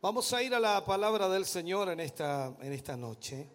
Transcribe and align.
Vamos 0.00 0.32
a 0.32 0.40
ir 0.44 0.54
a 0.54 0.60
la 0.60 0.84
palabra 0.84 1.28
del 1.28 1.44
Señor 1.44 1.88
en 1.88 1.98
esta, 1.98 2.54
en 2.60 2.72
esta 2.72 2.96
noche. 2.96 3.48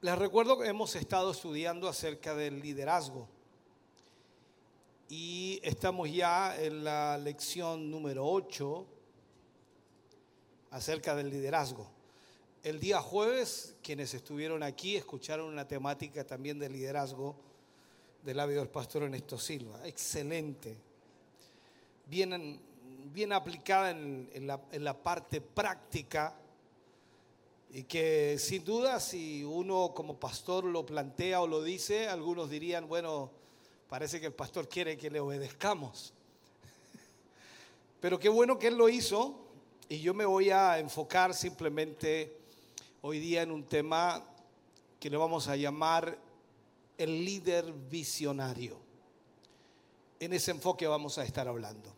Les 0.00 0.18
recuerdo 0.18 0.58
que 0.58 0.66
hemos 0.66 0.96
estado 0.96 1.30
estudiando 1.30 1.86
acerca 1.86 2.34
del 2.34 2.58
liderazgo 2.58 3.28
y 5.08 5.60
estamos 5.62 6.12
ya 6.12 6.60
en 6.60 6.82
la 6.82 7.16
lección 7.16 7.88
número 7.88 8.26
8 8.26 8.86
acerca 10.72 11.14
del 11.14 11.30
liderazgo. 11.30 11.88
El 12.64 12.80
día 12.80 13.00
jueves, 13.00 13.76
quienes 13.84 14.12
estuvieron 14.14 14.64
aquí 14.64 14.96
escucharon 14.96 15.46
una 15.46 15.68
temática 15.68 16.26
también 16.26 16.58
de 16.58 16.68
liderazgo 16.68 17.36
del 18.24 18.38
labio 18.38 18.58
del 18.58 18.68
pastor 18.68 19.04
Ernesto 19.04 19.38
Silva. 19.38 19.86
Excelente. 19.86 20.76
Bien, 22.06 22.65
bien 23.12 23.32
aplicada 23.32 23.90
en, 23.90 24.46
la, 24.46 24.60
la 24.72 25.02
parte 25.02 25.40
práctica 25.40 26.36
y 27.70 27.84
que 27.84 28.38
sin 28.38 28.64
duda 28.64 29.00
si 29.00 29.44
uno 29.44 29.92
como 29.94 30.18
pastor 30.18 30.64
lo 30.64 30.86
plantea 30.86 31.40
o 31.40 31.46
lo 31.46 31.62
dice, 31.62 32.08
algunos 32.08 32.48
dirían, 32.48 32.88
bueno, 32.88 33.30
parece 33.88 34.20
que 34.20 34.26
el 34.26 34.32
pastor 34.32 34.68
quiere 34.68 34.96
que 34.96 35.10
le 35.10 35.20
obedezcamos. 35.20 36.14
Pero 38.00 38.18
qué 38.18 38.28
bueno 38.28 38.58
que 38.58 38.68
él 38.68 38.76
lo 38.76 38.88
hizo 38.88 39.46
y 39.88 40.00
yo 40.00 40.14
me 40.14 40.24
voy 40.24 40.50
a 40.50 40.78
enfocar 40.78 41.34
simplemente 41.34 42.36
hoy 43.02 43.18
día 43.18 43.42
en 43.42 43.50
un 43.50 43.64
tema 43.64 44.24
que 44.98 45.10
le 45.10 45.16
vamos 45.16 45.48
a 45.48 45.56
llamar 45.56 46.18
el 46.98 47.24
líder 47.24 47.72
visionario. 47.72 48.78
En 50.18 50.32
ese 50.32 50.50
enfoque 50.50 50.86
vamos 50.86 51.18
a 51.18 51.24
estar 51.24 51.46
hablando. 51.46 51.95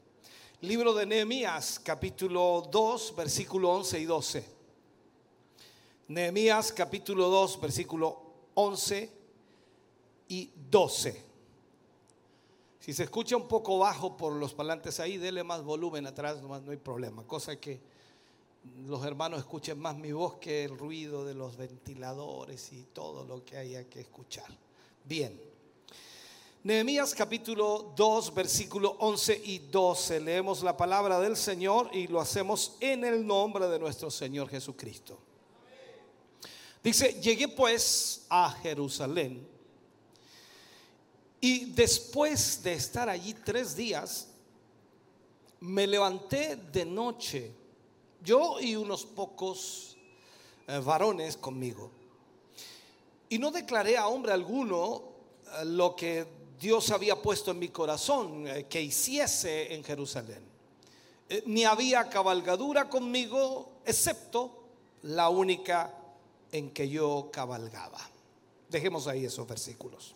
Libro 0.61 0.92
de 0.92 1.06
Nehemías, 1.06 1.78
capítulo 1.78 2.69
2, 2.69 3.14
versículo 3.14 3.70
11 3.70 4.01
y 4.01 4.05
12. 4.06 4.45
Nehemías, 6.09 6.73
capítulo 6.73 7.28
2, 7.28 7.61
versículo 7.61 8.20
11 8.55 9.09
y 10.27 10.50
12. 10.69 11.25
Si 12.81 12.92
se 12.92 13.05
escucha 13.05 13.37
un 13.37 13.47
poco 13.47 13.78
bajo 13.78 14.17
por 14.17 14.33
los 14.33 14.53
parlantes 14.53 14.98
ahí, 14.98 15.17
dele 15.17 15.45
más 15.45 15.62
volumen 15.62 16.09
atrás, 16.09 16.42
no 16.42 16.72
hay 16.72 16.77
problema. 16.77 17.22
Cosa 17.22 17.61
que 17.61 17.78
los 18.84 19.05
hermanos 19.05 19.39
escuchen 19.39 19.78
más 19.78 19.97
mi 19.97 20.11
voz 20.11 20.39
que 20.39 20.65
el 20.65 20.77
ruido 20.77 21.25
de 21.25 21.34
los 21.34 21.56
ventiladores 21.56 22.72
y 22.72 22.83
todo 22.93 23.25
lo 23.25 23.45
que 23.45 23.59
haya 23.59 23.84
que 23.84 24.00
escuchar. 24.00 24.48
Bien. 25.05 25.48
Nehemías 26.64 27.14
capítulo 27.14 27.92
2, 27.95 28.34
versículo 28.34 28.97
11 28.98 29.42
y 29.45 29.59
12. 29.61 30.19
Leemos 30.19 30.65
la 30.65 30.77
palabra 30.77 31.20
del 31.20 31.37
Señor 31.37 31.89
y 31.92 32.09
lo 32.09 32.20
hacemos 32.20 32.77
en 32.81 33.05
el 33.05 33.25
nombre 33.25 33.69
de 33.69 33.78
nuestro 33.78 34.11
Señor 34.11 34.48
Jesucristo. 34.48 35.17
Dice, 36.83 37.20
llegué 37.20 37.47
pues 37.47 38.27
a 38.28 38.50
Jerusalén 38.50 39.47
y 41.41 41.66
después 41.66 42.60
de 42.65 42.72
estar 42.72 43.09
allí 43.09 43.34
tres 43.34 43.77
días, 43.77 44.27
me 45.60 45.87
levanté 45.87 46.56
de 46.56 46.84
noche, 46.84 47.53
yo 48.25 48.59
y 48.60 48.75
unos 48.75 49.06
pocos 49.06 49.97
eh, 50.66 50.81
varones 50.84 51.37
conmigo. 51.37 51.93
Y 53.28 53.38
no 53.38 53.53
declaré 53.53 53.97
a 53.97 54.09
hombre 54.09 54.33
alguno 54.33 55.04
eh, 55.47 55.65
lo 55.65 55.94
que 55.94 56.38
Dios 56.59 56.91
había 56.91 57.17
puesto 57.17 57.51
en 57.51 57.59
mi 57.59 57.69
corazón 57.69 58.47
eh, 58.47 58.67
que 58.69 58.81
hiciese 58.81 59.75
en 59.75 59.85
Jerusalén. 59.85 60.43
ni 61.47 61.65
había 61.65 62.09
cabalgadura 62.09 62.89
conmigo, 62.89 63.81
excepto 63.85 64.65
la 65.03 65.29
única 65.29 65.95
en 66.51 66.71
que 66.71 66.89
yo 66.89 67.29
cabalgaba. 67.33 68.01
Dejemos 68.69 69.07
ahí 69.07 69.25
esos 69.25 69.47
versículos. 69.47 70.15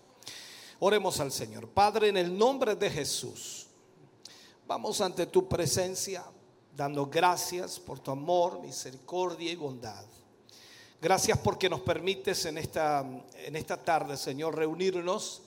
Oremos 0.81 1.21
al 1.21 1.31
Señor. 1.31 1.69
Padre, 1.69 2.09
en 2.09 2.17
el 2.17 2.37
nombre 2.37 2.75
de 2.75 2.91
Jesús, 2.91 3.67
vamos 4.67 5.01
ante 5.01 5.27
tu 5.27 5.49
presencia 5.49 6.25
dando 6.77 7.07
gracias 7.07 7.79
por 7.79 7.99
tu 8.01 8.11
amor, 8.11 8.61
misericordia 8.61 9.51
y 9.51 9.57
bondad. 9.57 10.05
Gracias 11.01 11.39
porque 11.39 11.69
nos 11.69 11.81
permites 11.81 12.45
en 12.47 12.59
esta, 12.59 13.05
en 13.35 13.57
esta 13.57 13.77
tarde, 13.77 14.17
Señor, 14.17 14.57
reunirnos. 14.57 15.43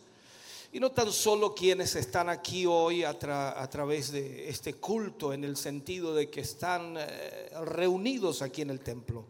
Y 0.76 0.80
no 0.82 0.92
tan 0.92 1.10
solo 1.10 1.56
quienes 1.56 1.96
están 1.96 2.28
aquí 2.28 2.66
hoy 2.66 3.06
a, 3.06 3.18
través 3.18 4.12
de 4.12 4.50
este 4.50 4.74
culto, 4.74 5.32
en 5.32 5.46
el 5.46 5.56
sentido 5.56 6.14
de 6.14 6.30
que 6.30 6.42
están 6.42 6.98
eh, 6.98 7.50
reunidos 7.64 8.42
aquí 8.42 8.62
en 8.62 8.72
el 8.72 8.82
templo, 8.82 9.24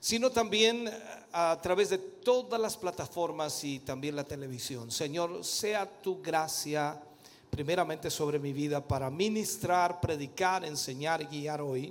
sino 0.00 0.28
también 0.28 0.90
a 1.32 1.58
través 1.62 1.88
de 1.88 1.96
todas 1.96 2.60
las 2.60 2.76
plataformas 2.76 3.64
y 3.64 3.78
también 3.78 4.14
la 4.14 4.24
televisión. 4.24 4.90
Señor, 4.90 5.42
sea 5.46 5.90
tu 6.02 6.20
gracia 6.20 7.02
primeramente 7.48 8.10
sobre 8.10 8.38
mi 8.38 8.52
vida 8.52 8.86
para 8.86 9.08
ministrar, 9.08 9.98
predicar, 9.98 10.66
enseñar 10.66 11.26
guiar 11.26 11.62
hoy 11.62 11.90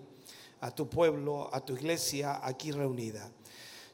a 0.62 0.70
tu 0.70 0.88
pueblo, 0.88 1.50
a 1.52 1.60
tu 1.60 1.74
iglesia 1.74 2.40
aquí 2.46 2.72
reunida. 2.72 3.32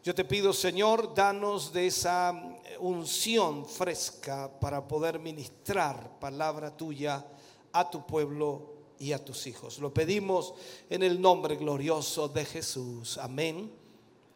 Yo 0.05 0.13
te 0.13 0.23
pido, 0.23 0.53
Señor, 0.53 1.15
danos 1.15 1.73
de 1.73 1.87
esa 1.87 2.31
unción 2.77 3.65
fresca 3.65 4.51
para 4.59 4.87
poder 4.87 5.17
ministrar 5.17 6.19
palabra 6.19 6.77
tuya 6.77 7.25
a 7.71 7.89
tu 7.89 8.05
pueblo 8.05 8.75
y 8.99 9.13
a 9.13 9.25
tus 9.25 9.47
hijos. 9.47 9.79
Lo 9.79 9.91
pedimos 9.91 10.53
en 10.91 11.01
el 11.01 11.19
nombre 11.19 11.55
glorioso 11.55 12.27
de 12.27 12.45
Jesús. 12.45 13.17
Amén 13.17 13.73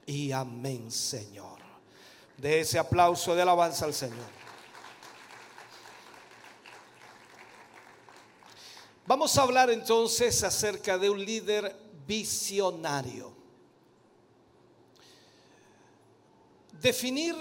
y 0.08 0.32
amén, 0.32 0.90
Señor. 0.90 1.60
De 2.36 2.62
ese 2.62 2.80
aplauso 2.80 3.36
de 3.36 3.44
alabanza 3.44 3.86
al 3.86 3.94
Señor. 3.94 4.40
Vamos 9.06 9.38
a 9.38 9.44
hablar 9.44 9.70
entonces 9.70 10.44
acerca 10.44 10.98
de 10.98 11.12
un 11.12 11.24
líder 11.24 11.80
visionario. 12.08 13.39
Definir 16.82 17.36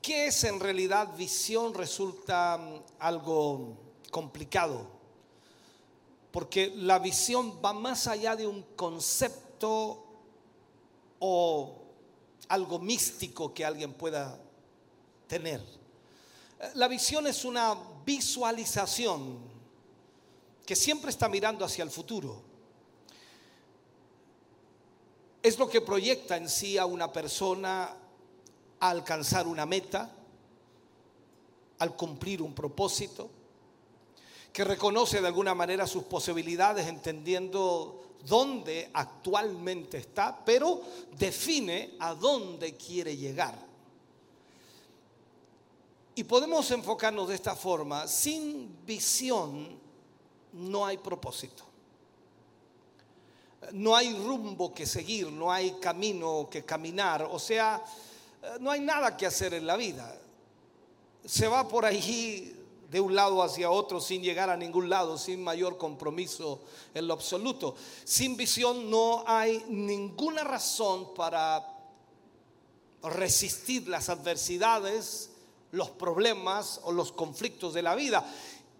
qué 0.00 0.28
es 0.28 0.44
en 0.44 0.60
realidad 0.60 1.14
visión 1.16 1.74
resulta 1.74 2.56
mm, 2.56 2.82
algo 3.00 3.76
complicado, 4.10 4.86
porque 6.30 6.72
la 6.74 6.98
visión 6.98 7.60
va 7.62 7.74
más 7.74 8.06
allá 8.06 8.34
de 8.34 8.46
un 8.46 8.62
concepto 8.76 10.04
o 11.18 11.74
algo 12.48 12.78
místico 12.78 13.52
que 13.52 13.64
alguien 13.64 13.92
pueda 13.92 14.38
tener. 15.26 15.62
La 16.74 16.88
visión 16.88 17.26
es 17.26 17.44
una 17.44 17.76
visualización 18.06 19.38
que 20.64 20.76
siempre 20.76 21.10
está 21.10 21.28
mirando 21.28 21.64
hacia 21.64 21.84
el 21.84 21.90
futuro. 21.90 22.45
Es 25.46 25.60
lo 25.60 25.68
que 25.68 25.80
proyecta 25.80 26.36
en 26.36 26.48
sí 26.48 26.76
a 26.76 26.86
una 26.86 27.12
persona 27.12 27.94
a 28.80 28.90
alcanzar 28.90 29.46
una 29.46 29.64
meta, 29.64 30.10
al 31.78 31.94
cumplir 31.94 32.42
un 32.42 32.52
propósito, 32.52 33.30
que 34.52 34.64
reconoce 34.64 35.20
de 35.20 35.28
alguna 35.28 35.54
manera 35.54 35.86
sus 35.86 36.02
posibilidades 36.02 36.88
entendiendo 36.88 38.16
dónde 38.26 38.90
actualmente 38.92 39.98
está, 39.98 40.44
pero 40.44 40.82
define 41.16 41.94
a 42.00 42.12
dónde 42.14 42.74
quiere 42.74 43.16
llegar. 43.16 43.54
Y 46.16 46.24
podemos 46.24 46.68
enfocarnos 46.72 47.28
de 47.28 47.36
esta 47.36 47.54
forma, 47.54 48.08
sin 48.08 48.84
visión 48.84 49.78
no 50.54 50.84
hay 50.84 50.98
propósito. 50.98 51.75
No 53.72 53.96
hay 53.96 54.12
rumbo 54.14 54.72
que 54.72 54.86
seguir, 54.86 55.30
no 55.30 55.50
hay 55.50 55.72
camino 55.80 56.48
que 56.50 56.64
caminar, 56.64 57.28
o 57.30 57.38
sea, 57.38 57.82
no 58.60 58.70
hay 58.70 58.80
nada 58.80 59.16
que 59.16 59.26
hacer 59.26 59.54
en 59.54 59.66
la 59.66 59.76
vida. 59.76 60.16
Se 61.24 61.48
va 61.48 61.66
por 61.66 61.84
ahí 61.84 62.56
de 62.90 63.00
un 63.00 63.14
lado 63.14 63.42
hacia 63.42 63.70
otro 63.70 64.00
sin 64.00 64.22
llegar 64.22 64.50
a 64.50 64.56
ningún 64.56 64.88
lado, 64.88 65.18
sin 65.18 65.42
mayor 65.42 65.76
compromiso 65.76 66.60
en 66.94 67.06
lo 67.06 67.14
absoluto. 67.14 67.74
Sin 68.04 68.36
visión 68.36 68.90
no 68.90 69.24
hay 69.26 69.64
ninguna 69.68 70.44
razón 70.44 71.12
para 71.14 71.66
resistir 73.02 73.88
las 73.88 74.08
adversidades, 74.08 75.30
los 75.72 75.90
problemas 75.90 76.80
o 76.84 76.92
los 76.92 77.12
conflictos 77.12 77.74
de 77.74 77.82
la 77.82 77.94
vida. 77.94 78.24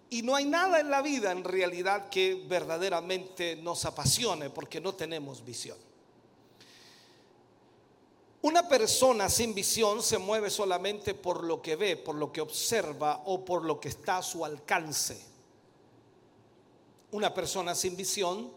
Y 0.09 0.21
no 0.21 0.35
hay 0.35 0.45
nada 0.45 0.79
en 0.79 0.89
la 0.89 1.01
vida 1.01 1.31
en 1.31 1.43
realidad 1.43 2.09
que 2.09 2.45
verdaderamente 2.47 3.57
nos 3.57 3.83
apasione 3.85 4.49
porque 4.49 4.79
no 4.79 4.95
tenemos 4.95 5.43
visión. 5.43 5.77
Una 8.41 8.69
persona 8.69 9.29
sin 9.29 9.53
visión 9.53 10.01
se 10.01 10.17
mueve 10.17 10.49
solamente 10.49 11.13
por 11.13 11.43
lo 11.43 11.61
que 11.61 11.75
ve, 11.75 11.97
por 11.97 12.15
lo 12.15 12.31
que 12.31 12.39
observa 12.39 13.23
o 13.25 13.43
por 13.43 13.65
lo 13.65 13.79
que 13.79 13.89
está 13.89 14.19
a 14.19 14.23
su 14.23 14.45
alcance. 14.45 15.19
Una 17.11 17.33
persona 17.33 17.75
sin 17.75 17.97
visión 17.97 18.49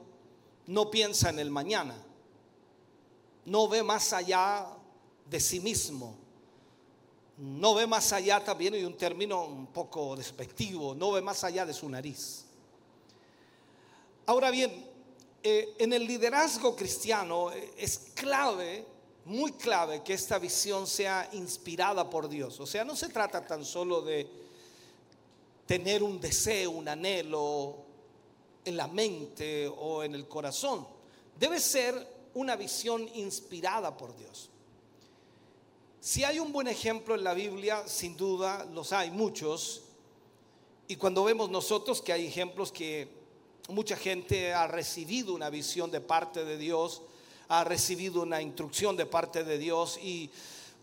no 0.66 0.90
piensa 0.90 1.30
en 1.30 1.40
el 1.40 1.50
mañana, 1.50 1.96
no 3.46 3.66
ve 3.66 3.82
más 3.82 4.12
allá 4.12 4.66
de 5.28 5.40
sí 5.40 5.58
mismo, 5.58 6.14
no 7.40 7.74
ve 7.74 7.86
más 7.86 8.12
allá 8.12 8.44
también, 8.44 8.74
y 8.74 8.84
un 8.84 8.96
término 8.96 9.44
un 9.44 9.66
poco 9.68 10.14
despectivo, 10.14 10.94
no 10.94 11.12
ve 11.12 11.22
más 11.22 11.42
allá 11.42 11.64
de 11.64 11.72
su 11.72 11.88
nariz. 11.88 12.44
Ahora 14.26 14.50
bien, 14.50 14.86
eh, 15.42 15.74
en 15.78 15.92
el 15.94 16.06
liderazgo 16.06 16.76
cristiano 16.76 17.50
eh, 17.50 17.72
es 17.78 18.12
clave 18.14 18.84
muy 19.24 19.52
clave 19.52 20.02
que 20.02 20.12
esta 20.12 20.38
visión 20.38 20.86
sea 20.86 21.28
inspirada 21.32 22.08
por 22.10 22.28
Dios. 22.28 22.60
O 22.60 22.66
sea, 22.66 22.84
no 22.84 22.94
se 22.94 23.08
trata 23.08 23.46
tan 23.46 23.64
solo 23.64 24.02
de 24.02 24.28
tener 25.66 26.02
un 26.02 26.20
deseo, 26.20 26.72
un 26.72 26.88
anhelo 26.88 27.76
en 28.64 28.76
la 28.76 28.86
mente 28.86 29.66
o 29.68 30.02
en 30.02 30.14
el 30.14 30.28
corazón. 30.28 30.86
Debe 31.38 31.58
ser 31.60 32.06
una 32.34 32.56
visión 32.56 33.08
inspirada 33.14 33.96
por 33.96 34.16
Dios. 34.16 34.49
Si 36.02 36.24
hay 36.24 36.38
un 36.38 36.50
buen 36.50 36.66
ejemplo 36.66 37.14
en 37.14 37.22
la 37.22 37.34
Biblia, 37.34 37.86
sin 37.86 38.16
duda 38.16 38.66
los 38.72 38.90
hay 38.94 39.10
muchos. 39.10 39.82
Y 40.88 40.96
cuando 40.96 41.24
vemos 41.24 41.50
nosotros 41.50 42.00
que 42.00 42.14
hay 42.14 42.26
ejemplos 42.26 42.72
que 42.72 43.06
mucha 43.68 43.96
gente 43.96 44.54
ha 44.54 44.66
recibido 44.66 45.34
una 45.34 45.50
visión 45.50 45.90
de 45.90 46.00
parte 46.00 46.42
de 46.46 46.56
Dios, 46.56 47.02
ha 47.48 47.64
recibido 47.64 48.22
una 48.22 48.40
instrucción 48.40 48.96
de 48.96 49.04
parte 49.04 49.44
de 49.44 49.58
Dios 49.58 49.98
y 50.02 50.30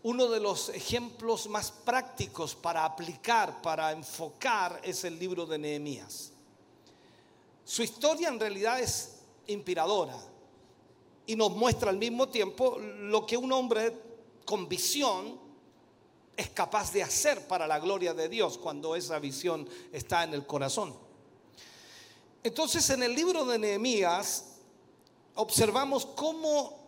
uno 0.04 0.28
de 0.28 0.38
los 0.38 0.68
ejemplos 0.68 1.48
más 1.48 1.72
prácticos 1.72 2.54
para 2.54 2.84
aplicar, 2.84 3.60
para 3.60 3.90
enfocar, 3.90 4.80
es 4.84 5.02
el 5.02 5.18
libro 5.18 5.46
de 5.46 5.58
Nehemías. 5.58 6.30
Su 7.64 7.82
historia 7.82 8.28
en 8.28 8.38
realidad 8.38 8.78
es 8.78 9.16
inspiradora 9.48 10.16
y 11.26 11.34
nos 11.34 11.50
muestra 11.50 11.90
al 11.90 11.98
mismo 11.98 12.28
tiempo 12.28 12.78
lo 12.78 13.26
que 13.26 13.36
un 13.36 13.50
hombre 13.52 14.07
con 14.48 14.66
visión 14.66 15.38
es 16.34 16.48
capaz 16.48 16.90
de 16.90 17.02
hacer 17.02 17.46
para 17.46 17.66
la 17.66 17.78
gloria 17.78 18.14
de 18.14 18.30
Dios 18.30 18.56
cuando 18.56 18.96
esa 18.96 19.18
visión 19.18 19.68
está 19.92 20.24
en 20.24 20.32
el 20.32 20.46
corazón. 20.46 20.96
Entonces 22.42 22.88
en 22.88 23.02
el 23.02 23.14
libro 23.14 23.44
de 23.44 23.58
Nehemías 23.58 24.54
observamos 25.34 26.06
cómo 26.06 26.78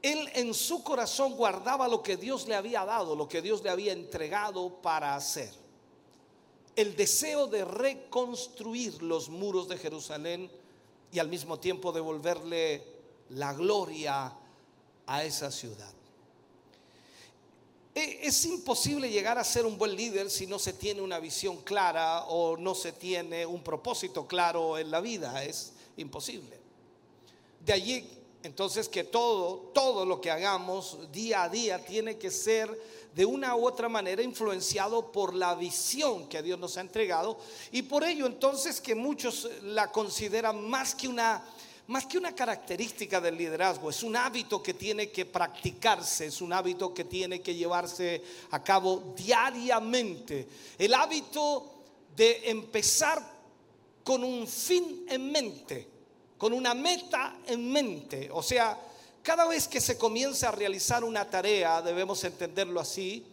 él 0.00 0.26
en 0.32 0.54
su 0.54 0.82
corazón 0.82 1.34
guardaba 1.34 1.86
lo 1.86 2.02
que 2.02 2.16
Dios 2.16 2.48
le 2.48 2.54
había 2.54 2.86
dado, 2.86 3.14
lo 3.14 3.28
que 3.28 3.42
Dios 3.42 3.62
le 3.62 3.68
había 3.68 3.92
entregado 3.92 4.80
para 4.80 5.14
hacer. 5.14 5.52
El 6.76 6.96
deseo 6.96 7.46
de 7.46 7.66
reconstruir 7.66 9.02
los 9.02 9.28
muros 9.28 9.68
de 9.68 9.76
Jerusalén 9.76 10.50
y 11.12 11.18
al 11.18 11.28
mismo 11.28 11.60
tiempo 11.60 11.92
devolverle 11.92 12.86
la 13.28 13.52
gloria 13.52 14.32
a 15.06 15.24
esa 15.24 15.50
ciudad. 15.50 15.99
E, 17.94 18.20
es 18.22 18.44
imposible 18.44 19.10
llegar 19.10 19.38
a 19.38 19.44
ser 19.44 19.66
un 19.66 19.76
buen 19.76 19.94
líder 19.96 20.30
si 20.30 20.46
no 20.46 20.58
se 20.58 20.72
tiene 20.72 21.00
una 21.00 21.18
visión 21.18 21.58
clara 21.58 22.24
o 22.26 22.56
no 22.56 22.74
se 22.74 22.92
tiene 22.92 23.44
un 23.44 23.62
propósito 23.62 24.26
claro 24.26 24.78
en 24.78 24.90
la 24.90 25.00
vida. 25.00 25.44
Es 25.44 25.72
imposible. 25.96 26.58
De 27.64 27.72
allí 27.72 28.08
entonces 28.42 28.88
que 28.88 29.04
todo, 29.04 29.70
todo 29.74 30.06
lo 30.06 30.20
que 30.20 30.30
hagamos 30.30 30.98
día 31.12 31.42
a 31.42 31.48
día 31.48 31.84
tiene 31.84 32.16
que 32.16 32.30
ser 32.30 32.70
de 33.14 33.26
una 33.26 33.54
u 33.56 33.66
otra 33.66 33.88
manera 33.88 34.22
influenciado 34.22 35.12
por 35.12 35.34
la 35.34 35.54
visión 35.54 36.28
que 36.28 36.42
Dios 36.42 36.58
nos 36.58 36.76
ha 36.76 36.80
entregado 36.80 37.38
y 37.70 37.82
por 37.82 38.04
ello 38.04 38.26
entonces 38.26 38.80
que 38.80 38.94
muchos 38.94 39.48
la 39.62 39.92
consideran 39.92 40.68
más 40.70 40.94
que 40.94 41.08
una 41.08 41.44
más 41.90 42.06
que 42.06 42.18
una 42.18 42.34
característica 42.34 43.20
del 43.20 43.36
liderazgo, 43.36 43.90
es 43.90 44.02
un 44.02 44.16
hábito 44.16 44.62
que 44.62 44.74
tiene 44.74 45.10
que 45.10 45.26
practicarse, 45.26 46.26
es 46.26 46.40
un 46.40 46.52
hábito 46.52 46.92
que 46.92 47.04
tiene 47.04 47.40
que 47.40 47.54
llevarse 47.54 48.22
a 48.50 48.62
cabo 48.64 49.14
diariamente. 49.16 50.48
El 50.78 50.94
hábito 50.94 51.82
de 52.16 52.50
empezar 52.50 53.22
con 54.02 54.24
un 54.24 54.46
fin 54.46 55.04
en 55.08 55.30
mente 55.30 56.00
con 56.40 56.54
una 56.54 56.72
meta 56.72 57.36
en 57.46 57.70
mente. 57.70 58.30
O 58.32 58.42
sea, 58.42 58.80
cada 59.22 59.46
vez 59.46 59.68
que 59.68 59.78
se 59.78 59.98
comienza 59.98 60.48
a 60.48 60.52
realizar 60.52 61.04
una 61.04 61.28
tarea, 61.28 61.82
debemos 61.82 62.24
entenderlo 62.24 62.80
así, 62.80 63.26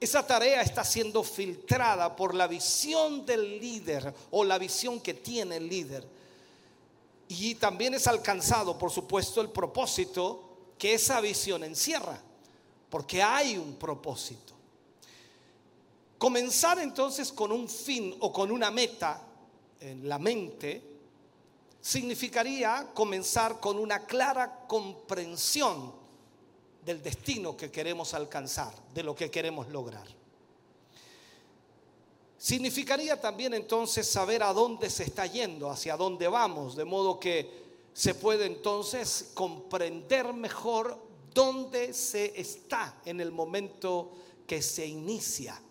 esa 0.00 0.26
tarea 0.26 0.62
está 0.62 0.82
siendo 0.82 1.22
filtrada 1.22 2.16
por 2.16 2.34
la 2.34 2.46
visión 2.46 3.26
del 3.26 3.60
líder 3.60 4.14
o 4.30 4.44
la 4.44 4.56
visión 4.56 4.98
que 5.00 5.12
tiene 5.12 5.58
el 5.58 5.68
líder. 5.68 6.21
Y 7.28 7.54
también 7.54 7.94
es 7.94 8.06
alcanzado, 8.06 8.76
por 8.78 8.90
supuesto, 8.90 9.40
el 9.40 9.50
propósito 9.50 10.74
que 10.78 10.94
esa 10.94 11.20
visión 11.20 11.64
encierra, 11.64 12.20
porque 12.90 13.22
hay 13.22 13.56
un 13.56 13.74
propósito. 13.76 14.52
Comenzar 16.18 16.78
entonces 16.78 17.32
con 17.32 17.50
un 17.50 17.68
fin 17.68 18.14
o 18.20 18.32
con 18.32 18.50
una 18.50 18.70
meta 18.70 19.20
en 19.80 20.08
la 20.08 20.18
mente 20.18 20.82
significaría 21.80 22.90
comenzar 22.94 23.58
con 23.58 23.78
una 23.78 24.06
clara 24.06 24.66
comprensión 24.68 25.92
del 26.84 27.02
destino 27.02 27.56
que 27.56 27.70
queremos 27.70 28.14
alcanzar, 28.14 28.72
de 28.94 29.02
lo 29.02 29.14
que 29.14 29.30
queremos 29.30 29.68
lograr. 29.68 30.21
Significaría 32.42 33.20
también 33.20 33.54
entonces 33.54 34.04
saber 34.04 34.42
a 34.42 34.52
dónde 34.52 34.90
se 34.90 35.04
está 35.04 35.26
yendo, 35.26 35.70
hacia 35.70 35.96
dónde 35.96 36.26
vamos, 36.26 36.74
de 36.74 36.84
modo 36.84 37.20
que 37.20 37.48
se 37.94 38.16
puede 38.16 38.46
entonces 38.46 39.30
comprender 39.32 40.32
mejor 40.32 40.98
dónde 41.32 41.94
se 41.94 42.40
está 42.40 43.00
en 43.04 43.20
el 43.20 43.30
momento 43.30 44.10
que 44.44 44.60
se 44.60 44.84
inicia. 44.84 45.62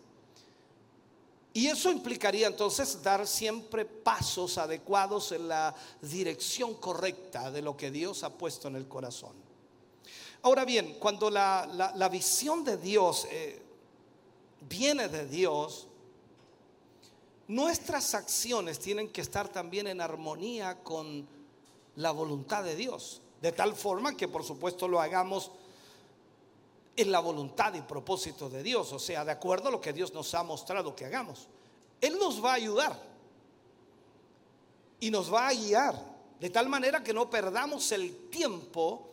Y 1.53 1.67
eso 1.67 1.91
implicaría 1.91 2.47
entonces 2.47 3.03
dar 3.03 3.27
siempre 3.27 3.83
pasos 3.83 4.57
adecuados 4.57 5.33
en 5.33 5.49
la 5.49 5.75
dirección 6.01 6.75
correcta 6.75 7.51
de 7.51 7.61
lo 7.61 7.75
que 7.75 7.91
Dios 7.91 8.23
ha 8.23 8.29
puesto 8.29 8.69
en 8.69 8.77
el 8.77 8.87
corazón. 8.87 9.33
Ahora 10.43 10.63
bien, 10.63 10.95
cuando 10.99 11.29
la, 11.29 12.09
visión 12.09 12.63
de 12.63 12.77
Dios 12.77 13.27
eh, 13.29 13.61
viene 14.69 15.09
de 15.09 15.25
Dios, 15.27 15.89
nuestras 17.51 18.15
acciones 18.15 18.79
tienen 18.79 19.09
que 19.09 19.19
estar 19.19 19.49
también 19.49 19.85
en 19.87 19.99
armonía 19.99 20.81
con 20.83 21.27
la 21.97 22.11
voluntad 22.11 22.63
de 22.63 22.77
Dios, 22.77 23.21
de 23.41 23.51
tal 23.51 23.75
forma 23.75 24.15
que 24.15 24.29
por 24.29 24.45
supuesto 24.45 24.87
lo 24.87 25.01
hagamos 25.01 25.51
en 26.95 27.11
la 27.11 27.19
voluntad 27.19 27.73
y 27.73 27.81
propósito 27.81 28.49
de 28.49 28.63
Dios, 28.63 28.93
o 28.93 28.99
sea, 28.99 29.25
de 29.25 29.31
acuerdo 29.31 29.67
a 29.67 29.71
lo 29.71 29.81
que 29.81 29.91
Dios 29.91 30.13
nos 30.13 30.33
ha 30.33 30.43
mostrado 30.43 30.95
que 30.95 31.03
hagamos. 31.03 31.49
Él 31.99 32.17
nos 32.17 32.43
va 32.43 32.51
a 32.51 32.55
ayudar 32.55 32.97
y 35.01 35.11
nos 35.11 35.33
va 35.33 35.49
a 35.49 35.53
guiar, 35.53 35.95
de 36.39 36.49
tal 36.49 36.69
manera 36.69 37.03
que 37.03 37.13
no 37.13 37.29
perdamos 37.29 37.91
el 37.91 38.29
tiempo 38.29 39.09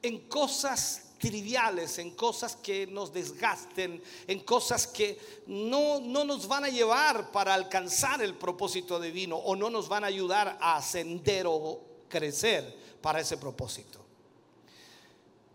en 0.00 0.28
cosas 0.28 1.09
triviales, 1.20 1.98
en 1.98 2.12
cosas 2.12 2.56
que 2.56 2.86
nos 2.86 3.12
desgasten, 3.12 4.02
en 4.26 4.40
cosas 4.40 4.86
que 4.86 5.18
no, 5.46 6.00
no 6.00 6.24
nos 6.24 6.48
van 6.48 6.64
a 6.64 6.70
llevar 6.70 7.30
para 7.30 7.52
alcanzar 7.52 8.22
el 8.22 8.34
propósito 8.34 8.98
divino 8.98 9.36
o 9.36 9.54
no 9.54 9.68
nos 9.68 9.86
van 9.88 10.02
a 10.02 10.06
ayudar 10.08 10.58
a 10.60 10.76
ascender 10.76 11.46
o 11.46 11.80
crecer 12.08 12.74
para 13.02 13.20
ese 13.20 13.36
propósito. 13.36 14.00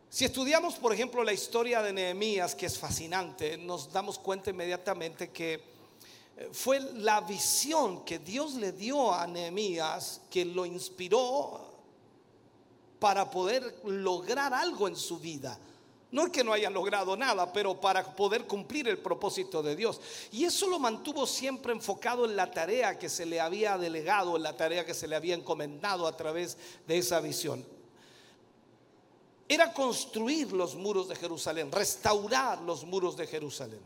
Si 0.07 0.23
estudiamos, 0.23 0.75
por 0.75 0.93
ejemplo, 0.93 1.23
la 1.23 1.33
historia 1.33 1.81
de 1.81 1.91
Nehemías, 1.91 2.55
que 2.55 2.67
es 2.67 2.77
fascinante, 2.77 3.57
nos 3.57 3.91
damos 3.91 4.19
cuenta 4.19 4.51
inmediatamente 4.51 5.31
que 5.31 5.55
eh, 6.37 6.49
fue 6.53 6.79
la 6.79 7.21
visión 7.21 8.05
que 8.05 8.19
Dios 8.19 8.53
le 8.53 8.71
dio 8.71 9.11
a 9.11 9.25
Nehemías 9.25 10.21
que 10.29 10.45
lo 10.45 10.65
inspiró 10.65 11.74
para 12.99 13.29
poder 13.29 13.81
lograr 13.85 14.53
algo 14.53 14.87
en 14.87 14.95
su 14.95 15.19
vida. 15.19 15.59
No 16.11 16.27
es 16.27 16.31
que 16.31 16.43
no 16.43 16.53
hayan 16.53 16.73
logrado 16.73 17.17
nada, 17.17 17.51
pero 17.51 17.81
para 17.81 18.15
poder 18.15 18.47
cumplir 18.47 18.87
el 18.87 18.99
propósito 18.99 19.61
de 19.61 19.75
Dios. 19.75 19.99
Y 20.31 20.45
eso 20.45 20.67
lo 20.69 20.79
mantuvo 20.79 21.27
siempre 21.27 21.73
enfocado 21.73 22.25
en 22.25 22.35
la 22.35 22.51
tarea 22.51 22.97
que 22.97 23.09
se 23.09 23.25
le 23.25 23.41
había 23.41 23.77
delegado, 23.77 24.37
en 24.37 24.43
la 24.43 24.55
tarea 24.55 24.85
que 24.85 24.93
se 24.93 25.07
le 25.09 25.15
había 25.17 25.35
encomendado 25.35 26.07
a 26.07 26.15
través 26.15 26.57
de 26.87 26.97
esa 26.97 27.19
visión. 27.19 27.65
Era 29.47 29.73
construir 29.73 30.53
los 30.53 30.75
muros 30.75 31.09
de 31.09 31.15
Jerusalén, 31.15 31.71
restaurar 31.71 32.61
los 32.61 32.85
muros 32.85 33.17
de 33.17 33.27
Jerusalén. 33.27 33.81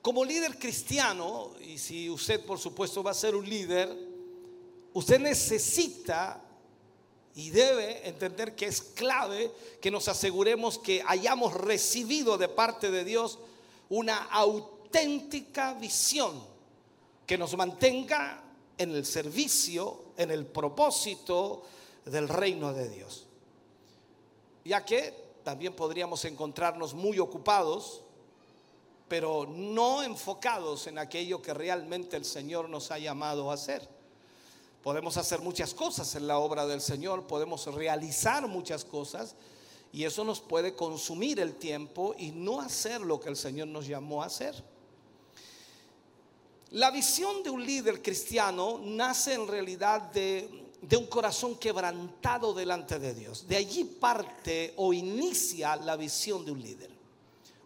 Como 0.00 0.24
líder 0.24 0.58
cristiano, 0.58 1.50
y 1.60 1.78
si 1.78 2.08
usted 2.08 2.44
por 2.46 2.58
supuesto 2.58 3.02
va 3.02 3.10
a 3.10 3.14
ser 3.14 3.34
un 3.34 3.48
líder, 3.48 3.94
usted 4.94 5.18
necesita 5.18 6.42
y 7.34 7.50
debe 7.50 8.08
entender 8.08 8.56
que 8.56 8.66
es 8.66 8.82
clave 8.82 9.50
que 9.80 9.90
nos 9.90 10.08
aseguremos 10.08 10.78
que 10.78 11.02
hayamos 11.06 11.54
recibido 11.54 12.36
de 12.38 12.48
parte 12.48 12.90
de 12.90 13.04
Dios 13.04 13.38
una 13.88 14.24
auténtica 14.24 15.74
visión 15.74 16.42
que 17.26 17.38
nos 17.38 17.56
mantenga 17.56 18.42
en 18.76 18.90
el 18.94 19.04
servicio, 19.04 20.06
en 20.16 20.30
el 20.30 20.46
propósito 20.46 21.62
del 22.04 22.28
reino 22.28 22.72
de 22.72 22.88
Dios. 22.88 23.26
Ya 24.64 24.84
que 24.84 25.14
también 25.44 25.74
podríamos 25.74 26.24
encontrarnos 26.24 26.94
muy 26.94 27.18
ocupados, 27.18 28.02
pero 29.08 29.46
no 29.46 30.02
enfocados 30.02 30.86
en 30.86 30.98
aquello 30.98 31.42
que 31.42 31.54
realmente 31.54 32.16
el 32.16 32.24
Señor 32.24 32.68
nos 32.68 32.90
ha 32.90 32.98
llamado 32.98 33.50
a 33.50 33.54
hacer. 33.54 33.88
Podemos 34.82 35.16
hacer 35.16 35.40
muchas 35.40 35.74
cosas 35.74 36.14
en 36.14 36.26
la 36.26 36.38
obra 36.38 36.66
del 36.66 36.80
Señor, 36.80 37.26
podemos 37.26 37.66
realizar 37.74 38.46
muchas 38.48 38.84
cosas 38.84 39.34
y 39.92 40.04
eso 40.04 40.24
nos 40.24 40.40
puede 40.40 40.74
consumir 40.74 41.38
el 41.40 41.54
tiempo 41.54 42.14
y 42.18 42.30
no 42.30 42.60
hacer 42.60 43.00
lo 43.00 43.20
que 43.20 43.28
el 43.28 43.36
Señor 43.36 43.68
nos 43.68 43.86
llamó 43.86 44.22
a 44.22 44.26
hacer. 44.26 44.54
La 46.70 46.90
visión 46.92 47.42
de 47.42 47.50
un 47.50 47.66
líder 47.66 48.00
cristiano 48.00 48.80
nace 48.82 49.34
en 49.34 49.48
realidad 49.48 50.02
de, 50.12 50.48
un 50.96 51.06
corazón 51.06 51.56
quebrantado 51.56 52.54
delante 52.54 53.00
de 53.00 53.12
Dios. 53.12 53.46
De 53.48 53.56
allí 53.56 53.82
parte 53.84 54.72
o 54.76 54.92
inicia 54.92 55.74
la 55.74 55.96
visión 55.96 56.44
de 56.44 56.52
un 56.52 56.62
líder. 56.62 56.90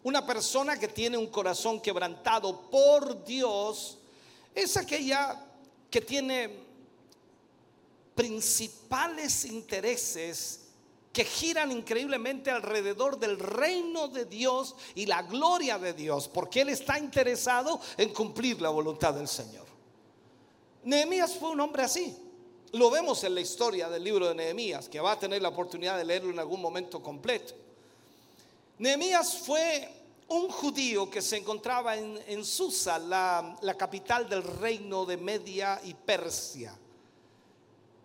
Una 0.03 0.27
persona 0.27 0.79
que 0.79 0.89
tiene 0.89 1.19
un 1.19 1.27
corazón 1.27 1.81
quebrantado 1.81 2.63
por 2.71 3.23
Dios 3.25 3.99
es 4.55 4.77
aquella 4.79 5.47
que 5.91 6.01
tiene 6.01 6.65
principales 8.15 9.45
intereses 9.45 10.61
que 11.15 11.25
giran 11.25 11.71
increíblemente 11.71 12.51
alrededor 12.51 13.19
del 13.19 13.39
reino 13.39 14.09
de 14.09 14.25
Dios 14.25 14.75
y 14.97 15.07
la 15.07 15.23
gloria 15.23 15.79
de 15.79 15.93
Dios, 15.93 16.29
porque 16.29 16.63
Él 16.63 16.71
está 16.71 16.99
interesado 16.99 17.81
en 17.97 18.13
cumplir 18.13 18.61
la 18.61 18.71
voluntad 18.71 19.15
del 19.15 19.29
Señor. 19.29 19.65
Nehemías 20.83 21.37
fue 21.37 21.51
un 21.51 21.61
hombre 21.61 21.85
así. 21.85 22.17
Lo 22.73 22.91
vemos 22.91 23.23
en 23.23 23.33
la 23.33 23.41
historia 23.41 23.89
del 23.89 24.03
libro 24.03 24.29
de 24.29 24.35
Nehemías, 24.35 24.89
que 24.89 24.99
va 24.99 25.13
a 25.13 25.19
tener 25.19 25.41
la 25.41 25.51
oportunidad 25.51 25.97
de 25.97 26.05
leerlo 26.05 26.31
en 26.31 26.41
algún 26.41 26.61
momento 26.61 27.01
completo. 27.01 27.55
Nehemías 28.79 29.39
fue 29.39 29.89
un 30.27 30.49
judío 30.49 31.09
que 31.09 31.23
se 31.23 31.37
encontraba 31.37 31.97
en, 31.97 32.45
Susa, 32.45 32.99
la, 32.99 33.57
la 33.63 33.75
capital 33.75 34.29
del 34.29 34.43
reino 34.43 35.07
de 35.07 35.17
Media 35.17 35.81
y 35.85 35.95
Persia. 35.95 36.77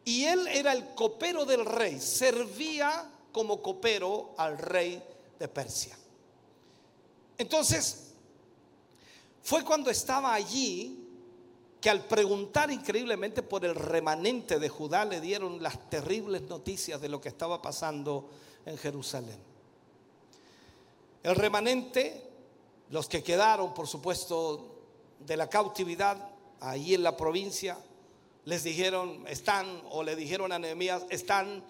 Y 0.06 0.26
él 0.26 0.48
era 0.48 0.74
el 0.74 0.94
copero 0.96 1.46
del 1.46 1.66
rey, 1.66 2.00
servía 2.00 3.10
como 3.32 3.62
copero 3.62 4.34
al 4.38 4.58
rey 4.58 5.04
de 5.38 5.48
Persia. 5.48 5.98
Entonces, 7.38 8.14
fue 9.44 9.64
cuando 9.64 9.90
estaba 9.90 10.34
allí 10.34 11.08
que 11.80 11.90
al 11.90 12.06
preguntar 12.06 12.72
increíblemente 12.72 13.42
por 13.42 13.64
el 13.64 13.74
remanente 13.74 14.60
de 14.60 14.68
Judá 14.68 15.06
le 15.06 15.22
dieron 15.22 15.64
las 15.64 15.90
terribles 15.90 16.42
noticias 16.44 17.00
de 17.00 17.08
lo 17.08 17.22
que 17.22 17.30
estaba 17.30 17.62
pasando 17.62 18.30
en 18.66 18.78
Jerusalén. 18.78 19.40
El 21.24 21.36
remanente, 21.36 22.30
los 22.90 23.08
que 23.08 23.24
quedaron, 23.24 23.74
por 23.74 23.88
supuesto, 23.88 24.76
de 25.20 25.38
la 25.38 25.50
cautividad 25.50 26.32
ahí 26.60 26.94
en 26.94 27.04
la 27.04 27.16
provincia, 27.16 27.78
les 28.50 28.64
dijeron, 28.64 29.24
están, 29.28 29.84
o 29.92 30.02
le 30.02 30.16
dijeron 30.16 30.52
a 30.52 30.58
Nehemías, 30.58 31.04
están 31.12 31.64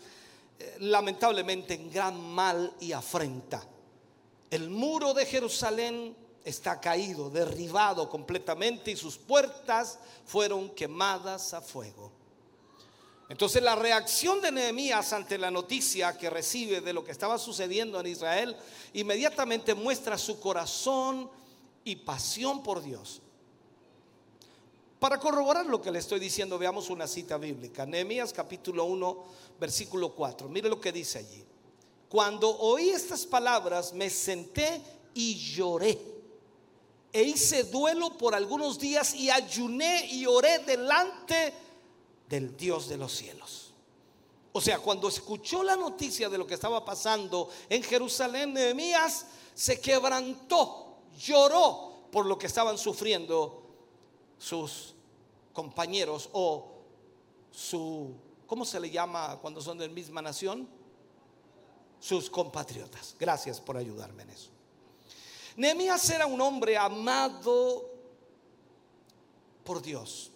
eh, 0.58 0.78
lamentablemente 0.80 1.74
en 1.74 1.92
gran 1.92 2.18
mal 2.18 2.74
y 2.80 2.94
afrenta. 2.94 3.62
El 4.50 4.70
muro 4.70 5.14
de 5.14 5.26
Jerusalén 5.26 6.16
está 6.46 6.80
caído, 6.80 7.30
derribado 7.30 8.10
completamente 8.10 8.92
y 8.92 8.96
sus 8.96 9.18
puertas 9.18 10.00
fueron 10.26 10.70
quemadas 10.70 11.54
a 11.54 11.62
fuego. 11.62 12.14
Entonces 13.28 13.62
la 13.62 13.76
reacción 13.76 14.42
de 14.42 14.54
Nehemías 14.54 15.12
ante 15.12 15.38
la 15.38 15.52
noticia 15.52 16.18
que 16.18 16.30
recibe 16.30 16.80
de 16.80 16.94
lo 16.94 17.04
que 17.04 17.12
estaba 17.12 17.38
sucediendo 17.38 18.00
en 18.00 18.08
Israel 18.08 18.56
inmediatamente 18.94 19.76
muestra 19.76 20.18
su 20.18 20.40
corazón 20.40 21.30
y 21.84 21.98
pasión 21.98 22.64
por 22.64 22.82
Dios. 22.82 23.22
Para 25.00 25.18
corroborar 25.18 25.66
lo 25.66 25.82
que 25.82 25.92
le 25.92 26.00
estoy 26.00 26.20
diciendo, 26.20 26.60
veamos 26.60 26.90
una 26.90 27.08
cita 27.08 27.38
bíblica. 27.38 27.86
Nehemías 27.86 28.34
capítulo 28.34 28.84
1, 28.84 29.24
versículo 29.58 30.14
4. 30.14 30.50
Mire 30.50 30.68
lo 30.68 30.82
que 30.82 30.92
dice 30.92 31.20
allí. 31.20 31.46
Cuando 32.10 32.50
oí 32.60 32.90
estas 32.90 33.26
palabras, 33.26 33.94
me 33.94 34.10
senté 34.10 34.82
y 35.14 35.36
lloré. 35.36 35.98
E 37.14 37.24
hice 37.24 37.64
duelo 37.64 38.18
por 38.18 38.36
algunos 38.36 38.78
días 38.78 39.14
y 39.16 39.30
ayuné 39.30 40.06
y 40.12 40.26
oré 40.26 40.60
delante 40.60 41.54
del 42.28 42.58
Dios 42.58 42.90
de 42.90 42.98
los 42.98 43.14
cielos. 43.14 43.74
O 44.52 44.60
sea, 44.60 44.80
cuando 44.80 45.08
escuchó 45.08 45.64
la 45.64 45.78
noticia 45.78 46.28
de 46.28 46.38
lo 46.38 46.46
que 46.46 46.56
estaba 46.56 46.84
pasando 46.84 47.50
en 47.70 47.84
Jerusalén, 47.84 48.54
Nehemías 48.54 49.28
se 49.54 49.80
quebrantó, 49.80 50.98
lloró 51.18 52.08
por 52.12 52.26
lo 52.26 52.38
que 52.38 52.48
estaban 52.48 52.78
sufriendo 52.78 53.69
sus 54.40 54.96
compañeros 55.54 56.30
o 56.32 56.72
su, 57.52 58.14
¿cómo 58.48 58.66
se 58.66 58.80
le 58.80 58.90
llama 58.90 59.38
cuando 59.42 59.62
son 59.62 59.78
de 59.78 59.90
misma 59.90 60.22
nación? 60.22 60.68
Sus 62.00 62.30
compatriotas. 62.30 63.16
Gracias 63.20 63.60
por 63.60 63.78
ayudarme 63.78 64.24
en 64.24 64.30
eso. 64.32 64.50
Nehemías 65.58 66.10
era 66.10 66.26
un 66.26 66.40
hombre 66.40 66.78
amado 66.78 67.90
por 69.66 69.82
Dios, 69.82 70.32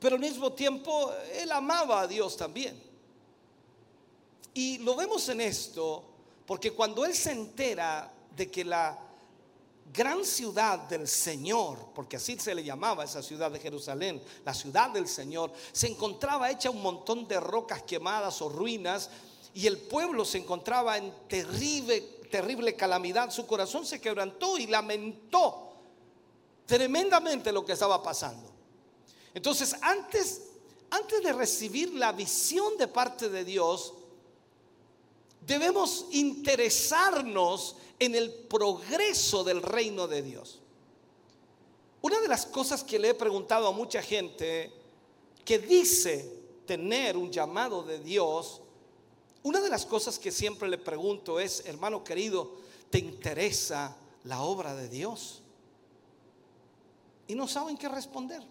pero 0.00 0.16
al 0.16 0.20
mismo 0.20 0.52
tiempo 0.52 1.12
él 1.32 1.52
amaba 1.52 2.00
a 2.00 2.06
Dios 2.08 2.36
también. 2.36 2.82
Y 4.52 4.78
lo 4.78 4.96
vemos 4.96 5.28
en 5.28 5.40
esto 5.40 6.02
porque 6.44 6.72
cuando 6.72 7.04
él 7.04 7.14
se 7.14 7.30
entera 7.30 8.12
de 8.34 8.50
que 8.50 8.64
la 8.64 9.05
gran 9.92 10.24
ciudad 10.24 10.80
del 10.80 11.08
Señor, 11.08 11.78
porque 11.94 12.16
así 12.16 12.38
se 12.38 12.54
le 12.54 12.64
llamaba 12.64 13.04
esa 13.04 13.22
ciudad 13.22 13.50
de 13.50 13.60
Jerusalén, 13.60 14.22
la 14.44 14.54
ciudad 14.54 14.90
del 14.90 15.08
Señor, 15.08 15.52
se 15.72 15.86
encontraba 15.86 16.50
hecha 16.50 16.70
un 16.70 16.82
montón 16.82 17.26
de 17.28 17.40
rocas 17.40 17.82
quemadas 17.82 18.42
o 18.42 18.48
ruinas 18.48 19.10
y 19.54 19.66
el 19.66 19.78
pueblo 19.78 20.24
se 20.24 20.38
encontraba 20.38 20.98
en 20.98 21.12
terrible, 21.28 22.00
terrible 22.30 22.76
calamidad. 22.76 23.30
Su 23.30 23.46
corazón 23.46 23.86
se 23.86 24.00
quebrantó 24.00 24.58
y 24.58 24.66
lamentó 24.66 25.72
tremendamente 26.66 27.52
lo 27.52 27.64
que 27.64 27.72
estaba 27.72 28.02
pasando. 28.02 28.50
Entonces, 29.32 29.76
antes, 29.80 30.42
antes 30.90 31.22
de 31.22 31.32
recibir 31.32 31.94
la 31.94 32.12
visión 32.12 32.76
de 32.76 32.88
parte 32.88 33.28
de 33.28 33.44
Dios, 33.44 33.94
debemos 35.46 36.06
interesarnos 36.10 37.76
en 37.98 38.14
el 38.14 38.30
progreso 38.30 39.44
del 39.44 39.62
reino 39.62 40.06
de 40.08 40.22
Dios. 40.22 40.60
Una 42.02 42.20
de 42.20 42.28
las 42.28 42.46
cosas 42.46 42.84
que 42.84 42.98
le 42.98 43.10
he 43.10 43.14
preguntado 43.14 43.66
a 43.68 43.72
mucha 43.72 44.02
gente 44.02 44.72
que 45.44 45.58
dice 45.58 46.32
tener 46.66 47.16
un 47.16 47.30
llamado 47.30 47.82
de 47.82 48.00
Dios, 48.00 48.60
una 49.42 49.60
de 49.60 49.70
las 49.70 49.86
cosas 49.86 50.18
que 50.18 50.32
siempre 50.32 50.68
le 50.68 50.78
pregunto 50.78 51.38
es, 51.38 51.64
hermano 51.66 52.02
querido, 52.02 52.56
¿te 52.90 52.98
interesa 52.98 53.96
la 54.24 54.42
obra 54.42 54.74
de 54.74 54.88
Dios? 54.88 55.42
Y 57.28 57.34
no 57.34 57.46
saben 57.46 57.76
qué 57.76 57.88
responder. 57.88 58.42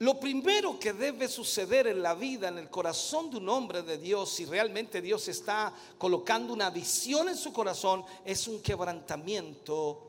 Lo 0.00 0.20
primero 0.20 0.78
que 0.78 0.92
debe 0.92 1.26
suceder 1.26 1.88
en 1.88 2.02
la 2.02 2.14
vida, 2.14 2.48
en 2.48 2.58
el 2.58 2.70
corazón 2.70 3.30
de 3.30 3.38
un 3.38 3.48
hombre 3.48 3.82
de 3.82 3.98
Dios, 3.98 4.30
si 4.30 4.44
realmente 4.44 5.02
Dios 5.02 5.26
está 5.26 5.74
colocando 5.98 6.52
una 6.52 6.70
visión 6.70 7.28
en 7.28 7.36
su 7.36 7.52
corazón, 7.52 8.04
es 8.24 8.46
un 8.46 8.60
quebrantamiento 8.60 10.04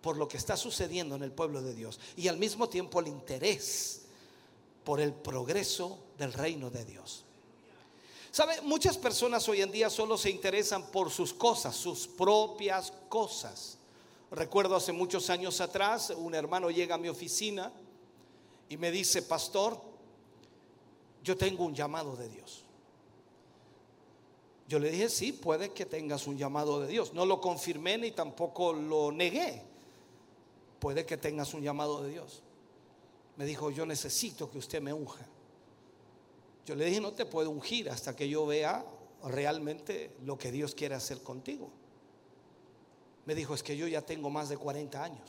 por 0.00 0.16
lo 0.16 0.26
que 0.26 0.38
está 0.38 0.56
sucediendo 0.56 1.16
en 1.16 1.22
el 1.22 1.32
pueblo 1.32 1.60
de 1.60 1.74
Dios 1.74 2.00
y 2.16 2.28
al 2.28 2.38
mismo 2.38 2.68
tiempo 2.68 3.00
el 3.00 3.08
interés 3.08 4.02
por 4.84 5.00
el 5.00 5.12
progreso 5.12 5.98
del 6.16 6.32
reino 6.32 6.70
de 6.70 6.84
Dios. 6.86 7.24
¿Sabe? 8.30 8.60
Muchas 8.62 8.96
personas 8.96 9.46
hoy 9.48 9.60
en 9.60 9.72
día 9.72 9.90
solo 9.90 10.16
se 10.16 10.30
interesan 10.30 10.86
por 10.90 11.10
sus 11.10 11.34
cosas, 11.34 11.76
sus 11.76 12.06
propias 12.06 12.92
cosas. 13.08 13.76
Recuerdo 14.30 14.76
hace 14.76 14.92
muchos 14.92 15.28
años 15.28 15.60
atrás, 15.60 16.10
un 16.16 16.34
hermano 16.34 16.70
llega 16.70 16.94
a 16.94 16.98
mi 16.98 17.08
oficina 17.08 17.72
y 18.68 18.76
me 18.76 18.90
dice, 18.90 19.22
pastor, 19.22 19.80
yo 21.22 21.36
tengo 21.36 21.64
un 21.64 21.74
llamado 21.74 22.16
de 22.16 22.28
Dios. 22.28 22.64
Yo 24.68 24.78
le 24.80 24.90
dije, 24.90 25.08
sí, 25.08 25.32
puede 25.32 25.72
que 25.72 25.86
tengas 25.86 26.26
un 26.26 26.36
llamado 26.36 26.80
de 26.80 26.88
Dios. 26.88 27.14
No 27.14 27.24
lo 27.24 27.40
confirmé 27.40 27.98
ni 27.98 28.10
tampoco 28.10 28.72
lo 28.72 29.12
negué. 29.12 29.62
Puede 30.80 31.06
que 31.06 31.16
tengas 31.16 31.54
un 31.54 31.62
llamado 31.62 32.02
de 32.02 32.10
Dios. 32.10 32.42
Me 33.36 33.44
dijo, 33.46 33.70
yo 33.70 33.86
necesito 33.86 34.50
que 34.50 34.58
usted 34.58 34.82
me 34.82 34.92
unja. 34.92 35.24
Yo 36.64 36.74
le 36.74 36.86
dije, 36.86 37.00
no 37.00 37.12
te 37.12 37.26
puedo 37.26 37.50
ungir 37.50 37.88
hasta 37.90 38.16
que 38.16 38.28
yo 38.28 38.44
vea 38.44 38.84
realmente 39.24 40.16
lo 40.24 40.36
que 40.36 40.50
Dios 40.50 40.74
quiere 40.74 40.96
hacer 40.96 41.22
contigo. 41.22 41.70
Me 43.24 43.36
dijo, 43.36 43.54
es 43.54 43.62
que 43.62 43.76
yo 43.76 43.86
ya 43.86 44.02
tengo 44.02 44.30
más 44.30 44.48
de 44.48 44.56
40 44.56 45.02
años 45.02 45.28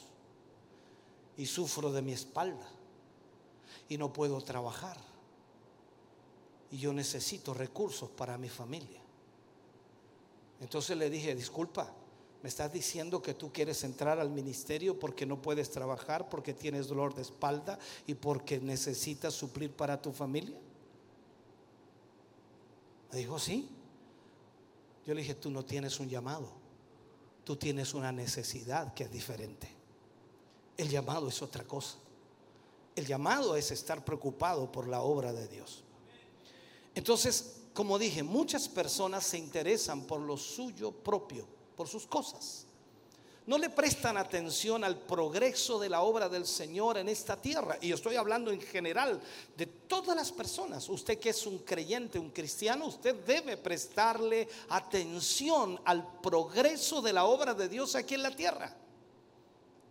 y 1.35 1.45
sufro 1.45 1.91
de 1.91 2.01
mi 2.01 2.13
espalda 2.13 2.67
y 3.89 3.97
no 3.97 4.11
puedo 4.11 4.41
trabajar. 4.41 4.97
Y 6.71 6.77
yo 6.77 6.93
necesito 6.93 7.53
recursos 7.53 8.09
para 8.09 8.37
mi 8.37 8.49
familia. 8.49 9.01
Entonces 10.59 10.97
le 10.97 11.09
dije, 11.09 11.35
disculpa, 11.35 11.91
¿me 12.41 12.49
estás 12.49 12.71
diciendo 12.73 13.21
que 13.21 13.33
tú 13.33 13.51
quieres 13.51 13.83
entrar 13.83 14.19
al 14.19 14.29
ministerio 14.29 14.99
porque 14.99 15.25
no 15.25 15.41
puedes 15.41 15.69
trabajar, 15.69 16.29
porque 16.29 16.53
tienes 16.53 16.87
dolor 16.87 17.13
de 17.13 17.21
espalda 17.21 17.79
y 18.05 18.15
porque 18.15 18.59
necesitas 18.59 19.33
suplir 19.33 19.71
para 19.71 20.01
tu 20.01 20.11
familia? 20.11 20.57
Me 23.11 23.19
dijo, 23.19 23.39
sí. 23.39 23.69
Yo 25.05 25.13
le 25.13 25.21
dije, 25.21 25.35
tú 25.35 25.49
no 25.49 25.63
tienes 25.63 26.01
un 26.01 26.09
llamado, 26.09 26.51
tú 27.45 27.55
tienes 27.55 27.93
una 27.93 28.11
necesidad 28.11 28.93
que 28.93 29.05
es 29.05 29.11
diferente. 29.11 29.69
El 30.75 30.89
llamado 30.89 31.29
es 31.29 31.41
otra 31.41 31.63
cosa. 31.63 31.97
El 32.97 33.05
llamado 33.05 33.55
es 33.55 33.71
estar 33.71 34.03
preocupado 34.03 34.69
por 34.69 34.89
la 34.89 35.01
obra 35.01 35.31
de 35.31 35.47
Dios. 35.47 35.85
Entonces, 36.93 37.61
como 37.73 37.97
dije, 37.97 38.23
muchas 38.23 38.67
personas 38.67 39.25
se 39.25 39.37
interesan 39.37 40.05
por 40.05 40.19
lo 40.19 40.35
suyo 40.35 40.91
propio, 40.91 41.47
por 41.77 41.87
sus 41.87 42.05
cosas 42.05 42.67
no 43.47 43.57
le 43.57 43.69
prestan 43.69 44.17
atención 44.17 44.83
al 44.83 44.97
progreso 44.97 45.79
de 45.79 45.87
la 45.87 46.01
obra 46.01 46.27
del 46.27 46.45
Señor 46.45 46.97
en 46.97 47.07
esta 47.07 47.41
tierra. 47.41 47.77
Y 47.81 47.93
estoy 47.93 48.17
hablando 48.17 48.51
en 48.51 48.59
general 48.59 49.21
de 49.55 49.65
todas 49.65 50.17
las 50.17 50.33
personas. 50.33 50.87
Usted 50.89 51.17
que 51.17 51.29
es 51.29 51.47
un 51.47 51.59
creyente, 51.59 52.19
un 52.19 52.31
cristiano, 52.31 52.85
usted 52.87 53.15
debe 53.25 53.55
prestarle 53.55 54.49
atención 54.67 55.79
al 55.85 56.19
progreso 56.19 57.01
de 57.01 57.13
la 57.13 57.23
obra 57.23 57.53
de 57.53 57.69
Dios 57.69 57.95
aquí 57.95 58.15
en 58.15 58.23
la 58.23 58.35
tierra. 58.35 58.75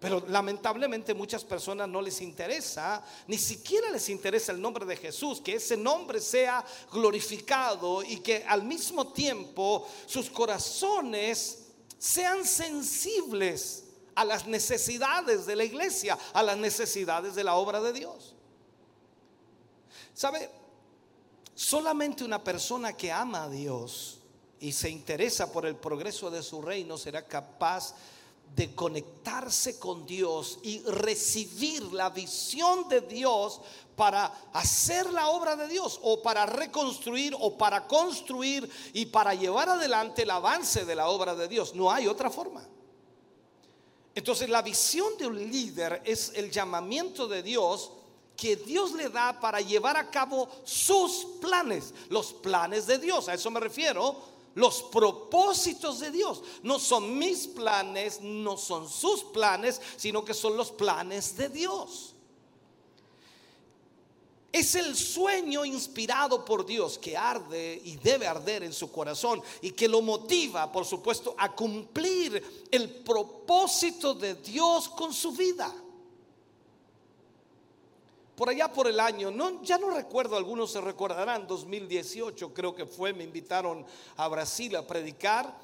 Pero 0.00 0.23
lamentablemente 0.29 1.15
muchas 1.15 1.43
personas 1.43 1.88
no 1.88 2.03
les 2.03 2.21
interesa, 2.21 3.03
ni 3.26 3.38
siquiera 3.38 3.91
les 3.91 4.09
interesa 4.11 4.53
el 4.53 4.61
nombre 4.61 4.85
de 4.85 4.97
Jesús, 4.97 5.41
que 5.41 5.55
ese 5.55 5.76
nombre 5.76 6.21
sea 6.21 6.65
glorificado 6.93 8.03
y 8.03 8.19
que 8.19 8.45
al 8.47 8.62
mismo 8.62 9.12
tiempo 9.12 9.88
sus 10.05 10.29
corazones 10.29 11.67
sean 11.99 12.45
sensibles 12.45 13.85
a 14.15 14.25
las 14.25 14.47
necesidades 14.47 15.47
de 15.47 15.57
la 15.57 15.65
iglesia, 15.65 16.19
a 16.35 16.43
las 16.43 16.59
necesidades 16.59 17.35
de 17.35 17.45
la 17.45 17.55
obra 17.55 17.81
de 17.81 17.93
Dios. 17.95 18.35
¿Sabe? 20.12 20.50
Solamente 21.55 22.23
una 22.23 22.45
persona 22.45 22.95
que 22.95 23.11
ama 23.11 23.45
a 23.45 23.50
Dios 23.50 24.19
y 24.61 24.73
se 24.73 24.91
interesa 24.91 25.50
por 25.50 25.65
el 25.65 25.76
progreso 25.76 26.31
de 26.31 26.43
su 26.43 26.61
reino 26.61 26.99
será 26.99 27.26
capaz 27.26 27.91
de 27.91 28.15
conectarse 28.75 29.79
con 29.79 30.07
Dios 30.07 30.59
y 30.62 30.81
recibir 30.83 31.83
la 31.93 32.11
visión 32.11 32.88
de 32.88 33.03
Dios 33.03 33.61
para 33.95 34.26
hacer 34.53 35.11
la 35.12 35.29
obra 35.29 35.57
de 35.57 35.69
Dios 35.69 35.99
o 36.03 36.23
para 36.23 36.47
reconstruir 36.47 37.35
o 37.38 37.57
para 37.57 37.87
construir 37.87 38.69
y 38.93 39.07
para 39.07 39.35
llevar 39.35 39.69
adelante 39.69 40.23
el 40.23 40.31
avance 40.31 40.85
de 40.85 40.95
la 40.95 41.09
obra 41.09 41.35
de 41.35 41.49
Dios. 41.49 41.75
No 41.75 41.91
hay 41.91 42.06
otra 42.06 42.30
forma. 42.30 42.67
Entonces 44.15 44.49
la 44.49 44.63
visión 44.63 45.17
de 45.19 45.26
un 45.26 45.37
líder 45.37 46.02
es 46.04 46.32
el 46.35 46.50
llamamiento 46.50 47.28
de 47.28 47.43
Dios 47.43 47.91
que 48.37 48.56
Dios 48.56 48.93
le 48.93 49.09
da 49.09 49.41
para 49.41 49.61
llevar 49.61 49.97
a 49.97 50.11
cabo 50.11 50.49
sus 50.65 51.26
planes, 51.41 51.93
los 52.09 52.32
planes 52.32 52.87
de 52.87 52.99
Dios. 52.99 53.28
A 53.28 53.35
eso 53.35 53.50
me 53.50 53.61
refiero 53.61 54.35
los 54.56 54.82
propósitos 54.84 56.00
de 56.00 56.10
Dios. 56.10 56.42
No 56.62 56.78
son 56.78 57.16
mis 57.16 57.47
planes, 57.47 58.21
no 58.21 58.56
son 58.56 58.88
sus 58.90 59.23
planes, 59.25 59.80
sino 59.97 60.25
que 60.25 60.34
son 60.34 60.56
los 60.56 60.73
planes 60.73 61.36
de 61.36 61.49
Dios. 61.49 62.14
Es 64.50 64.75
el 64.75 64.97
sueño 64.97 65.66
inspirado 65.66 66.42
por 66.42 66.64
Dios 66.64 66.99
que 66.99 67.16
arde 67.16 67.80
y 67.84 67.97
debe 67.97 68.26
arder 68.26 68.62
en 68.62 68.73
su 68.73 68.90
corazón 68.90 69.42
y 69.60 69.73
que 69.73 69.86
lo 69.86 70.00
motiva, 70.00 70.73
por 70.73 70.86
supuesto, 70.86 71.34
a 71.36 71.54
cumplir 71.54 72.66
el 72.71 72.88
propósito 72.88 74.14
de 74.14 74.36
Dios 74.36 74.88
con 74.88 75.12
su 75.12 75.32
vida 75.32 75.73
por 78.36 78.50
allá 78.50 78.70
por 78.70 78.86
el 78.86 79.00
año, 79.00 79.30
no, 79.30 79.62
ya 79.62 79.78
no 79.78 79.90
recuerdo, 79.90 80.36
algunos 80.36 80.70
se 80.70 80.80
recordarán, 80.82 81.46
2018 81.46 82.52
creo 82.52 82.75
que 82.75 82.84
fue, 82.84 83.14
me 83.14 83.25
invitaron 83.25 83.84
a 84.16 84.28
Brasil 84.28 84.76
a 84.76 84.86
predicar. 84.86 85.56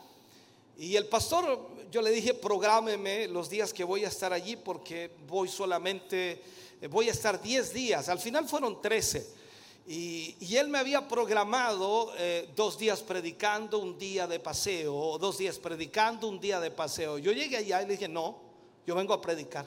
Y 0.79 0.97
el 0.97 1.07
pastor, 1.07 1.69
yo 1.91 2.01
le 2.01 2.11
dije, 2.11 2.33
prográmeme 2.33 3.29
los 3.29 3.51
días 3.51 3.75
que 3.75 3.85
voy 3.85 4.07
a 4.07 4.09
estar 4.09 4.33
allí 4.33 4.57
porque 4.57 5.11
voy 5.29 5.49
solamente, 5.49 6.43
eh, 6.81 6.87
voy 6.87 7.11
a 7.11 7.13
estar 7.13 7.43
10 7.43 7.75
días. 7.75 8.09
Al 8.09 8.19
final 8.19 8.49
fueron 8.49 8.81
13. 8.81 9.43
Y, 9.87 10.57
él 10.57 10.69
me 10.69 10.79
había 10.79 11.07
programado 11.07 12.13
eh, 12.17 12.49
dos 12.57 12.79
días 12.79 13.03
predicando, 13.03 13.81
un 13.81 13.99
día 13.99 14.27
de 14.27 14.41
paseo, 14.41 14.97
o 14.97 15.19
dos 15.19 15.39
días 15.39 15.59
predicando, 15.59 16.27
un 16.27 16.41
día 16.41 16.59
de 16.59 16.71
paseo. 16.71 17.19
Yo 17.19 17.33
llegué 17.33 17.59
allá 17.59 17.83
y 17.83 17.87
le 17.87 17.93
dije, 17.93 18.09
no, 18.09 18.39
yo 18.87 18.95
vengo 18.95 19.13
a 19.13 19.21
predicar. 19.21 19.67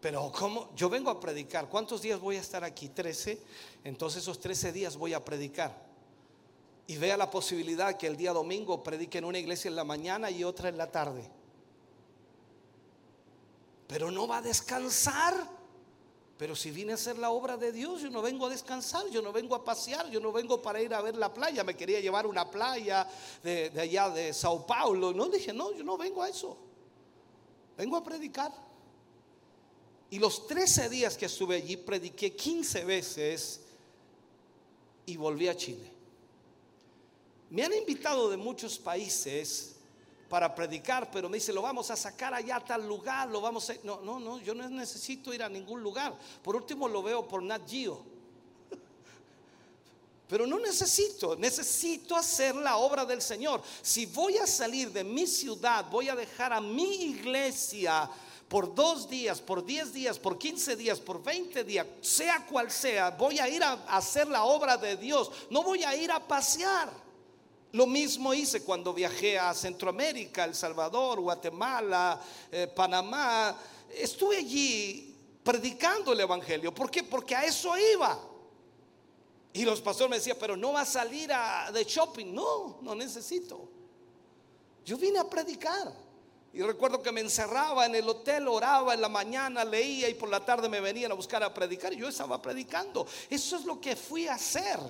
Pero 0.00 0.30
¿cómo? 0.32 0.70
Yo 0.74 0.88
vengo 0.88 1.10
a 1.10 1.18
predicar. 1.18 1.68
¿Cuántos 1.68 2.02
días 2.02 2.20
voy 2.20 2.36
a 2.36 2.40
estar 2.40 2.64
aquí? 2.64 2.88
13. 2.88 3.40
Entonces 3.84 4.22
esos 4.22 4.38
13 4.38 4.72
días 4.72 4.96
voy 4.96 5.14
a 5.14 5.24
predicar. 5.24 5.86
Y 6.86 6.96
vea 6.98 7.16
la 7.16 7.30
posibilidad 7.30 7.96
que 7.96 8.06
el 8.06 8.16
día 8.16 8.32
domingo 8.32 8.82
predique 8.82 9.18
en 9.18 9.24
una 9.24 9.38
iglesia 9.38 9.68
en 9.68 9.76
la 9.76 9.84
mañana 9.84 10.30
y 10.30 10.44
otra 10.44 10.68
en 10.68 10.76
la 10.76 10.90
tarde. 10.90 11.28
Pero 13.88 14.10
no 14.10 14.28
va 14.28 14.38
a 14.38 14.42
descansar. 14.42 15.56
Pero 16.38 16.54
si 16.54 16.70
vine 16.70 16.92
a 16.92 16.96
hacer 16.96 17.16
la 17.16 17.30
obra 17.30 17.56
de 17.56 17.72
Dios, 17.72 18.02
yo 18.02 18.10
no 18.10 18.20
vengo 18.20 18.46
a 18.46 18.50
descansar, 18.50 19.08
yo 19.08 19.22
no 19.22 19.32
vengo 19.32 19.54
a 19.54 19.64
pasear, 19.64 20.10
yo 20.10 20.20
no 20.20 20.32
vengo 20.32 20.60
para 20.60 20.82
ir 20.82 20.92
a 20.92 21.00
ver 21.00 21.16
la 21.16 21.32
playa. 21.32 21.64
Me 21.64 21.74
quería 21.74 21.98
llevar 21.98 22.26
una 22.26 22.50
playa 22.50 23.08
de, 23.42 23.70
de 23.70 23.80
allá 23.80 24.10
de 24.10 24.34
Sao 24.34 24.66
Paulo. 24.66 25.14
No 25.14 25.28
dije, 25.30 25.54
no, 25.54 25.72
yo 25.72 25.82
no 25.82 25.96
vengo 25.96 26.22
a 26.22 26.28
eso. 26.28 26.58
Vengo 27.76 27.96
a 27.96 28.04
predicar. 28.04 28.65
Y 30.16 30.18
los 30.18 30.46
13 30.46 30.88
días 30.88 31.14
que 31.14 31.26
estuve 31.26 31.56
allí, 31.56 31.76
prediqué 31.76 32.34
15 32.34 32.86
veces 32.86 33.60
y 35.04 35.14
volví 35.18 35.46
a 35.46 35.54
Chile. 35.54 35.92
Me 37.50 37.62
han 37.62 37.74
invitado 37.74 38.30
de 38.30 38.38
muchos 38.38 38.78
países 38.78 39.76
para 40.30 40.54
predicar, 40.54 41.10
pero 41.10 41.28
me 41.28 41.36
dice, 41.36 41.52
lo 41.52 41.60
vamos 41.60 41.90
a 41.90 41.96
sacar 41.96 42.32
allá 42.32 42.56
a 42.56 42.64
tal 42.64 42.88
lugar, 42.88 43.28
lo 43.28 43.42
vamos 43.42 43.68
a... 43.68 43.74
No, 43.82 44.00
no, 44.00 44.18
no, 44.18 44.38
yo 44.38 44.54
no 44.54 44.66
necesito 44.70 45.34
ir 45.34 45.42
a 45.42 45.50
ningún 45.50 45.82
lugar. 45.82 46.16
Por 46.42 46.56
último 46.56 46.88
lo 46.88 47.02
veo 47.02 47.28
por 47.28 47.42
Nat 47.42 47.68
Geo. 47.68 48.02
Pero 50.30 50.46
no 50.46 50.58
necesito, 50.58 51.36
necesito 51.36 52.16
hacer 52.16 52.54
la 52.56 52.78
obra 52.78 53.04
del 53.04 53.20
Señor. 53.20 53.60
Si 53.82 54.06
voy 54.06 54.38
a 54.38 54.46
salir 54.46 54.90
de 54.92 55.04
mi 55.04 55.26
ciudad, 55.26 55.84
voy 55.90 56.08
a 56.08 56.16
dejar 56.16 56.54
a 56.54 56.60
mi 56.62 57.02
iglesia 57.02 58.10
por 58.48 58.74
dos 58.74 59.08
días, 59.08 59.40
por 59.40 59.64
diez 59.64 59.92
días, 59.92 60.18
por 60.18 60.38
quince 60.38 60.76
días, 60.76 61.00
por 61.00 61.22
veinte 61.22 61.64
días, 61.64 61.86
sea 62.00 62.46
cual 62.46 62.70
sea, 62.70 63.10
voy 63.10 63.38
a 63.38 63.48
ir 63.48 63.62
a 63.62 63.72
hacer 63.88 64.28
la 64.28 64.44
obra 64.44 64.76
de 64.76 64.96
Dios, 64.96 65.30
no 65.50 65.62
voy 65.62 65.82
a 65.82 65.96
ir 65.96 66.12
a 66.12 66.26
pasear. 66.26 67.06
Lo 67.72 67.86
mismo 67.86 68.32
hice 68.32 68.62
cuando 68.62 68.94
viajé 68.94 69.38
a 69.38 69.52
Centroamérica, 69.52 70.44
El 70.44 70.54
Salvador, 70.54 71.20
Guatemala, 71.20 72.18
eh, 72.50 72.68
Panamá. 72.68 73.54
Estuve 73.90 74.38
allí 74.38 75.14
predicando 75.42 76.12
el 76.12 76.20
Evangelio. 76.20 76.72
¿Por 76.72 76.90
qué? 76.90 77.02
Porque 77.02 77.34
a 77.34 77.44
eso 77.44 77.76
iba. 77.76 78.18
Y 79.52 79.64
los 79.64 79.82
pastores 79.82 80.10
me 80.10 80.16
decían, 80.16 80.36
pero 80.40 80.56
no 80.56 80.72
va 80.72 80.82
a 80.82 80.86
salir 80.86 81.30
a, 81.32 81.70
de 81.70 81.84
shopping. 81.84 82.32
No, 82.32 82.78
no 82.80 82.94
necesito. 82.94 83.68
Yo 84.84 84.96
vine 84.96 85.18
a 85.18 85.28
predicar. 85.28 85.92
Y 86.56 86.62
recuerdo 86.62 87.02
que 87.02 87.12
me 87.12 87.20
encerraba 87.20 87.84
en 87.84 87.94
el 87.96 88.08
hotel, 88.08 88.48
oraba 88.48 88.94
en 88.94 89.02
la 89.02 89.10
mañana, 89.10 89.62
leía 89.62 90.08
y 90.08 90.14
por 90.14 90.30
la 90.30 90.42
tarde 90.42 90.70
me 90.70 90.80
venían 90.80 91.12
a 91.12 91.14
buscar 91.14 91.42
a 91.42 91.52
predicar. 91.52 91.92
Y 91.92 91.98
yo 91.98 92.08
estaba 92.08 92.40
predicando. 92.40 93.06
Eso 93.28 93.56
es 93.56 93.66
lo 93.66 93.78
que 93.78 93.94
fui 93.94 94.26
a 94.26 94.36
hacer. 94.36 94.80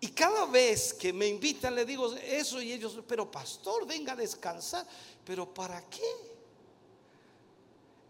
Y 0.00 0.08
cada 0.12 0.46
vez 0.46 0.94
que 0.94 1.12
me 1.12 1.26
invitan 1.26 1.74
le 1.74 1.84
digo 1.84 2.14
eso 2.14 2.62
y 2.62 2.72
ellos, 2.72 2.98
pero 3.06 3.30
pastor, 3.30 3.86
venga 3.86 4.14
a 4.14 4.16
descansar. 4.16 4.86
¿Pero 5.26 5.52
para 5.52 5.82
qué? 5.90 6.37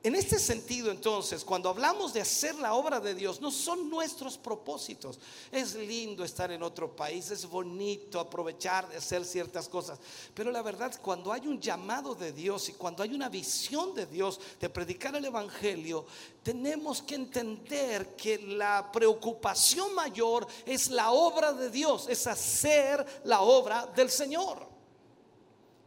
En 0.01 0.15
este 0.15 0.39
sentido, 0.39 0.93
entonces, 0.93 1.45
cuando 1.45 1.69
hablamos 1.69 2.13
de 2.13 2.21
hacer 2.21 2.55
la 2.55 2.75
obra 2.75 3.01
de 3.01 3.17
Dios, 3.17 3.41
no 3.41 3.51
son 3.51 3.91
nuestros 3.91 4.39
propósitos. 4.39 5.19
Es 5.51 5.75
lindo 5.75 6.23
estar 6.23 6.53
en 6.53 6.63
otro 6.63 6.95
país, 6.95 7.33
es 7.33 7.45
bonito 7.45 8.21
aprovechar 8.21 8.89
de 8.89 8.99
hacer 8.99 9.25
ciertas 9.25 9.69
cosas. 9.69 9.99
Pero 10.35 10.53
la 10.53 10.63
verdad, 10.63 10.95
cuando 11.03 11.33
hay 11.33 11.49
un 11.49 11.61
llamado 11.61 12.15
de 12.15 12.33
Dios 12.33 12.69
y 12.69 12.75
cuando 12.75 13.03
hay 13.03 13.13
una 13.13 13.29
visión 13.29 13.93
de 13.93 14.07
Dios 14.07 14.41
de 14.61 14.69
predicar 14.69 15.17
el 15.17 15.25
Evangelio, 15.25 16.07
tenemos 16.45 17.03
que 17.03 17.17
entender 17.17 18.15
que 18.15 18.39
la 18.39 18.93
preocupación 18.93 19.97
mayor 19.97 20.47
es 20.65 20.91
la 20.91 21.11
obra 21.11 21.53
de 21.53 21.71
Dios, 21.71 22.07
es 22.09 22.25
hacer 22.29 23.05
la 23.25 23.41
obra 23.41 23.85
del 23.97 24.11
Señor. 24.11 24.65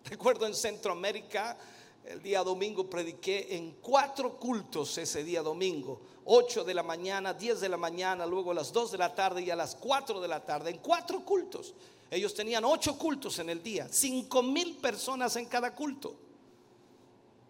Recuerdo 0.04 0.46
en 0.48 0.54
Centroamérica, 0.54 1.58
el 2.06 2.22
día 2.22 2.44
domingo 2.44 2.90
prediqué 2.90 3.56
en 3.56 3.78
cuatro 3.82 4.38
cultos 4.38 4.98
ese 4.98 5.24
día 5.24 5.42
domingo. 5.42 6.02
8 6.26 6.64
de 6.64 6.74
la 6.74 6.84
mañana, 6.84 7.34
10 7.34 7.62
de 7.62 7.70
la 7.70 7.78
mañana, 7.78 8.26
luego 8.26 8.52
a 8.52 8.54
las 8.54 8.72
2 8.72 8.92
de 8.92 8.98
la 8.98 9.14
tarde 9.14 9.42
y 9.42 9.50
a 9.50 9.56
las 9.56 9.76
4 9.76 10.20
de 10.22 10.28
la 10.28 10.44
tarde. 10.46 10.70
En 10.70 10.78
cuatro 10.78 11.24
cultos. 11.26 11.74
Ellos 12.12 12.34
tenían 12.34 12.66
ocho 12.66 12.98
cultos 12.98 13.40
en 13.40 13.50
el 13.50 13.64
día. 13.64 13.88
Cinco 13.90 14.44
mil 14.44 14.76
personas 14.76 15.36
en 15.38 15.46
cada 15.46 15.74
culto. 15.74 16.14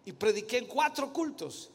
Y 0.04 0.12
prediqué 0.12 0.58
en 0.58 0.66
cuatro 0.66 1.12
cultos. 1.12 1.68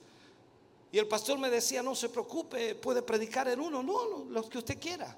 Y 0.90 0.98
el 0.98 1.06
pastor 1.06 1.38
me 1.38 1.50
decía, 1.50 1.84
no 1.84 1.94
se 1.96 2.08
preocupe, 2.08 2.76
puede 2.76 3.02
predicar 3.02 3.50
en 3.50 3.60
uno. 3.60 3.84
No, 3.84 4.08
no, 4.08 4.26
los 4.30 4.50
que 4.50 4.60
usted 4.60 4.80
quiera. 4.80 5.18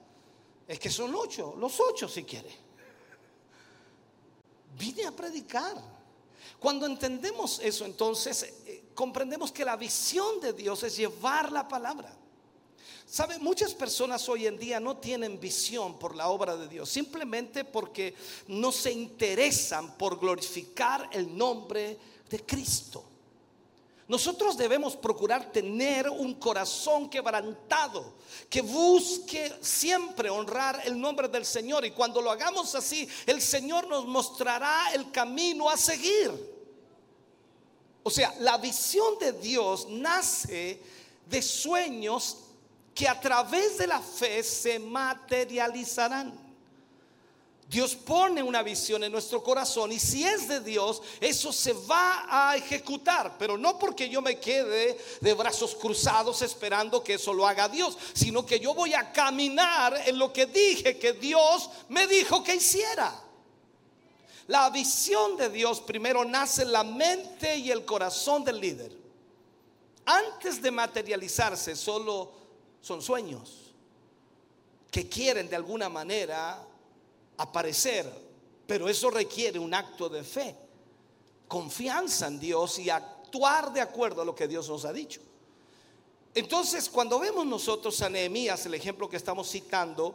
Es 0.67 0.79
que 0.79 0.89
son 0.89 1.13
ocho, 1.13 1.55
los 1.57 1.79
ocho 1.79 2.07
si 2.07 2.23
quiere. 2.23 2.49
Vine 4.75 5.05
a 5.05 5.11
predicar. 5.11 5.98
Cuando 6.57 6.85
entendemos 6.85 7.59
eso, 7.63 7.85
entonces 7.85 8.53
eh, 8.65 8.85
comprendemos 8.95 9.51
que 9.51 9.65
la 9.65 9.75
visión 9.75 10.39
de 10.39 10.53
Dios 10.53 10.83
es 10.83 10.95
llevar 10.97 11.51
la 11.51 11.67
palabra. 11.67 12.15
¿Sabe? 13.05 13.39
Muchas 13.39 13.73
personas 13.73 14.29
hoy 14.29 14.45
en 14.45 14.57
día 14.57 14.79
no 14.79 14.97
tienen 14.97 15.39
visión 15.39 15.97
por 15.97 16.15
la 16.15 16.29
obra 16.29 16.55
de 16.55 16.67
Dios, 16.67 16.89
simplemente 16.89 17.65
porque 17.65 18.13
no 18.47 18.71
se 18.71 18.91
interesan 18.91 19.97
por 19.97 20.19
glorificar 20.19 21.09
el 21.11 21.35
nombre 21.35 21.97
de 22.29 22.45
Cristo. 22.45 23.08
Nosotros 24.09 24.57
debemos 24.57 24.95
procurar 24.95 25.51
tener 25.51 26.09
un 26.09 26.33
corazón 26.33 27.07
quebrantado, 27.11 28.15
que 28.49 28.59
busque 28.59 29.53
siempre 29.61 30.31
honrar 30.31 30.81
el 30.83 30.99
nombre 30.99 31.27
del 31.27 31.45
Señor. 31.45 31.85
Y 31.85 31.91
cuando 31.91 32.19
lo 32.19 32.31
hagamos 32.31 32.73
así, 32.73 33.07
el 33.27 33.39
Señor 33.39 33.87
nos 33.87 34.07
mostrará 34.07 34.91
el 34.95 35.11
camino 35.11 35.69
a 35.69 35.77
seguir. 35.77 36.31
O 38.01 38.09
sea, 38.09 38.33
la 38.39 38.57
visión 38.57 39.19
de 39.19 39.31
Dios 39.33 39.87
nace 39.87 40.81
de 41.27 41.41
sueños 41.43 42.37
que 42.95 43.07
a 43.07 43.19
través 43.19 43.77
de 43.77 43.85
la 43.85 44.01
fe 44.01 44.41
se 44.41 44.79
materializarán. 44.79 46.48
Dios 47.69 47.95
pone 47.95 48.41
una 48.41 48.63
visión 48.63 49.03
en 49.03 49.11
nuestro 49.11 49.43
corazón 49.43 49.91
y 49.91 49.99
si 49.99 50.23
es 50.23 50.47
de 50.47 50.59
Dios, 50.59 51.03
eso 51.21 51.53
se 51.53 51.73
va 51.73 52.25
a 52.27 52.55
ejecutar, 52.57 53.37
pero 53.37 53.59
no 53.59 53.77
porque 53.77 54.09
yo 54.09 54.23
me 54.23 54.39
quede 54.39 54.97
de 55.21 55.33
brazos 55.35 55.75
cruzados 55.75 56.41
esperando 56.41 57.03
que 57.03 57.13
eso 57.13 57.31
lo 57.31 57.47
haga 57.47 57.69
Dios, 57.69 57.95
sino 58.13 58.43
que 58.43 58.59
yo 58.59 58.73
voy 58.73 58.95
a 58.95 59.11
caminar 59.11 60.01
en 60.07 60.17
lo 60.17 60.33
que 60.33 60.47
dije 60.47 60.97
que 60.97 61.13
Dios 61.13 61.69
me 61.89 62.07
dijo 62.07 62.43
que 62.43 62.55
hiciera. 62.55 63.23
La 64.47 64.71
visión 64.71 65.37
de 65.37 65.51
Dios 65.51 65.79
primero 65.79 66.25
nace 66.25 66.63
en 66.63 66.71
la 66.71 66.83
mente 66.83 67.55
y 67.55 67.69
el 67.69 67.85
corazón 67.85 68.43
del 68.43 68.59
líder. 68.59 68.97
Antes 70.05 70.59
de 70.59 70.71
materializarse, 70.71 71.75
solo 71.75 72.31
son 72.81 72.99
sueños 73.03 73.75
que 74.89 75.07
quieren 75.07 75.47
de 75.47 75.55
alguna 75.55 75.87
manera 75.87 76.65
aparecer, 77.39 78.05
pero 78.67 78.87
eso 78.87 79.09
requiere 79.09 79.57
un 79.57 79.73
acto 79.73 80.09
de 80.09 80.23
fe, 80.23 80.55
confianza 81.47 82.27
en 82.27 82.39
Dios 82.39 82.77
y 82.79 82.89
actuar 82.89 83.73
de 83.73 83.81
acuerdo 83.81 84.21
a 84.21 84.25
lo 84.25 84.35
que 84.35 84.47
Dios 84.47 84.69
nos 84.69 84.85
ha 84.85 84.93
dicho. 84.93 85.21
Entonces, 86.35 86.89
cuando 86.89 87.17
vemos 87.17 87.45
nosotros 87.45 88.01
a 88.01 88.09
Nehemías, 88.09 88.65
el 88.65 88.73
ejemplo 88.73 89.09
que 89.09 89.17
estamos 89.17 89.49
citando, 89.49 90.13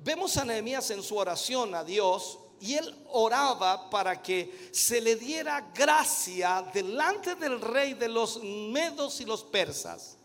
vemos 0.00 0.36
a 0.38 0.44
Nehemías 0.44 0.90
en 0.90 1.02
su 1.02 1.16
oración 1.16 1.74
a 1.74 1.84
Dios 1.84 2.38
y 2.60 2.74
él 2.74 2.94
oraba 3.10 3.88
para 3.90 4.20
que 4.22 4.70
se 4.72 5.00
le 5.00 5.14
diera 5.14 5.70
gracia 5.74 6.68
delante 6.72 7.36
del 7.36 7.60
rey 7.60 7.94
de 7.94 8.08
los 8.08 8.42
medos 8.42 9.20
y 9.20 9.24
los 9.24 9.44
persas 9.44 10.17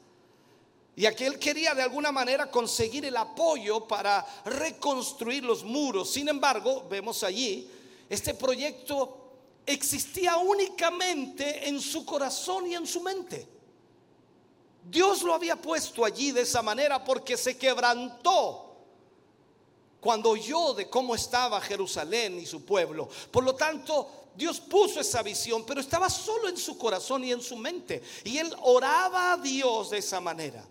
y 0.95 1.05
aquel 1.05 1.39
quería 1.39 1.73
de 1.73 1.81
alguna 1.81 2.11
manera 2.11 2.51
conseguir 2.51 3.05
el 3.05 3.17
apoyo 3.17 3.87
para 3.87 4.25
reconstruir 4.45 5.43
los 5.43 5.63
muros. 5.63 6.11
Sin 6.11 6.29
embargo, 6.29 6.85
vemos 6.87 7.23
allí, 7.23 7.67
este 8.09 8.35
proyecto 8.35 9.17
existía 9.65 10.37
únicamente 10.37 11.67
en 11.67 11.81
su 11.81 12.05
corazón 12.05 12.67
y 12.67 12.75
en 12.75 12.85
su 12.85 13.01
mente. 13.01 13.47
Dios 14.85 15.23
lo 15.23 15.33
había 15.33 15.55
puesto 15.55 16.05
allí 16.05 16.31
de 16.31 16.41
esa 16.41 16.61
manera 16.61 17.03
porque 17.03 17.37
se 17.37 17.57
quebrantó 17.57 18.75
cuando 19.99 20.31
oyó 20.31 20.73
de 20.73 20.89
cómo 20.89 21.15
estaba 21.15 21.59
Jerusalén 21.61 22.37
y 22.37 22.45
su 22.45 22.65
pueblo. 22.65 23.09
Por 23.31 23.43
lo 23.43 23.55
tanto, 23.55 24.25
Dios 24.35 24.59
puso 24.59 24.99
esa 24.99 25.23
visión, 25.23 25.63
pero 25.65 25.79
estaba 25.79 26.09
solo 26.09 26.49
en 26.49 26.57
su 26.57 26.77
corazón 26.77 27.23
y 27.23 27.31
en 27.31 27.41
su 27.41 27.55
mente. 27.55 28.03
Y 28.25 28.37
él 28.37 28.53
oraba 28.61 29.33
a 29.33 29.37
Dios 29.37 29.91
de 29.91 29.99
esa 29.99 30.19
manera. 30.19 30.63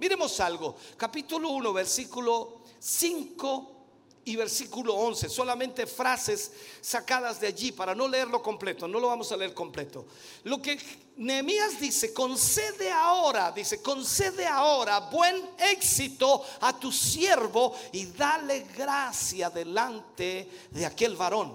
Miremos 0.00 0.40
algo, 0.40 0.76
capítulo 0.96 1.50
1, 1.50 1.74
versículo 1.74 2.62
5 2.78 3.76
y 4.24 4.34
versículo 4.34 4.94
11, 4.94 5.28
solamente 5.28 5.86
frases 5.86 6.52
sacadas 6.80 7.38
de 7.38 7.48
allí 7.48 7.70
para 7.72 7.94
no 7.94 8.08
leerlo 8.08 8.42
completo, 8.42 8.88
no 8.88 8.98
lo 8.98 9.08
vamos 9.08 9.30
a 9.30 9.36
leer 9.36 9.52
completo. 9.52 10.06
Lo 10.44 10.62
que 10.62 10.78
Nehemías 11.18 11.78
dice, 11.78 12.14
concede 12.14 12.90
ahora, 12.90 13.52
dice, 13.52 13.82
concede 13.82 14.46
ahora 14.46 15.00
buen 15.00 15.50
éxito 15.58 16.46
a 16.62 16.80
tu 16.80 16.90
siervo 16.90 17.74
y 17.92 18.06
dale 18.06 18.68
gracia 18.74 19.50
delante 19.50 20.48
de 20.70 20.86
aquel 20.86 21.14
varón, 21.14 21.54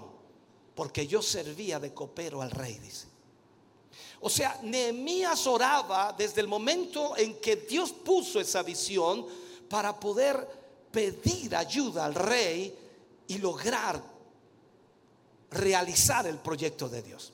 porque 0.72 1.08
yo 1.08 1.20
servía 1.20 1.80
de 1.80 1.92
copero 1.92 2.42
al 2.42 2.52
rey, 2.52 2.78
dice. 2.78 3.15
O 4.26 4.28
sea, 4.28 4.58
Nehemías 4.60 5.46
oraba 5.46 6.12
desde 6.12 6.40
el 6.40 6.48
momento 6.48 7.16
en 7.16 7.34
que 7.40 7.54
Dios 7.54 7.92
puso 7.92 8.40
esa 8.40 8.64
visión 8.64 9.24
para 9.68 9.94
poder 10.00 10.44
pedir 10.90 11.54
ayuda 11.54 12.06
al 12.06 12.14
rey 12.16 12.76
y 13.28 13.38
lograr 13.38 14.02
realizar 15.52 16.26
el 16.26 16.38
proyecto 16.38 16.88
de 16.88 17.02
Dios. 17.02 17.32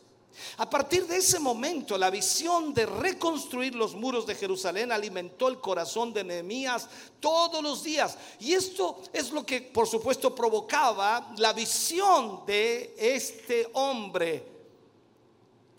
A 0.59 0.69
partir 0.69 1.07
de 1.07 1.17
ese 1.17 1.39
momento, 1.39 1.97
la 1.97 2.11
visión 2.11 2.75
de 2.75 2.85
reconstruir 2.85 3.75
los 3.75 3.95
muros 3.95 4.27
de 4.27 4.35
Jerusalén 4.35 4.93
alimentó 4.93 5.49
el 5.49 5.61
corazón 5.61 6.13
de 6.13 6.25
Nehemías 6.25 6.91
todos 7.21 7.63
los 7.63 7.83
días. 7.83 8.19
Y 8.39 8.53
esto 8.53 9.01
es 9.15 9.31
lo 9.31 9.47
que, 9.47 9.63
por 9.63 9.89
supuesto, 9.89 10.35
provocaba 10.35 11.33
la 11.39 11.55
visión 11.55 12.45
de 12.45 12.95
este 12.99 13.71
hombre 13.73 14.52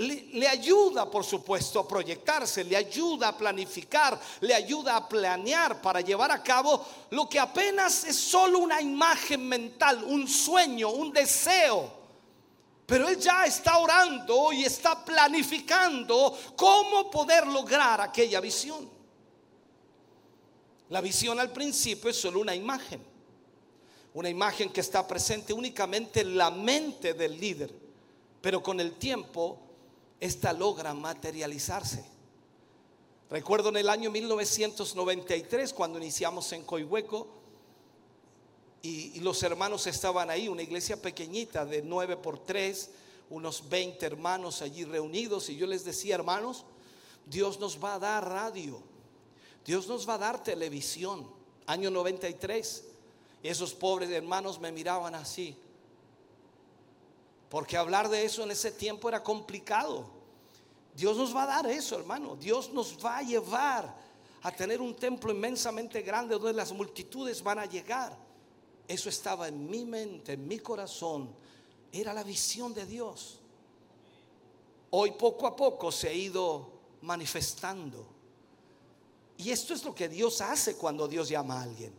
le, 0.07 0.47
ayuda, 0.47 1.09
por 1.09 1.23
supuesto, 1.23 1.79
a 1.79 1.87
proyectarse, 1.87 2.63
le 2.63 2.75
ayuda 2.75 3.29
a 3.29 3.37
planificar, 3.37 4.19
le 4.41 4.53
ayuda 4.53 4.95
a 4.95 5.07
planear 5.07 5.81
para 5.81 6.01
llevar 6.01 6.31
a 6.31 6.41
cabo 6.43 6.85
lo 7.09 7.27
que 7.27 7.39
apenas 7.39 8.03
es 8.03 8.15
solo 8.15 8.59
una 8.59 8.81
imagen 8.81 9.47
mental, 9.47 10.03
un 10.03 10.27
sueño, 10.27 10.89
un 10.89 11.11
deseo. 11.11 12.03
Pero 12.85 13.07
él 13.07 13.17
ya 13.17 13.45
está 13.45 13.77
orando 13.77 14.51
y 14.51 14.65
está 14.65 15.03
planificando 15.03 16.37
cómo 16.55 17.09
poder 17.09 17.47
lograr 17.47 18.01
aquella 18.01 18.39
visión. 18.41 18.89
La 20.89 21.01
visión 21.01 21.39
al 21.39 21.51
principio 21.51 22.09
es 22.09 22.17
solo 22.17 22.41
una 22.41 22.53
imagen, 22.53 23.01
una 24.13 24.29
imagen 24.29 24.69
que 24.69 24.81
está 24.81 25.07
presente 25.07 25.53
únicamente 25.53 26.21
en 26.21 26.37
la 26.37 26.51
mente 26.51 27.13
del 27.13 27.39
líder, 27.39 27.73
pero 28.41 28.61
con 28.61 28.79
el 28.79 28.93
tiempo 28.93 29.62
esta 30.23 30.53
logra 30.53 30.93
materializarse. 30.93 32.01
Recuerdo 33.29 33.67
en 33.67 33.75
el 33.75 33.89
año 33.89 34.09
1993 34.09 35.73
cuando 35.73 35.99
iniciamos 35.99 36.49
en 36.53 36.63
Coihueco 36.63 37.27
y, 38.81 39.19
los 39.19 39.43
hermanos 39.43 39.85
estaban 39.85 40.29
ahí, 40.29 40.47
una 40.47 40.61
iglesia 40.61 41.01
pequeñita 41.01 41.65
de 41.65 41.81
9 41.81 42.15
por 42.15 42.39
3, 42.39 42.89
unos 43.31 43.67
20 43.67 44.05
hermanos 44.05 44.61
allí 44.61 44.85
reunidos 44.85 45.49
y 45.49 45.57
yo 45.57 45.67
les 45.67 45.83
decía, 45.83 46.15
hermanos, 46.15 46.63
Dios 47.25 47.59
nos 47.59 47.83
va 47.83 47.95
a 47.95 47.99
dar 47.99 48.25
radio, 48.25 48.81
Dios 49.65 49.89
nos 49.89 50.07
va 50.07 50.13
a 50.13 50.19
dar 50.19 50.41
televisión, 50.41 51.27
año 51.65 51.91
93. 51.91 52.85
Y 53.43 53.49
esos 53.49 53.73
pobres 53.73 54.09
hermanos 54.09 54.57
me 54.57 54.71
miraban 54.71 55.15
así. 55.15 55.57
Porque 57.49 57.77
hablar 57.77 58.09
de 58.09 58.25
eso 58.25 58.41
en 58.41 58.49
ese 58.49 58.71
tiempo 58.71 59.09
era 59.09 59.21
complicado. 59.21 60.12
Dios 60.95 61.17
nos 61.17 61.35
va 61.35 61.43
a 61.43 61.47
dar 61.47 61.67
eso, 61.67 61.97
hermano. 61.97 62.35
Dios 62.35 62.71
nos 62.71 62.97
va 63.03 63.17
a 63.17 63.23
llevar 63.23 63.93
a 64.43 64.51
tener 64.51 64.81
un 64.81 64.95
templo 64.95 65.31
inmensamente 65.31 66.01
grande 66.01 66.35
donde 66.35 66.53
las 66.53 66.71
multitudes 66.71 67.41
van 67.41 67.59
a 67.59 67.65
llegar. 67.65 68.15
Eso 68.87 69.09
estaba 69.09 69.47
en 69.47 69.69
mi 69.69 69.85
mente, 69.85 70.33
en 70.33 70.47
mi 70.47 70.59
corazón. 70.59 71.29
Era 71.91 72.13
la 72.13 72.23
visión 72.23 72.73
de 72.73 72.85
Dios. 72.85 73.39
Hoy 74.91 75.11
poco 75.11 75.47
a 75.47 75.55
poco 75.55 75.91
se 75.91 76.09
ha 76.09 76.13
ido 76.13 76.69
manifestando. 77.01 78.05
Y 79.37 79.49
esto 79.49 79.73
es 79.73 79.83
lo 79.83 79.95
que 79.95 80.09
Dios 80.09 80.41
hace 80.41 80.75
cuando 80.75 81.07
Dios 81.07 81.29
llama 81.29 81.59
a 81.59 81.63
alguien. 81.63 81.93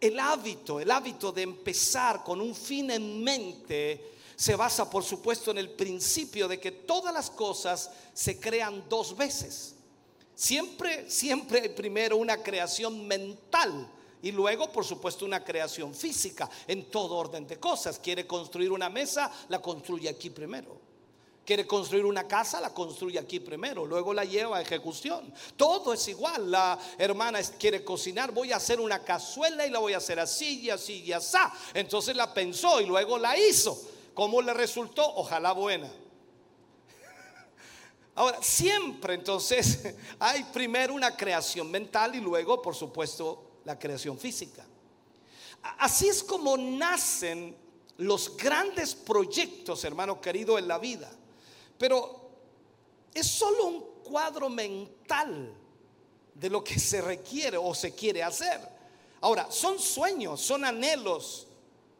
El 0.00 0.18
hábito, 0.20 0.78
el 0.80 0.90
hábito 0.90 1.32
de 1.32 1.42
empezar 1.42 2.22
con 2.22 2.40
un 2.40 2.54
fin 2.54 2.90
en 2.90 3.24
mente 3.24 4.12
se 4.36 4.56
basa, 4.56 4.90
por 4.90 5.04
supuesto, 5.04 5.50
en 5.50 5.58
el 5.58 5.70
principio 5.70 6.48
de 6.48 6.58
que 6.58 6.72
todas 6.72 7.14
las 7.14 7.30
cosas 7.30 7.90
se 8.12 8.40
crean 8.40 8.84
dos 8.88 9.16
veces. 9.16 9.74
Siempre, 10.34 11.08
siempre 11.10 11.60
hay 11.60 11.68
primero 11.68 12.16
una 12.16 12.42
creación 12.42 13.06
mental 13.06 13.88
y 14.20 14.32
luego, 14.32 14.72
por 14.72 14.84
supuesto, 14.84 15.24
una 15.24 15.44
creación 15.44 15.94
física 15.94 16.48
en 16.66 16.90
todo 16.90 17.14
orden 17.14 17.46
de 17.46 17.60
cosas. 17.60 17.98
Quiere 17.98 18.26
construir 18.26 18.72
una 18.72 18.88
mesa, 18.88 19.30
la 19.48 19.60
construye 19.60 20.08
aquí 20.08 20.30
primero. 20.30 20.80
Quiere 21.44 21.66
construir 21.66 22.06
una 22.06 22.26
casa, 22.26 22.58
la 22.58 22.72
construye 22.72 23.18
aquí 23.18 23.38
primero, 23.38 23.84
luego 23.84 24.14
la 24.14 24.24
lleva 24.24 24.56
a 24.56 24.62
ejecución. 24.62 25.30
Todo 25.56 25.92
es 25.92 26.08
igual. 26.08 26.50
La 26.50 26.78
hermana 26.96 27.40
quiere 27.58 27.84
cocinar, 27.84 28.32
voy 28.32 28.50
a 28.50 28.56
hacer 28.56 28.80
una 28.80 29.04
cazuela 29.04 29.66
y 29.66 29.70
la 29.70 29.78
voy 29.78 29.92
a 29.92 29.98
hacer 29.98 30.18
así 30.18 30.62
y 30.62 30.70
así 30.70 31.02
y 31.02 31.12
así. 31.12 31.36
Entonces 31.74 32.16
la 32.16 32.32
pensó 32.32 32.80
y 32.80 32.86
luego 32.86 33.18
la 33.18 33.38
hizo. 33.38 33.78
¿Cómo 34.14 34.40
le 34.40 34.54
resultó? 34.54 35.04
Ojalá 35.16 35.52
buena. 35.52 35.90
Ahora, 38.14 38.40
siempre 38.42 39.14
entonces 39.14 39.94
hay 40.20 40.44
primero 40.44 40.94
una 40.94 41.16
creación 41.16 41.70
mental 41.70 42.14
y 42.14 42.20
luego, 42.20 42.62
por 42.62 42.74
supuesto, 42.74 43.60
la 43.64 43.78
creación 43.78 44.18
física. 44.18 44.64
Así 45.78 46.08
es 46.08 46.22
como 46.22 46.56
nacen 46.56 47.56
los 47.96 48.36
grandes 48.36 48.94
proyectos, 48.94 49.82
hermano 49.84 50.20
querido, 50.20 50.58
en 50.58 50.68
la 50.68 50.78
vida. 50.78 51.10
Pero 51.76 52.30
es 53.12 53.26
solo 53.26 53.66
un 53.66 53.80
cuadro 54.04 54.48
mental 54.48 55.52
de 56.34 56.50
lo 56.50 56.62
que 56.62 56.78
se 56.78 57.00
requiere 57.00 57.56
o 57.56 57.74
se 57.74 57.94
quiere 57.94 58.22
hacer. 58.22 58.60
Ahora, 59.20 59.50
son 59.50 59.78
sueños, 59.78 60.40
son 60.40 60.64
anhelos, 60.64 61.46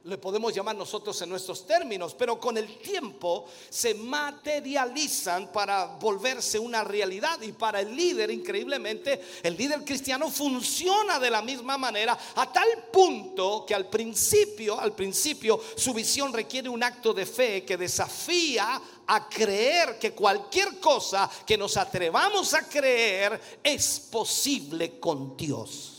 le 0.04 0.18
podemos 0.18 0.52
llamar 0.52 0.76
nosotros 0.76 1.20
en 1.22 1.30
nuestros 1.30 1.66
términos, 1.66 2.14
pero 2.14 2.38
con 2.38 2.58
el 2.58 2.76
tiempo 2.78 3.46
se 3.70 3.94
materializan 3.94 5.50
para 5.50 5.86
volverse 5.86 6.58
una 6.58 6.84
realidad 6.84 7.40
y 7.40 7.52
para 7.52 7.80
el 7.80 7.96
líder, 7.96 8.30
increíblemente, 8.30 9.18
el 9.42 9.56
líder 9.56 9.82
cristiano 9.82 10.28
funciona 10.28 11.18
de 11.18 11.30
la 11.30 11.40
misma 11.40 11.78
manera 11.78 12.18
a 12.34 12.52
tal 12.52 12.68
punto 12.92 13.64
que 13.66 13.74
al 13.74 13.88
principio, 13.88 14.78
al 14.78 14.94
principio 14.94 15.58
su 15.74 15.94
visión 15.94 16.34
requiere 16.34 16.68
un 16.68 16.82
acto 16.82 17.14
de 17.14 17.24
fe 17.24 17.64
que 17.64 17.78
desafía 17.78 18.80
a 19.06 19.28
creer 19.28 19.98
que 19.98 20.12
cualquier 20.12 20.78
cosa 20.80 21.30
que 21.46 21.56
nos 21.56 21.78
atrevamos 21.78 22.52
a 22.52 22.68
creer 22.68 23.40
es 23.62 24.00
posible 24.00 25.00
con 25.00 25.34
Dios. 25.34 25.93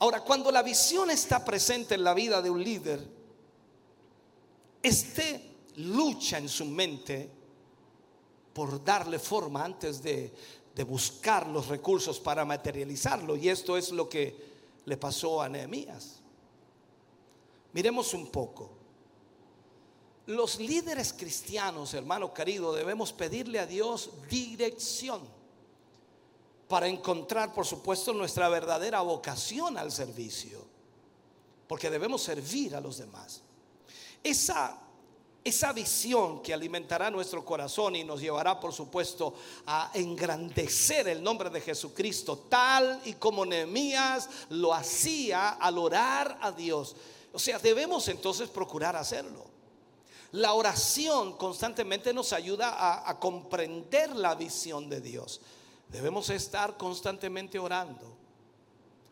Ahora, 0.00 0.22
cuando 0.22 0.50
la 0.52 0.62
visión 0.62 1.10
está 1.10 1.44
presente 1.44 1.94
en 1.94 2.04
la 2.04 2.14
vida 2.14 2.40
de 2.40 2.50
un 2.50 2.62
líder, 2.62 3.04
este 4.82 5.56
lucha 5.76 6.38
en 6.38 6.48
su 6.48 6.64
mente 6.64 7.30
por 8.52 8.82
darle 8.84 9.18
forma 9.18 9.64
antes 9.64 10.02
de, 10.02 10.32
de 10.74 10.84
buscar 10.84 11.48
los 11.48 11.66
recursos 11.66 12.20
para 12.20 12.44
materializarlo. 12.44 13.36
Y 13.36 13.48
esto 13.48 13.76
es 13.76 13.90
lo 13.90 14.08
que 14.08 14.36
le 14.84 14.96
pasó 14.96 15.42
a 15.42 15.48
Nehemías. 15.48 16.20
Miremos 17.72 18.14
un 18.14 18.28
poco. 18.28 18.70
Los 20.26 20.60
líderes 20.60 21.12
cristianos, 21.12 21.94
hermano 21.94 22.32
querido, 22.32 22.72
debemos 22.72 23.12
pedirle 23.12 23.58
a 23.58 23.66
Dios 23.66 24.10
dirección 24.28 25.37
para 26.68 26.86
encontrar, 26.86 27.54
por 27.54 27.66
supuesto, 27.66 28.12
nuestra 28.12 28.48
verdadera 28.50 29.00
vocación 29.00 29.78
al 29.78 29.90
servicio, 29.90 30.62
porque 31.66 31.88
debemos 31.88 32.22
servir 32.22 32.76
a 32.76 32.80
los 32.80 32.98
demás. 32.98 33.40
Esa, 34.22 34.78
esa 35.42 35.72
visión 35.72 36.42
que 36.42 36.52
alimentará 36.52 37.10
nuestro 37.10 37.42
corazón 37.42 37.96
y 37.96 38.04
nos 38.04 38.20
llevará, 38.20 38.60
por 38.60 38.74
supuesto, 38.74 39.34
a 39.66 39.90
engrandecer 39.94 41.08
el 41.08 41.22
nombre 41.22 41.48
de 41.48 41.62
Jesucristo, 41.62 42.36
tal 42.50 43.00
y 43.06 43.14
como 43.14 43.46
Nehemías 43.46 44.28
lo 44.50 44.74
hacía 44.74 45.50
al 45.50 45.78
orar 45.78 46.38
a 46.42 46.52
Dios. 46.52 46.94
O 47.32 47.38
sea, 47.38 47.58
debemos 47.58 48.06
entonces 48.08 48.50
procurar 48.50 48.94
hacerlo. 48.94 49.46
La 50.32 50.52
oración 50.52 51.38
constantemente 51.38 52.12
nos 52.12 52.34
ayuda 52.34 52.74
a, 52.74 53.08
a 53.08 53.18
comprender 53.18 54.14
la 54.14 54.34
visión 54.34 54.90
de 54.90 55.00
Dios. 55.00 55.40
Debemos 55.90 56.28
estar 56.30 56.76
constantemente 56.76 57.58
orando 57.58 58.16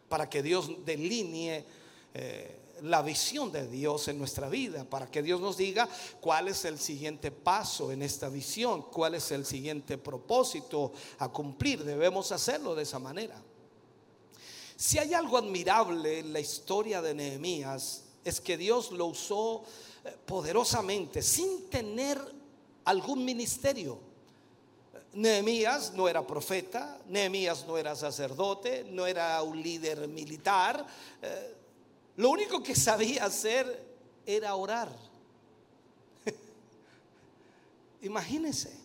para 0.09 0.29
que 0.29 0.43
Dios 0.43 0.85
delinee 0.85 1.65
eh, 2.15 2.61
la 2.83 3.03
visión 3.03 3.51
de 3.51 3.67
Dios 3.67 4.09
en 4.09 4.19
nuestra 4.19 4.49
vida, 4.49 4.85
para 4.85 5.11
que 5.11 5.23
Dios 5.23 5.41
nos 5.41 5.57
diga 5.57 5.89
cuál 6.21 6.49
es 6.49 6.65
el 6.65 6.79
siguiente 6.79 7.31
paso 7.31 7.91
en 7.91 8.03
esta 8.03 8.29
visión, 8.29 8.83
cuál 8.83 9.15
es 9.15 9.31
el 9.33 9.47
siguiente 9.47 9.97
propósito 9.97 10.93
a 11.19 11.29
cumplir. 11.29 11.85
Debemos 11.85 12.33
hacerlo 12.33 12.75
de 12.75 12.83
esa 12.83 12.99
manera. 12.99 13.43
Si 14.77 14.99
hay 14.99 15.15
algo 15.15 15.39
admirable 15.39 16.19
en 16.19 16.35
la 16.35 16.41
historia 16.41 17.01
de 17.01 17.15
Nehemías, 17.15 18.05
es 18.23 18.41
que 18.41 18.59
Dios 18.59 18.93
lo 18.93 19.07
usó 19.07 19.65
eh, 20.05 20.15
poderosamente, 20.27 21.23
sin 21.23 21.71
tener 21.71 22.21
algún 22.85 23.25
ministerio. 23.25 23.99
Nehemías 25.17 25.95
no 25.95 26.09
era 26.11 26.27
profeta, 26.27 27.01
Nehemías 27.09 27.65
no 27.67 27.79
era 27.79 27.97
sacerdote, 27.97 28.85
no 28.85 29.07
era 29.07 29.43
un 29.43 29.63
líder 29.63 30.07
militar. 30.09 30.87
Eh, 31.23 31.55
lo 32.17 32.29
único 32.29 32.63
que 32.63 32.77
sabía 32.77 33.25
hacer 33.25 33.83
era 34.27 34.55
orar. 34.55 34.91
Imagínense. 38.03 38.77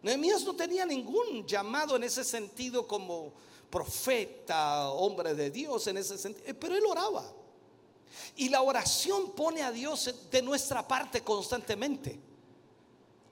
Nehemías 0.00 0.44
no 0.44 0.54
tenía 0.54 0.86
ningún 0.86 1.44
llamado 1.44 1.96
en 1.96 2.04
ese 2.04 2.22
sentido 2.22 2.86
como 2.86 3.32
profeta, 3.68 4.90
hombre 4.90 5.34
de 5.34 5.50
Dios 5.50 5.88
en 5.88 5.96
ese 5.96 6.16
sentido, 6.16 6.46
eh, 6.46 6.54
pero 6.54 6.76
él 6.76 6.84
oraba. 6.86 7.32
Y 8.36 8.48
la 8.48 8.62
oración 8.62 9.32
pone 9.32 9.62
a 9.62 9.72
Dios 9.72 10.14
de 10.30 10.40
nuestra 10.40 10.86
parte 10.86 11.22
constantemente. 11.22 12.16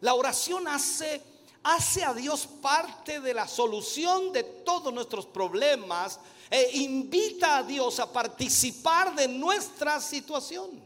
La 0.00 0.14
oración 0.14 0.66
hace 0.66 1.35
hace 1.66 2.04
a 2.04 2.14
Dios 2.14 2.46
parte 2.46 3.20
de 3.20 3.34
la 3.34 3.48
solución 3.48 4.32
de 4.32 4.44
todos 4.44 4.94
nuestros 4.94 5.26
problemas 5.26 6.20
e 6.48 6.78
invita 6.78 7.58
a 7.58 7.62
Dios 7.64 7.98
a 7.98 8.12
participar 8.12 9.16
de 9.16 9.26
nuestra 9.26 10.00
situación. 10.00 10.80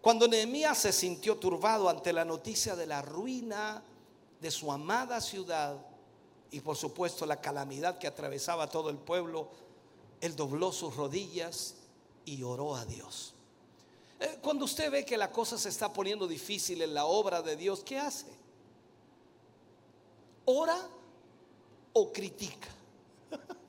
Cuando 0.00 0.28
Nehemías 0.28 0.78
se 0.78 0.92
sintió 0.92 1.36
turbado 1.36 1.88
ante 1.88 2.12
la 2.12 2.24
noticia 2.24 2.76
de 2.76 2.86
la 2.86 3.02
ruina 3.02 3.82
de 4.40 4.50
su 4.52 4.70
amada 4.70 5.20
ciudad 5.20 5.76
y 6.52 6.60
por 6.60 6.76
supuesto 6.76 7.26
la 7.26 7.40
calamidad 7.40 7.98
que 7.98 8.06
atravesaba 8.06 8.68
todo 8.68 8.90
el 8.90 8.98
pueblo, 8.98 9.48
él 10.20 10.36
dobló 10.36 10.70
sus 10.70 10.94
rodillas 10.94 11.74
y 12.24 12.44
oró 12.44 12.76
a 12.76 12.84
Dios. 12.84 13.34
Eh, 14.20 14.38
cuando 14.40 14.66
usted 14.66 14.88
ve 14.88 15.04
que 15.04 15.18
la 15.18 15.32
cosa 15.32 15.58
se 15.58 15.68
está 15.68 15.92
poniendo 15.92 16.28
difícil 16.28 16.80
en 16.80 16.94
la 16.94 17.06
obra 17.06 17.42
de 17.42 17.56
Dios, 17.56 17.82
¿qué 17.82 17.98
hace? 17.98 18.43
Ora 20.46 20.78
o 21.92 22.12
critica. 22.12 22.68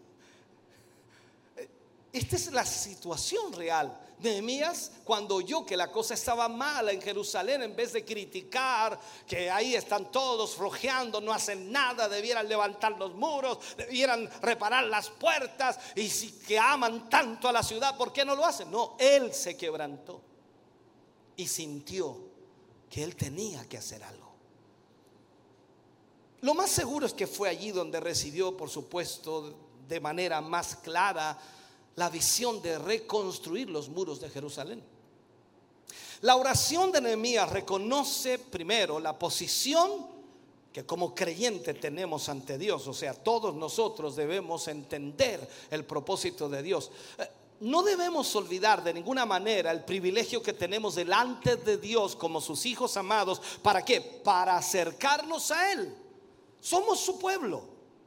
Esta 2.14 2.36
es 2.36 2.52
la 2.52 2.66
situación 2.66 3.54
real. 3.54 4.02
Nehemías, 4.20 4.92
cuando 5.04 5.36
oyó 5.36 5.66
que 5.66 5.76
la 5.76 5.92
cosa 5.92 6.14
estaba 6.14 6.48
mala 6.48 6.92
en 6.92 7.02
Jerusalén, 7.02 7.64
en 7.64 7.76
vez 7.76 7.92
de 7.92 8.06
criticar 8.06 8.98
que 9.28 9.52
ahí 9.52 9.76
están 9.76 10.12
todos 10.12 10.56
flojeando, 10.56 11.20
no 11.20 11.34
hacen 11.34 11.72
nada, 11.72 12.08
debieran 12.08 12.48
levantar 12.48 12.98
los 12.98 13.14
muros, 13.14 13.58
debieran 13.76 14.30
reparar 14.42 14.86
las 14.86 15.10
puertas, 15.10 15.78
y 15.96 16.08
si 16.08 16.32
que 16.32 16.58
aman 16.58 17.10
tanto 17.10 17.50
a 17.50 17.52
la 17.52 17.62
ciudad, 17.62 17.98
¿por 17.98 18.14
qué 18.14 18.24
no 18.24 18.36
lo 18.36 18.46
hacen? 18.46 18.72
No, 18.72 18.96
él 18.98 19.34
se 19.34 19.58
quebrantó 19.58 20.22
y 21.36 21.48
sintió 21.48 22.18
que 22.90 23.04
él 23.04 23.16
tenía 23.16 23.68
que 23.68 23.78
hacer 23.78 24.02
algo. 24.04 24.25
Lo 26.46 26.54
más 26.54 26.70
seguro 26.70 27.08
es 27.08 27.14
que 27.14 27.26
fue 27.26 27.50
allí 27.50 27.72
donde 27.72 28.00
recibió, 28.00 28.56
por 28.56 28.70
supuesto, 28.70 29.52
de 29.88 30.00
manera 30.00 30.42
más 30.42 30.76
clara 30.76 31.36
la 31.96 32.08
visión 32.12 32.62
de 32.62 32.78
reconstruir 32.78 33.68
los 33.68 33.90
muros 33.90 34.22
de 34.22 34.30
Jerusalén. 34.30 34.84
La 36.22 36.36
oración 36.36 36.92
de 36.92 37.02
Nehemías 37.02 37.50
reconoce 37.50 38.38
primero 38.38 39.00
la 39.00 39.18
posición 39.18 40.06
que 40.72 40.86
como 40.86 41.16
creyente 41.16 41.74
tenemos 41.74 42.30
ante 42.30 42.60
Dios, 42.60 42.88
o 42.88 42.94
sea, 42.94 43.16
todos 43.16 43.56
nosotros 43.56 44.16
debemos 44.16 44.68
entender 44.68 45.50
el 45.72 45.84
propósito 45.84 46.48
de 46.48 46.62
Dios. 46.62 46.92
Eh, 47.18 47.28
no 47.62 47.82
debemos 47.82 48.36
olvidar 48.36 48.84
de 48.84 48.94
ninguna 48.94 49.26
manera 49.26 49.72
el 49.72 49.84
privilegio 49.84 50.44
que 50.44 50.54
tenemos 50.54 50.94
delante 50.94 51.56
de 51.56 51.78
Dios 51.80 52.16
como 52.16 52.40
sus 52.40 52.68
hijos 52.68 52.98
amados. 52.98 53.42
¿Para 53.64 53.84
qué? 53.84 54.00
Para 54.00 54.58
acercarnos 54.58 55.50
a 55.50 55.72
Él. 55.72 56.05
Somos 56.66 57.00
su 57.00 57.20
pueblo, 57.20 57.62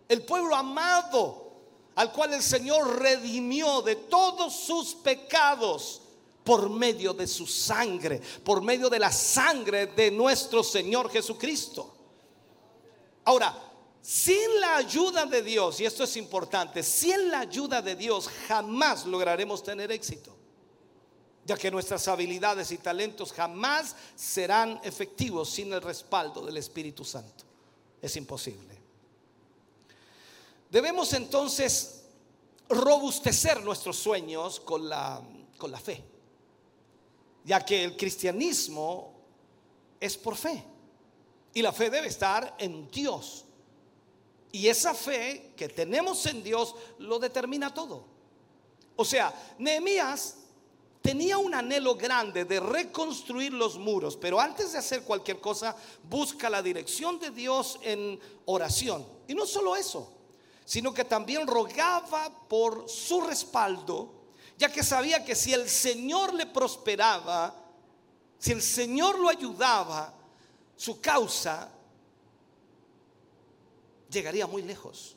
el 0.09 0.25
pueblo 0.25 0.53
amado 0.53 1.53
al 1.95 2.11
cual 2.11 2.35
el 2.35 2.43
Señor 2.43 3.01
redimió 3.01 3.83
de 3.83 3.95
todos 3.95 4.53
sus 4.53 4.97
pecados 4.97 6.03
por 6.43 6.69
medio 6.69 7.15
de 7.15 7.29
su 7.29 7.47
sangre, 7.47 8.21
por 8.43 8.61
medio 8.61 8.91
de 8.91 8.99
la 8.99 9.13
sangre 9.13 9.87
de 9.87 10.11
nuestro 10.11 10.65
Señor 10.65 11.09
Jesucristo. 11.09 11.95
Ahora, 13.27 13.57
sin 14.03 14.61
la 14.61 14.79
ayuda 14.79 15.25
de 15.25 15.41
Dios, 15.41 15.79
y 15.79 15.85
esto 15.85 16.03
es 16.03 16.17
importante, 16.17 16.83
sin 16.83 17.31
la 17.31 17.39
ayuda 17.39 17.81
de 17.81 17.95
Dios 17.95 18.29
jamás 18.49 19.07
lograremos 19.07 19.63
tener 19.63 19.93
éxito, 19.93 20.35
ya 21.45 21.57
que 21.57 21.71
nuestras 21.71 22.09
habilidades 22.09 22.73
y 22.73 22.79
talentos 22.79 23.33
jamás 23.33 23.95
serán 24.17 24.81
efectivos 24.83 25.49
sin 25.49 25.73
el 25.73 25.81
respaldo 25.81 26.45
del 26.45 26.57
Espíritu 26.57 27.05
Santo. 27.05 27.48
Es 28.01 28.17
imposible. 28.17 28.77
Debemos 30.71 31.13
entonces 31.15 32.03
robustecer 32.69 33.63
nuestros 33.63 33.97
sueños 33.97 34.61
con 34.61 34.89
la, 34.89 35.23
con 35.57 35.71
la 35.71 35.81
fe, 35.81 36.05
ya 37.45 37.65
que 37.65 37.85
el 37.85 37.97
cristianismo 37.97 39.15
es 39.99 40.17
por 40.17 40.37
fe 40.37 40.63
y 41.55 41.63
la 41.63 41.73
fe 41.73 41.91
debe 41.91 42.09
estar 42.09 42.55
en 42.59 42.91
Dios. 42.91 43.45
Y 44.53 44.69
esa 44.69 44.95
fe 44.95 45.53
que 45.57 45.69
tenemos 45.69 46.25
en 46.27 46.43
Dios 46.43 46.75
lo 46.99 47.19
determina 47.19 47.73
todo. 47.73 48.05
O 48.97 49.05
sea, 49.05 49.33
Nehemías 49.59 50.37
tenía 51.09 51.39
un 51.39 51.55
anhelo 51.55 51.95
grande 51.95 52.45
de 52.45 52.61
reconstruir 52.61 53.55
los 53.55 53.79
muros, 53.79 54.15
pero 54.15 54.39
antes 54.39 54.73
de 54.73 54.79
hacer 54.79 55.05
cualquier 55.05 55.41
cosa, 55.41 55.75
busca 56.03 56.51
la 56.51 56.61
dirección 56.61 57.19
de 57.19 57.31
Dios 57.31 57.79
en 57.81 58.21
oración. 58.45 59.07
Y 59.27 59.33
no 59.35 59.47
solo 59.47 59.75
eso, 59.75 60.13
sino 60.67 60.93
que 60.93 61.07
también 61.07 61.47
rogaba 61.47 62.47
por 62.47 62.91
su 62.91 63.23
respaldo, 63.23 64.13
ya 64.59 64.71
que 64.71 64.83
sabía 64.83 65.25
que 65.25 65.35
si 65.35 65.55
el 65.55 65.71
Señor 65.71 66.35
le 66.35 66.45
prosperaba, 66.45 67.55
si 68.39 68.53
el 68.53 68.61
Señor 68.61 69.19
lo 69.19 69.31
ayudaba, 69.31 70.13
su 70.77 71.01
causa 71.01 71.73
llegaría 74.11 74.47
muy 74.47 74.61
lejos. 74.61 75.17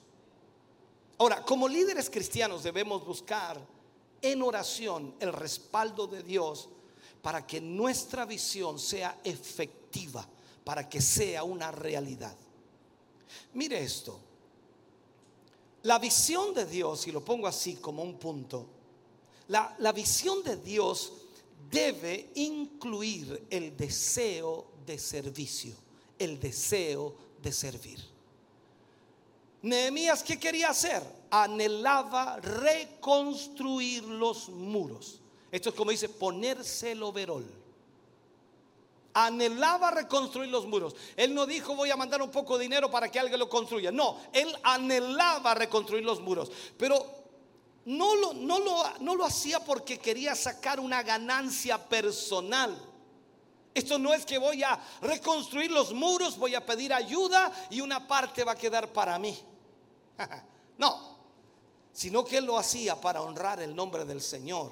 Ahora, 1.18 1.44
como 1.44 1.68
líderes 1.68 2.10
cristianos 2.10 2.64
debemos 2.64 3.06
buscar 3.06 3.60
en 4.22 4.42
oración 4.42 5.16
el 5.20 5.34
respaldo 5.34 6.08
de 6.08 6.24
Dios 6.24 6.70
para 7.22 7.46
que 7.46 7.62
nuestra 7.62 8.26
visión 8.26 8.80
sea 8.80 9.20
efectiva, 9.24 10.28
para 10.64 10.90
que 10.90 11.02
sea 11.02 11.44
una 11.44 11.72
realidad. 11.72 12.36
Mire 13.54 13.84
esto, 13.84 14.20
la 15.84 16.00
visión 16.00 16.54
de 16.54 16.66
Dios, 16.66 17.08
y 17.08 17.12
lo 17.12 17.24
pongo 17.24 17.48
así 17.48 17.76
como 17.76 18.04
un 18.04 18.18
punto, 18.18 18.68
la, 19.48 19.76
la 19.80 19.92
visión 19.92 20.44
de 20.44 20.58
Dios 20.58 21.14
debe 21.70 22.32
incluir 22.36 23.48
el 23.50 23.76
deseo 23.76 24.72
de 24.86 24.98
servicio, 25.00 25.74
el 26.18 26.40
deseo 26.40 27.16
de 27.42 27.52
servir. 27.52 28.11
Nehemías, 29.62 30.24
¿qué 30.24 30.40
quería 30.40 30.70
hacer? 30.70 31.04
Anhelaba 31.30 32.38
reconstruir 32.38 34.04
los 34.04 34.50
muros. 34.50 35.22
Esto 35.52 35.70
es 35.70 35.76
como 35.76 35.92
dice, 35.92 36.10
ponerse 36.10 36.92
el 36.92 37.04
overol 37.04 37.62
anhelaba 39.14 39.92
reconstruir 39.92 40.50
los 40.50 40.66
muros. 40.66 40.96
Él 41.16 41.34
no 41.34 41.46
dijo 41.46 41.76
voy 41.76 41.92
a 41.92 41.98
mandar 41.98 42.22
un 42.22 42.32
poco 42.32 42.58
de 42.58 42.64
dinero 42.64 42.90
para 42.90 43.10
que 43.10 43.20
alguien 43.20 43.40
lo 43.40 43.50
construya. 43.50 43.92
No, 43.92 44.18
él 44.34 44.56
anhelaba 44.64 45.54
reconstruir 45.54 46.04
los 46.04 46.22
muros. 46.22 46.52
Pero 46.78 47.06
no 47.86 48.16
lo, 48.16 48.34
no 48.34 48.60
lo, 48.60 48.84
no 49.00 49.16
lo 49.16 49.26
hacía 49.26 49.60
porque 49.60 50.00
quería 50.00 50.36
sacar 50.36 50.80
una 50.80 51.04
ganancia 51.04 51.78
personal. 51.78 52.78
Esto 53.74 53.98
no 53.98 54.14
es 54.14 54.26
que 54.26 54.38
voy 54.38 54.64
a 54.64 54.80
reconstruir 55.02 55.72
los 55.72 55.94
muros, 55.94 56.38
voy 56.38 56.56
a 56.56 56.66
pedir 56.66 56.94
ayuda 56.94 57.52
y 57.70 57.80
una 57.80 58.06
parte 58.08 58.44
va 58.44 58.54
a 58.54 58.58
quedar 58.58 58.92
para 58.92 59.18
mí. 59.18 59.38
no, 60.78 61.18
sino 61.92 62.24
que 62.24 62.38
él 62.38 62.46
lo 62.46 62.58
hacía 62.58 63.00
para 63.00 63.22
honrar 63.22 63.62
el 63.62 63.76
nombre 63.76 64.06
del 64.06 64.22
Señor 64.22 64.72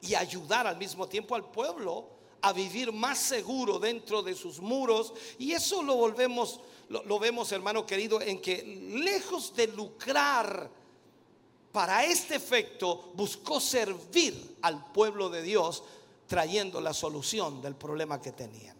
y 0.00 0.14
ayudar 0.14 0.66
al 0.66 0.76
mismo 0.76 1.06
tiempo 1.08 1.34
al 1.34 1.44
pueblo 1.50 2.06
a 2.40 2.52
vivir 2.52 2.92
más 2.92 3.18
seguro 3.18 3.78
dentro 3.78 4.22
de 4.22 4.34
sus 4.34 4.60
muros. 4.60 5.14
Y 5.38 5.52
eso 5.52 5.82
lo 5.82 5.94
volvemos, 5.94 6.60
lo, 6.88 7.18
vemos, 7.18 7.52
hermano 7.52 7.86
querido, 7.86 8.20
en 8.20 8.40
que 8.40 8.62
lejos 8.64 9.54
de 9.54 9.68
lucrar 9.68 10.68
para 11.72 12.04
este 12.04 12.36
efecto, 12.36 13.12
buscó 13.14 13.58
servir 13.58 14.58
al 14.60 14.92
pueblo 14.92 15.30
de 15.30 15.42
Dios 15.42 15.82
trayendo 16.26 16.80
la 16.80 16.92
solución 16.92 17.62
del 17.62 17.74
problema 17.74 18.20
que 18.20 18.32
tenían. 18.32 18.76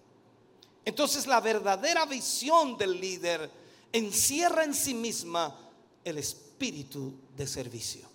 Entonces 0.84 1.26
la 1.26 1.40
verdadera 1.40 2.04
visión 2.04 2.76
del 2.76 3.00
líder 3.00 3.50
encierra 3.92 4.64
en 4.64 4.74
sí 4.74 4.92
misma 4.92 5.56
el 6.04 6.18
espíritu 6.18 7.14
de 7.36 7.46
servicio. 7.46 8.12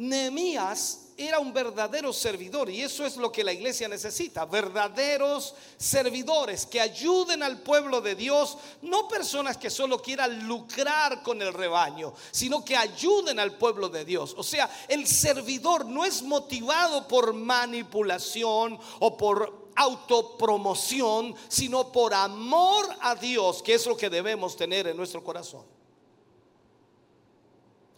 Nehemías 0.00 1.10
era 1.18 1.38
un 1.38 1.52
verdadero 1.52 2.10
servidor 2.14 2.70
y 2.70 2.80
eso 2.80 3.04
es 3.04 3.18
lo 3.18 3.30
que 3.30 3.44
la 3.44 3.52
iglesia 3.52 3.86
necesita, 3.86 4.46
verdaderos 4.46 5.54
servidores 5.76 6.64
que 6.64 6.80
ayuden 6.80 7.42
al 7.42 7.60
pueblo 7.60 8.00
de 8.00 8.14
Dios, 8.14 8.56
no 8.80 9.06
personas 9.06 9.58
que 9.58 9.68
solo 9.68 10.00
quieran 10.00 10.48
lucrar 10.48 11.22
con 11.22 11.42
el 11.42 11.52
rebaño, 11.52 12.14
sino 12.30 12.64
que 12.64 12.74
ayuden 12.74 13.38
al 13.38 13.58
pueblo 13.58 13.90
de 13.90 14.06
Dios. 14.06 14.34
O 14.38 14.42
sea, 14.42 14.70
el 14.88 15.06
servidor 15.06 15.84
no 15.84 16.06
es 16.06 16.22
motivado 16.22 17.06
por 17.06 17.34
manipulación 17.34 18.78
o 19.00 19.16
por 19.18 19.72
autopromoción, 19.76 21.34
sino 21.48 21.92
por 21.92 22.14
amor 22.14 22.86
a 23.02 23.14
Dios, 23.14 23.62
que 23.62 23.74
es 23.74 23.84
lo 23.84 23.98
que 23.98 24.08
debemos 24.08 24.56
tener 24.56 24.86
en 24.86 24.96
nuestro 24.96 25.22
corazón. 25.22 25.79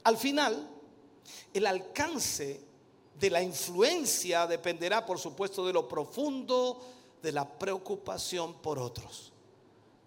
Al 0.04 0.16
final, 0.16 0.68
el 1.52 1.66
alcance 1.66 2.60
de 3.18 3.30
la 3.30 3.42
influencia 3.42 4.46
dependerá, 4.46 5.06
por 5.06 5.18
supuesto, 5.18 5.66
de 5.66 5.72
lo 5.72 5.86
profundo 5.86 6.80
de 7.22 7.32
la 7.32 7.48
preocupación 7.48 8.54
por 8.54 8.78
otros. 8.78 9.32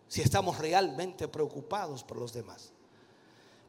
Si 0.08 0.22
estamos 0.22 0.58
realmente 0.58 1.28
preocupados 1.28 2.04
por 2.04 2.18
los 2.18 2.34
demás. 2.34 2.72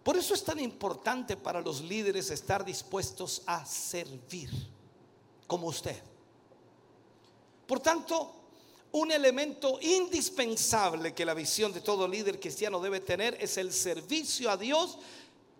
Por 0.02 0.16
eso 0.16 0.34
es 0.34 0.44
tan 0.44 0.60
importante 0.60 1.36
para 1.36 1.60
los 1.60 1.80
líderes 1.80 2.30
estar 2.30 2.64
dispuestos 2.64 3.42
a 3.46 3.64
servir, 3.66 4.50
como 5.46 5.66
usted. 5.68 6.00
Por 7.66 7.80
tanto, 7.80 8.32
un 8.92 9.10
elemento 9.10 9.78
indispensable 9.82 11.12
que 11.12 11.24
la 11.24 11.34
visión 11.34 11.72
de 11.72 11.80
todo 11.80 12.06
líder 12.06 12.38
cristiano 12.38 12.80
debe 12.80 13.00
tener 13.00 13.36
es 13.40 13.56
el 13.56 13.72
servicio 13.72 14.50
a 14.50 14.56
Dios 14.56 14.98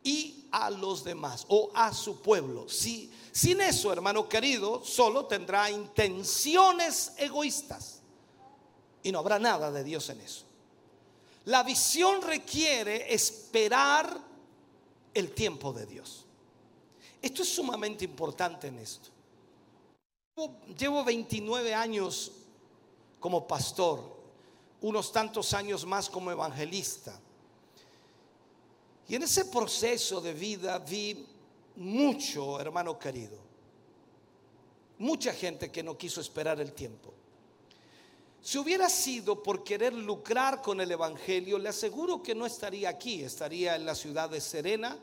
y 0.05 0.36
a 0.51 0.71
los 0.71 1.05
demás 1.05 1.45
o 1.49 1.71
a 1.75 1.93
su 1.93 2.21
pueblo. 2.23 2.69
Si, 2.69 3.13
sin 3.33 3.61
eso, 3.61 3.93
hermano 3.93 4.29
querido, 4.29 4.85
solo 4.85 5.27
tendrá 5.27 5.71
intenciones 5.71 7.13
egoístas 7.19 8.01
y 9.03 9.13
no 9.13 9.21
habrá 9.21 9.39
nada 9.39 9.71
de 9.71 9.85
Dios 9.85 10.09
en 10.11 10.21
eso. 10.21 10.45
La 11.45 11.63
visión 11.63 12.23
requiere 12.23 13.13
esperar 13.15 14.21
el 15.15 15.33
tiempo 15.33 15.73
de 15.73 15.87
Dios. 15.87 16.25
Esto 17.23 17.43
es 17.43 17.49
sumamente 17.55 18.05
importante 18.05 18.67
en 18.67 18.79
esto. 18.79 19.11
Llevo 20.77 21.05
29 21.05 21.75
años 21.75 22.33
como 23.21 23.47
pastor, 23.47 24.17
unos 24.81 25.11
tantos 25.13 25.55
años 25.55 25.87
más 25.87 26.11
como 26.11 26.31
evangelista. 26.31 27.19
Y 29.09 29.15
en 29.15 29.23
ese 29.23 29.45
proceso 29.47 30.21
de 30.21 30.33
vida 30.33 30.79
vi 30.79 31.27
mucho, 31.77 32.61
hermano 32.61 32.99
querido, 32.99 33.39
mucha 34.99 35.33
gente 35.33 35.71
que 35.71 35.83
no 35.83 35.97
quiso 35.97 36.21
esperar 36.21 36.61
el 36.61 36.73
tiempo. 36.73 37.13
Si 38.43 38.59
hubiera 38.59 38.89
sido 38.89 39.43
por 39.43 39.65
querer 39.65 39.93
lucrar 39.93 40.63
con 40.63 40.81
el 40.81 40.91
Evangelio, 40.91 41.59
le 41.59 41.69
aseguro 41.69 42.23
que 42.23 42.35
no 42.35 42.47
estaría 42.47 42.89
aquí, 42.89 43.23
estaría 43.23 43.75
en 43.77 43.85
la 43.85 43.95
ciudad 43.95 44.31
de 44.31 44.41
Serena, 44.41 44.97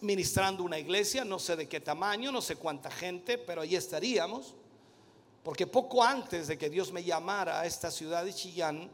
ministrando 0.00 0.62
una 0.62 0.78
iglesia, 0.78 1.24
no 1.24 1.38
sé 1.38 1.56
de 1.56 1.68
qué 1.68 1.80
tamaño, 1.80 2.30
no 2.30 2.40
sé 2.40 2.56
cuánta 2.56 2.90
gente, 2.90 3.38
pero 3.38 3.62
ahí 3.62 3.76
estaríamos. 3.76 4.54
Porque 5.42 5.66
poco 5.66 6.02
antes 6.02 6.48
de 6.48 6.58
que 6.58 6.68
Dios 6.68 6.92
me 6.92 7.04
llamara 7.04 7.60
a 7.60 7.66
esta 7.66 7.90
ciudad 7.90 8.24
de 8.24 8.34
Chillán, 8.34 8.90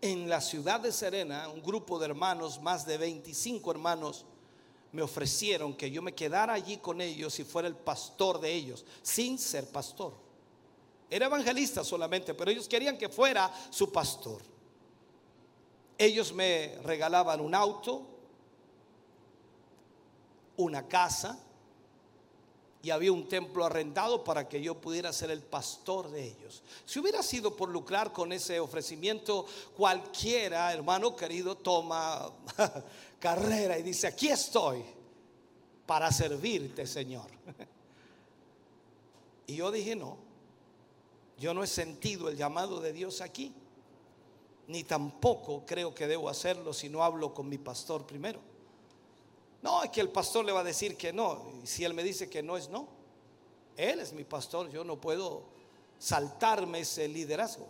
en 0.00 0.28
la 0.28 0.40
ciudad 0.40 0.80
de 0.80 0.92
Serena, 0.92 1.48
un 1.48 1.62
grupo 1.62 1.98
de 1.98 2.06
hermanos, 2.06 2.60
más 2.60 2.86
de 2.86 2.98
25 2.98 3.70
hermanos, 3.70 4.24
me 4.92 5.02
ofrecieron 5.02 5.74
que 5.74 5.90
yo 5.90 6.00
me 6.02 6.14
quedara 6.14 6.54
allí 6.54 6.78
con 6.78 7.00
ellos 7.00 7.38
y 7.38 7.44
fuera 7.44 7.68
el 7.68 7.76
pastor 7.76 8.40
de 8.40 8.52
ellos, 8.52 8.84
sin 9.02 9.38
ser 9.38 9.68
pastor. 9.68 10.14
Era 11.10 11.26
evangelista 11.26 11.84
solamente, 11.84 12.34
pero 12.34 12.50
ellos 12.50 12.68
querían 12.68 12.96
que 12.96 13.08
fuera 13.08 13.52
su 13.70 13.90
pastor. 13.90 14.42
Ellos 15.96 16.32
me 16.32 16.78
regalaban 16.84 17.40
un 17.40 17.54
auto, 17.54 18.06
una 20.56 20.86
casa, 20.86 21.38
y 22.82 22.90
había 22.90 23.12
un 23.12 23.28
templo 23.28 23.64
arrendado 23.64 24.22
para 24.22 24.48
que 24.48 24.62
yo 24.62 24.80
pudiera 24.80 25.12
ser 25.12 25.30
el 25.30 25.42
pastor 25.42 26.10
de 26.10 26.24
ellos. 26.24 26.62
Si 26.84 27.00
hubiera 27.00 27.22
sido 27.22 27.56
por 27.56 27.68
lucrar 27.68 28.12
con 28.12 28.32
ese 28.32 28.60
ofrecimiento, 28.60 29.46
cualquiera, 29.76 30.72
hermano 30.72 31.16
querido, 31.16 31.56
toma 31.56 32.30
carrera 33.18 33.78
y 33.78 33.82
dice, 33.82 34.06
aquí 34.06 34.28
estoy 34.28 34.84
para 35.86 36.12
servirte, 36.12 36.86
Señor. 36.86 37.26
Y 39.50 39.56
yo 39.56 39.70
dije, 39.70 39.96
no, 39.96 40.18
yo 41.38 41.54
no 41.54 41.64
he 41.64 41.66
sentido 41.66 42.28
el 42.28 42.36
llamado 42.36 42.82
de 42.82 42.92
Dios 42.92 43.22
aquí, 43.22 43.54
ni 44.66 44.84
tampoco 44.84 45.64
creo 45.64 45.94
que 45.94 46.06
debo 46.06 46.28
hacerlo 46.28 46.74
si 46.74 46.90
no 46.90 47.02
hablo 47.02 47.32
con 47.32 47.48
mi 47.48 47.56
pastor 47.56 48.06
primero. 48.06 48.40
No, 49.62 49.82
es 49.82 49.90
que 49.90 50.00
el 50.00 50.08
pastor 50.08 50.44
le 50.44 50.52
va 50.52 50.60
a 50.60 50.64
decir 50.64 50.96
que 50.96 51.12
no. 51.12 51.52
Y 51.62 51.66
si 51.66 51.84
él 51.84 51.94
me 51.94 52.02
dice 52.02 52.28
que 52.30 52.42
no 52.42 52.56
es 52.56 52.68
no. 52.68 52.88
Él 53.76 54.00
es 54.00 54.12
mi 54.12 54.24
pastor, 54.24 54.70
yo 54.70 54.84
no 54.84 55.00
puedo 55.00 55.44
saltarme 55.98 56.80
ese 56.80 57.08
liderazgo. 57.08 57.68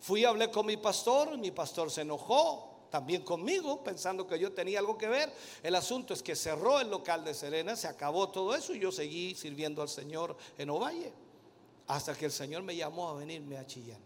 Fui 0.00 0.24
a 0.24 0.30
hablar 0.30 0.50
con 0.50 0.66
mi 0.66 0.76
pastor, 0.76 1.36
mi 1.38 1.50
pastor 1.50 1.90
se 1.90 2.02
enojó 2.02 2.76
también 2.90 3.22
conmigo, 3.22 3.82
pensando 3.82 4.26
que 4.26 4.38
yo 4.38 4.52
tenía 4.52 4.78
algo 4.78 4.96
que 4.96 5.08
ver. 5.08 5.32
El 5.62 5.74
asunto 5.74 6.14
es 6.14 6.22
que 6.22 6.36
cerró 6.36 6.80
el 6.80 6.88
local 6.88 7.24
de 7.24 7.34
Serena, 7.34 7.76
se 7.76 7.88
acabó 7.88 8.28
todo 8.28 8.54
eso 8.54 8.74
y 8.74 8.78
yo 8.78 8.92
seguí 8.92 9.34
sirviendo 9.34 9.82
al 9.82 9.88
Señor 9.88 10.36
en 10.56 10.70
Ovalle, 10.70 11.12
hasta 11.86 12.14
que 12.14 12.26
el 12.26 12.32
Señor 12.32 12.62
me 12.62 12.76
llamó 12.76 13.08
a 13.10 13.14
venirme 13.14 13.58
a 13.58 13.66
Chillán. 13.66 14.00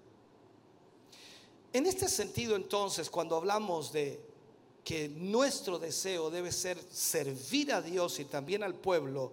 En 1.73 1.87
este 1.87 2.09
sentido 2.09 2.57
entonces, 2.57 3.09
cuando 3.09 3.37
hablamos 3.37 3.93
de 3.93 4.30
que 4.85 5.09
nuestro 5.09 5.79
deseo 5.79 6.31
debe 6.31 6.53
ser 6.53 6.79
servir 6.91 7.73
a 7.73 7.83
Dios 7.83 8.19
y 8.19 8.25
también 8.25 8.63
al 8.63 8.75
pueblo, 8.75 9.33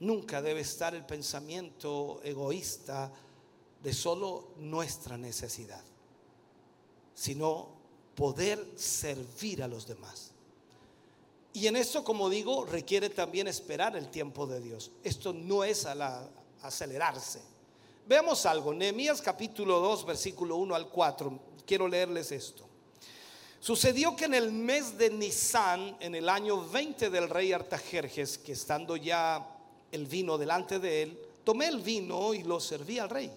nunca 0.00 0.42
debe 0.42 0.60
estar 0.60 0.94
el 0.94 1.04
pensamiento 1.04 2.20
egoísta 2.24 3.12
de 3.82 3.92
solo 3.92 4.50
nuestra 4.58 5.16
necesidad, 5.18 5.82
sino 7.14 7.68
poder 8.14 8.64
servir 8.76 9.62
a 9.62 9.68
los 9.68 9.86
demás. 9.86 10.32
Y 11.52 11.66
en 11.66 11.76
esto, 11.76 12.02
como 12.02 12.30
digo, 12.30 12.64
requiere 12.64 13.10
también 13.10 13.46
esperar 13.46 13.96
el 13.96 14.10
tiempo 14.10 14.46
de 14.46 14.60
Dios. 14.60 14.90
Esto 15.04 15.32
no 15.32 15.64
es 15.64 15.84
a 15.84 16.30
acelerarse. 16.62 17.42
Veamos 18.06 18.46
algo, 18.46 18.72
Nehemías 18.72 19.20
capítulo 19.20 19.78
2, 19.80 20.06
versículo 20.06 20.56
1 20.56 20.74
al 20.74 20.88
4. 20.88 21.38
Quiero 21.66 21.86
leerles 21.86 22.32
esto. 22.32 22.71
Sucedió 23.62 24.16
que 24.16 24.24
en 24.24 24.34
el 24.34 24.50
mes 24.50 24.98
de 24.98 25.08
Nisan, 25.08 25.96
en 26.00 26.16
el 26.16 26.28
año 26.28 26.68
20 26.68 27.10
del 27.10 27.28
rey 27.28 27.52
Artajerjes, 27.52 28.36
que 28.38 28.50
estando 28.50 28.96
ya 28.96 29.56
el 29.92 30.06
vino 30.06 30.36
delante 30.36 30.80
de 30.80 31.02
él, 31.04 31.18
tomé 31.44 31.68
el 31.68 31.80
vino 31.80 32.34
y 32.34 32.42
lo 32.42 32.58
serví 32.58 32.98
al 32.98 33.08
rey. 33.08 33.30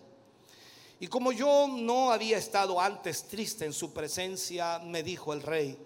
Y 0.99 1.05
como 1.05 1.31
yo 1.31 1.67
no 1.67 2.11
había 2.11 2.39
estado 2.39 2.81
antes 2.81 3.25
triste 3.25 3.65
en 3.65 3.73
su 3.73 3.93
presencia, 3.93 4.79
me 4.79 5.03
dijo 5.03 5.31
el 5.31 5.43
rey, 5.43 5.77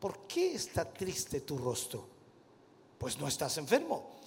¿por 0.00 0.20
qué 0.20 0.54
está 0.54 0.90
triste 0.90 1.42
tu 1.42 1.58
rostro? 1.58 2.08
Pues 2.96 3.18
no 3.18 3.28
estás 3.28 3.58
enfermo. 3.58 4.20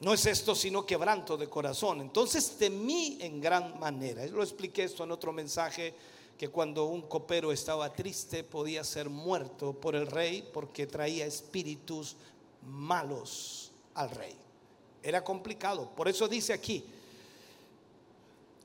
No 0.00 0.14
es 0.14 0.24
esto 0.24 0.54
sino 0.54 0.86
quebranto 0.86 1.36
de 1.36 1.50
corazón. 1.50 2.00
Entonces 2.00 2.56
temí 2.58 3.18
en 3.20 3.42
gran 3.42 3.78
manera. 3.78 4.24
Lo 4.28 4.42
expliqué 4.42 4.84
esto 4.84 5.04
en 5.04 5.12
otro 5.12 5.34
mensaje 5.34 5.94
que 6.36 6.48
cuando 6.48 6.84
un 6.86 7.02
copero 7.02 7.50
estaba 7.50 7.92
triste 7.92 8.44
podía 8.44 8.84
ser 8.84 9.08
muerto 9.08 9.72
por 9.72 9.96
el 9.96 10.06
rey 10.06 10.48
porque 10.52 10.86
traía 10.86 11.26
espíritus 11.26 12.16
malos 12.62 13.72
al 13.94 14.10
rey. 14.10 14.36
Era 15.02 15.24
complicado. 15.24 15.90
Por 15.94 16.08
eso 16.08 16.28
dice 16.28 16.52
aquí, 16.52 16.84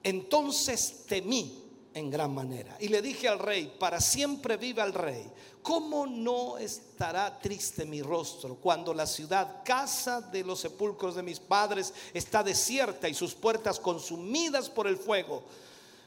entonces 0.04 1.06
temí 1.08 1.64
en 1.94 2.10
gran 2.10 2.34
manera 2.34 2.78
y 2.80 2.88
le 2.88 3.02
dije 3.02 3.28
al 3.28 3.40
rey, 3.40 3.76
para 3.80 4.02
siempre 4.02 4.58
viva 4.58 4.84
el 4.84 4.94
rey. 4.94 5.32
¿Cómo 5.62 6.08
no 6.08 6.58
estará 6.58 7.40
triste 7.40 7.86
mi 7.86 8.02
rostro 8.02 8.56
cuando 8.56 8.94
la 8.94 9.06
ciudad, 9.06 9.62
casa 9.64 10.20
de 10.20 10.44
los 10.44 10.60
sepulcros 10.60 11.16
de 11.16 11.24
mis 11.24 11.40
padres, 11.40 11.94
está 12.14 12.44
desierta 12.44 13.08
y 13.08 13.14
sus 13.14 13.34
puertas 13.34 13.80
consumidas 13.80 14.70
por 14.70 14.88
el 14.88 14.98
fuego? 14.98 15.44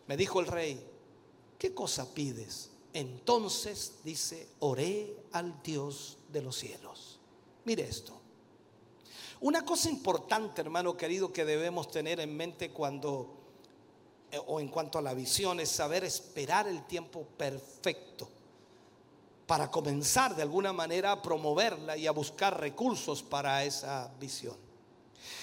Me 0.06 0.16
dijo 0.16 0.40
el 0.40 0.48
rey, 0.48 0.93
¿qué 1.58 1.74
cosa 1.74 2.12
pides? 2.14 2.70
Entonces 2.92 3.94
dice, 4.04 4.48
oré 4.60 5.16
al 5.32 5.62
Dios 5.62 6.18
de 6.32 6.42
los 6.42 6.56
cielos. 6.56 7.18
Mire 7.64 7.82
esto. 7.82 8.20
Una 9.40 9.64
cosa 9.64 9.90
importante, 9.90 10.60
hermano 10.60 10.96
querido, 10.96 11.32
que 11.32 11.44
debemos 11.44 11.90
tener 11.90 12.20
en 12.20 12.36
mente 12.36 12.70
cuando, 12.70 13.34
eh, 14.30 14.38
o 14.46 14.60
en 14.60 14.68
cuanto 14.68 14.98
a 14.98 15.02
la 15.02 15.12
visión, 15.12 15.60
es 15.60 15.70
saber 15.70 16.04
esperar 16.04 16.68
el 16.68 16.86
tiempo 16.86 17.26
perfecto 17.36 18.28
para 19.46 19.70
comenzar 19.70 20.34
de 20.34 20.42
alguna 20.42 20.72
manera 20.72 21.12
a 21.12 21.20
promoverla 21.20 21.96
y 21.96 22.06
a 22.06 22.12
buscar 22.12 22.58
recursos 22.58 23.22
para 23.22 23.64
esa 23.64 24.10
visión. 24.18 24.56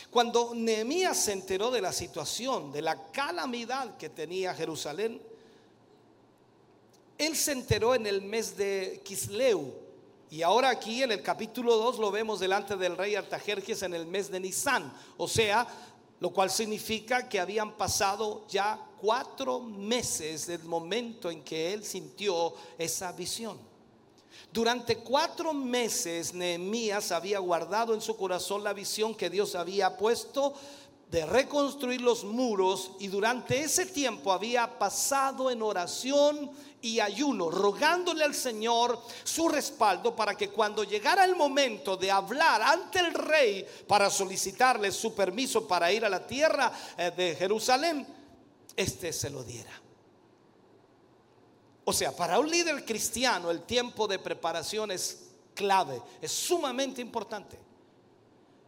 Cuando 0.10 0.54
Nehemías 0.56 1.18
se 1.18 1.34
enteró 1.34 1.70
de 1.70 1.82
la 1.82 1.94
situación, 1.94 2.72
de 2.72 2.82
la 2.82 3.12
calamidad 3.12 3.98
que 3.98 4.10
tenía 4.10 4.54
Jerusalén, 4.54 5.22
él 7.22 7.36
se 7.36 7.52
enteró 7.52 7.94
en 7.94 8.08
el 8.08 8.22
mes 8.24 8.58
de 8.58 9.00
Kisleu. 9.06 9.72
Y 10.32 10.42
ahora 10.42 10.70
aquí 10.70 11.04
en 11.04 11.12
el 11.12 11.22
capítulo 11.22 11.78
2 11.78 12.00
lo 12.00 12.10
vemos 12.10 12.40
delante 12.40 12.76
del 12.76 12.98
rey 12.98 13.14
Artajerjes 13.14 13.84
en 13.84 13.94
el 13.94 14.08
mes 14.08 14.32
de 14.32 14.40
Nisan. 14.40 14.92
O 15.18 15.28
sea, 15.28 15.68
lo 16.20 16.32
cual 16.32 16.50
significa 16.50 17.30
que 17.30 17.40
habían 17.40 17.78
pasado 17.78 18.48
ya 18.48 18.80
cuatro 19.00 19.60
meses 19.60 20.48
del 20.48 20.64
momento 20.64 21.30
en 21.30 21.44
que 21.44 21.74
él 21.74 21.84
sintió 21.84 22.56
esa 22.80 23.12
visión. 23.12 23.60
Durante 24.52 24.98
cuatro 24.98 25.54
meses 25.54 26.34
Nehemías 26.34 27.12
había 27.12 27.38
guardado 27.38 27.94
en 27.94 28.02
su 28.02 28.18
corazón 28.18 28.64
la 28.64 28.74
visión 28.74 29.14
que 29.14 29.30
Dios 29.30 29.54
había 29.54 29.96
puesto 29.96 30.54
de 31.12 31.26
reconstruir 31.26 32.00
los 32.00 32.24
muros 32.24 32.94
y 33.00 33.10
durante 33.10 33.60
ese 33.60 33.86
tiempo 33.86 34.32
había 34.32 34.80
pasado 34.80 35.52
en 35.52 35.62
oración 35.62 36.50
y 36.82 37.02
ayuno, 37.02 37.52
rogándole 37.52 38.24
al 38.24 38.34
Señor 38.34 38.98
su 39.26 39.50
respaldo 39.50 40.16
para 40.16 40.36
que 40.36 40.50
cuando 40.50 40.86
llegara 40.86 41.26
el 41.26 41.36
momento 41.36 41.98
de 41.98 42.10
hablar 42.10 42.62
ante 42.62 43.00
el 43.00 43.14
rey 43.14 43.68
para 43.86 44.10
solicitarle 44.10 44.90
su 44.90 45.14
permiso 45.14 45.68
para 45.68 45.92
ir 45.92 46.06
a 46.06 46.10
la 46.10 46.26
tierra 46.26 46.72
eh, 46.98 47.12
de 47.16 47.36
Jerusalén, 47.36 48.08
este 48.74 49.12
se 49.12 49.30
lo 49.30 49.44
diera. 49.44 49.72
O 51.84 51.92
sea, 51.92 52.16
para 52.16 52.40
un 52.40 52.50
líder 52.50 52.86
cristiano 52.86 53.52
el 53.52 53.64
tiempo 53.64 54.08
de 54.08 54.18
preparación 54.18 54.92
es 54.92 55.28
clave, 55.54 56.02
es 56.22 56.32
sumamente 56.32 57.02
importante, 57.02 57.60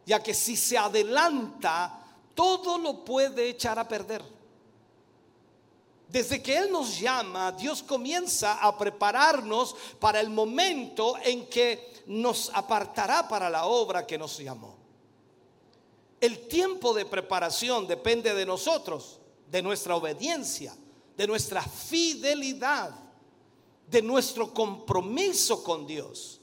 ya 0.04 0.22
que 0.22 0.34
si 0.34 0.58
se 0.58 0.76
adelanta, 0.76 2.03
todo 2.34 2.78
lo 2.78 3.04
puede 3.04 3.48
echar 3.48 3.78
a 3.78 3.86
perder. 3.86 4.22
Desde 6.08 6.42
que 6.42 6.56
Él 6.56 6.70
nos 6.70 6.98
llama, 7.00 7.50
Dios 7.52 7.82
comienza 7.82 8.54
a 8.54 8.76
prepararnos 8.78 9.74
para 9.98 10.20
el 10.20 10.30
momento 10.30 11.16
en 11.22 11.46
que 11.48 11.92
nos 12.06 12.50
apartará 12.54 13.26
para 13.26 13.50
la 13.50 13.66
obra 13.66 14.06
que 14.06 14.18
nos 14.18 14.38
llamó. 14.38 14.76
El 16.20 16.46
tiempo 16.46 16.94
de 16.94 17.04
preparación 17.04 17.86
depende 17.86 18.32
de 18.32 18.46
nosotros, 18.46 19.18
de 19.50 19.60
nuestra 19.62 19.96
obediencia, 19.96 20.76
de 21.16 21.26
nuestra 21.26 21.62
fidelidad, 21.62 22.90
de 23.88 24.00
nuestro 24.02 24.54
compromiso 24.54 25.62
con 25.62 25.86
Dios. 25.86 26.40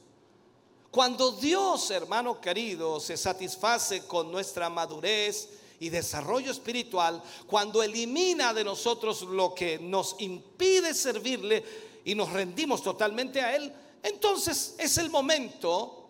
Cuando 0.91 1.31
Dios, 1.31 1.89
hermano 1.91 2.41
querido, 2.41 2.99
se 2.99 3.15
satisface 3.15 4.05
con 4.05 4.31
nuestra 4.31 4.69
madurez, 4.69 5.49
y 5.82 5.89
desarrollo 5.89 6.51
espiritual, 6.51 7.23
cuando 7.47 7.82
elimina 7.82 8.53
de 8.53 8.63
nosotros 8.63 9.23
lo 9.23 9.55
que 9.55 9.79
nos 9.79 10.15
impide 10.19 10.93
servirle 10.93 11.63
y 12.05 12.13
nos 12.13 12.32
rendimos 12.32 12.84
totalmente 12.84 13.41
a 13.41 13.55
Él, 13.55 13.73
entonces 14.03 14.75
es 14.77 14.99
el 14.99 15.09
momento 15.09 16.07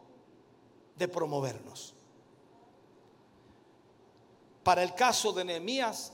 de 0.98 1.08
promovernos. 1.08 1.94
Para 4.62 4.84
el 4.84 4.94
caso 4.94 5.32
de 5.32 5.46
Nehemías, 5.46 6.12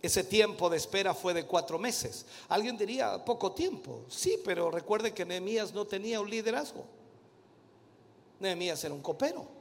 ese 0.00 0.22
tiempo 0.22 0.70
de 0.70 0.76
espera 0.76 1.14
fue 1.14 1.34
de 1.34 1.46
cuatro 1.46 1.80
meses. 1.80 2.26
Alguien 2.48 2.78
diría 2.78 3.24
poco 3.24 3.50
tiempo. 3.50 4.04
Sí, 4.08 4.40
pero 4.44 4.70
recuerde 4.70 5.12
que 5.12 5.24
Nehemías 5.24 5.74
no 5.74 5.84
tenía 5.84 6.20
un 6.20 6.30
liderazgo. 6.30 6.84
Nehemías 8.38 8.84
era 8.84 8.94
un 8.94 9.02
copero. 9.02 9.57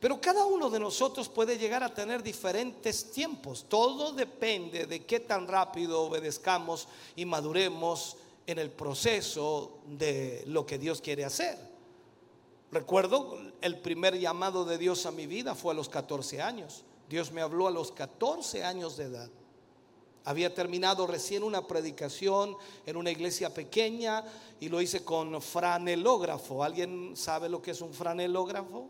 Pero 0.00 0.20
cada 0.20 0.44
uno 0.44 0.68
de 0.68 0.78
nosotros 0.78 1.28
puede 1.28 1.56
llegar 1.56 1.82
a 1.82 1.94
tener 1.94 2.22
diferentes 2.22 3.10
tiempos. 3.10 3.64
Todo 3.68 4.12
depende 4.12 4.86
de 4.86 5.06
qué 5.06 5.20
tan 5.20 5.48
rápido 5.48 6.02
obedezcamos 6.02 6.86
y 7.14 7.24
maduremos 7.24 8.16
en 8.46 8.58
el 8.58 8.70
proceso 8.70 9.78
de 9.86 10.44
lo 10.46 10.66
que 10.66 10.78
Dios 10.78 11.00
quiere 11.00 11.24
hacer. 11.24 11.58
Recuerdo 12.70 13.38
el 13.62 13.78
primer 13.78 14.18
llamado 14.18 14.64
de 14.64 14.76
Dios 14.76 15.06
a 15.06 15.10
mi 15.10 15.26
vida 15.26 15.54
fue 15.54 15.72
a 15.72 15.76
los 15.76 15.88
14 15.88 16.42
años. 16.42 16.84
Dios 17.08 17.32
me 17.32 17.40
habló 17.40 17.66
a 17.66 17.70
los 17.70 17.90
14 17.92 18.64
años 18.64 18.96
de 18.96 19.04
edad. 19.04 19.30
Había 20.24 20.52
terminado 20.52 21.06
recién 21.06 21.44
una 21.44 21.66
predicación 21.66 22.56
en 22.84 22.96
una 22.96 23.12
iglesia 23.12 23.54
pequeña 23.54 24.24
y 24.58 24.68
lo 24.68 24.82
hice 24.82 25.04
con 25.04 25.40
franelógrafo. 25.40 26.64
¿Alguien 26.64 27.16
sabe 27.16 27.48
lo 27.48 27.62
que 27.62 27.70
es 27.70 27.80
un 27.80 27.94
franelógrafo? 27.94 28.88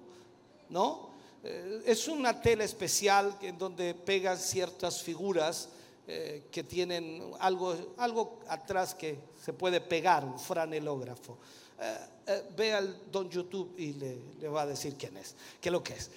¿No? 0.69 1.11
Eh, 1.43 1.83
es 1.87 2.09
una 2.09 2.41
tela 2.41 2.65
especial 2.65 3.37
en 3.41 3.59
donde 3.59 3.95
pegan 3.95 4.39
ciertas 4.39 5.03
figuras 5.03 5.69
eh, 6.09 6.47
que 6.51 6.65
tienen 6.65 7.33
algo, 7.41 7.95
algo 7.99 8.41
atrás 8.49 8.95
que 8.95 9.19
se 9.45 9.53
puede 9.53 9.81
pegar, 9.81 10.25
un 10.25 10.39
franelógrafo. 10.39 11.39
Eh, 11.79 12.43
ve 12.57 12.73
al 12.73 13.11
don 13.11 13.29
YouTube 13.29 13.75
y 13.77 13.93
le, 13.93 14.19
le, 14.41 14.49
va 14.49 14.63
a 14.63 14.67
decir 14.67 14.97
quién 14.97 15.17
es, 15.17 15.35
qué 15.61 15.69
es 15.69 15.73
lo 15.73 15.83
que 15.83 15.95
es. 15.95 16.11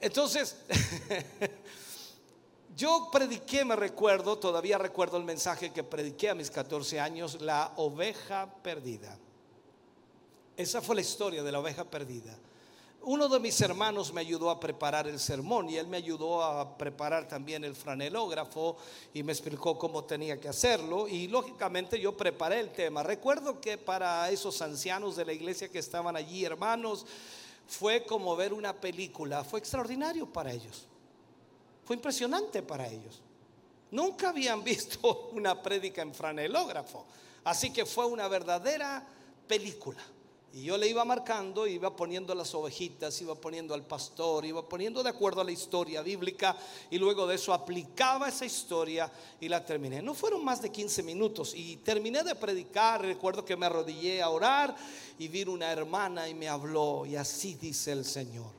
entonces, 0.00 0.56
Yo 2.76 3.10
prediqué, 3.12 3.64
me 3.64 3.76
recuerdo, 3.76 4.38
todavía 4.38 4.78
recuerdo 4.78 5.18
el 5.18 5.24
mensaje 5.24 5.72
que 5.72 5.84
prediqué 5.84 6.30
a 6.30 6.34
mis 6.34 6.50
14 6.50 7.00
años, 7.00 7.42
la 7.42 7.72
oveja 7.76 8.54
perdida. 8.62 9.18
Esa 10.56 10.80
fue 10.80 10.94
la 10.94 11.02
historia 11.02 11.42
de 11.42 11.52
la 11.52 11.60
oveja 11.60 11.84
perdida. 11.84 12.34
Uno 13.04 13.28
de 13.28 13.40
mis 13.40 13.60
hermanos 13.60 14.12
me 14.12 14.20
ayudó 14.20 14.48
a 14.48 14.60
preparar 14.60 15.08
el 15.08 15.18
sermón 15.18 15.68
y 15.68 15.76
él 15.76 15.88
me 15.88 15.96
ayudó 15.96 16.42
a 16.42 16.78
preparar 16.78 17.26
también 17.26 17.64
el 17.64 17.74
franelógrafo 17.74 18.76
y 19.12 19.24
me 19.24 19.32
explicó 19.32 19.76
cómo 19.76 20.04
tenía 20.04 20.38
que 20.38 20.48
hacerlo 20.48 21.08
y 21.08 21.26
lógicamente 21.26 21.98
yo 21.98 22.16
preparé 22.16 22.60
el 22.60 22.70
tema. 22.70 23.02
Recuerdo 23.02 23.60
que 23.60 23.76
para 23.76 24.30
esos 24.30 24.62
ancianos 24.62 25.16
de 25.16 25.24
la 25.24 25.32
iglesia 25.32 25.68
que 25.68 25.80
estaban 25.80 26.14
allí, 26.14 26.44
hermanos, 26.44 27.04
fue 27.66 28.04
como 28.04 28.36
ver 28.36 28.52
una 28.52 28.72
película, 28.72 29.42
fue 29.42 29.58
extraordinario 29.58 30.32
para 30.32 30.52
ellos. 30.52 30.86
Fue 31.84 31.96
impresionante 31.96 32.62
para 32.62 32.86
ellos. 32.86 33.20
Nunca 33.90 34.28
habían 34.28 34.62
visto 34.64 35.30
una 35.32 35.60
prédica 35.60 36.02
en 36.02 36.14
franelógrafo. 36.14 37.04
Así 37.42 37.72
que 37.72 37.84
fue 37.84 38.06
una 38.06 38.28
verdadera 38.28 39.04
película. 39.48 40.00
Y 40.54 40.64
yo 40.64 40.76
le 40.76 40.86
iba 40.86 41.02
marcando, 41.04 41.66
iba 41.66 41.96
poniendo 41.96 42.34
las 42.34 42.54
ovejitas, 42.54 43.18
iba 43.22 43.34
poniendo 43.34 43.72
al 43.72 43.86
pastor, 43.86 44.44
iba 44.44 44.68
poniendo 44.68 45.02
de 45.02 45.08
acuerdo 45.08 45.40
a 45.40 45.44
la 45.44 45.50
historia 45.50 46.02
bíblica 46.02 46.54
y 46.90 46.98
luego 46.98 47.26
de 47.26 47.36
eso 47.36 47.54
aplicaba 47.54 48.28
esa 48.28 48.44
historia 48.44 49.10
y 49.40 49.48
la 49.48 49.64
terminé. 49.64 50.02
No 50.02 50.12
fueron 50.12 50.44
más 50.44 50.60
de 50.60 50.70
15 50.70 51.02
minutos 51.04 51.54
y 51.54 51.76
terminé 51.78 52.22
de 52.22 52.34
predicar. 52.34 53.00
Recuerdo 53.00 53.46
que 53.46 53.56
me 53.56 53.64
arrodillé 53.64 54.20
a 54.20 54.28
orar 54.28 54.76
y 55.18 55.26
vino 55.28 55.52
una 55.52 55.72
hermana 55.72 56.28
y 56.28 56.34
me 56.34 56.50
habló 56.50 57.06
y 57.06 57.16
así 57.16 57.54
dice 57.54 57.92
el 57.92 58.04
Señor. 58.04 58.52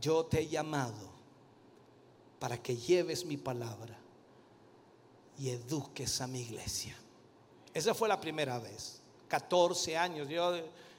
Yo 0.00 0.26
te 0.26 0.42
he 0.42 0.48
llamado 0.48 1.10
para 2.38 2.62
que 2.62 2.76
lleves 2.76 3.24
mi 3.24 3.36
palabra 3.36 3.98
y 5.40 5.50
eduques 5.50 6.20
a 6.20 6.28
mi 6.28 6.42
iglesia. 6.42 6.96
Esa 7.72 7.94
fue 7.94 8.08
la 8.08 8.20
primera 8.20 8.60
vez. 8.60 9.00
14 9.28 9.96
años. 9.96 10.28
Yo 10.28 10.54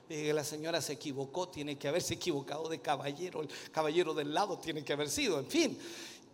dije, 0.10 0.34
la 0.34 0.44
señora 0.44 0.82
se 0.82 0.94
equivocó, 0.94 1.50
tiene 1.50 1.78
que 1.78 1.88
haberse 1.88 2.16
equivocado 2.16 2.70
de 2.70 2.80
caballero. 2.80 3.42
El 3.42 3.50
caballero 3.72 4.14
del 4.14 4.34
lado 4.34 4.58
tiene 4.58 4.84
que 4.84 4.94
haber 4.94 5.10
sido, 5.10 5.40
en 5.40 5.48
fin. 5.48 5.80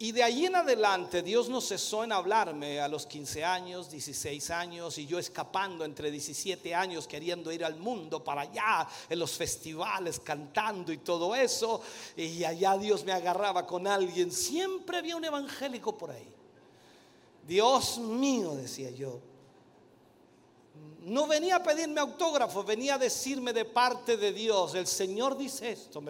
Y 0.01 0.13
de 0.13 0.23
ahí 0.23 0.47
en 0.47 0.55
adelante 0.55 1.21
Dios 1.21 1.47
no 1.47 1.61
cesó 1.61 2.03
en 2.03 2.11
hablarme 2.11 2.79
a 2.79 2.87
los 2.87 3.05
15 3.05 3.43
años, 3.43 3.91
16 3.91 4.49
años 4.49 4.97
y 4.97 5.05
yo 5.05 5.19
escapando 5.19 5.85
entre 5.85 6.09
17 6.09 6.73
años 6.73 7.05
queriendo 7.05 7.51
ir 7.51 7.63
al 7.63 7.75
mundo 7.75 8.23
para 8.23 8.41
allá 8.41 8.87
en 9.07 9.19
los 9.19 9.33
festivales 9.33 10.19
cantando 10.19 10.91
y 10.91 10.97
todo 10.97 11.35
eso. 11.35 11.83
Y 12.17 12.43
allá 12.43 12.79
Dios 12.79 13.05
me 13.05 13.11
agarraba 13.11 13.67
con 13.67 13.85
alguien. 13.85 14.31
Siempre 14.31 14.97
había 14.97 15.15
un 15.15 15.23
evangélico 15.23 15.95
por 15.95 16.09
ahí. 16.09 16.27
Dios 17.47 17.99
mío, 17.99 18.55
decía 18.55 18.89
yo. 18.89 19.19
No 21.01 21.25
venía 21.25 21.55
a 21.55 21.63
pedirme 21.63 21.99
autógrafo, 21.99 22.63
venía 22.63 22.95
a 22.95 22.97
decirme 22.99 23.53
de 23.53 23.65
parte 23.65 24.17
de 24.17 24.31
Dios, 24.31 24.75
el 24.75 24.85
Señor 24.85 25.35
dice 25.37 25.71
esto. 25.71 26.01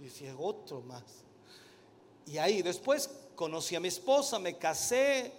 y 0.00 0.04
decía, 0.04 0.34
otro 0.38 0.80
más. 0.80 1.02
Y 2.26 2.38
ahí 2.38 2.62
después 2.62 3.10
conocí 3.34 3.76
a 3.76 3.80
mi 3.80 3.88
esposa, 3.88 4.38
me 4.38 4.56
casé 4.56 5.32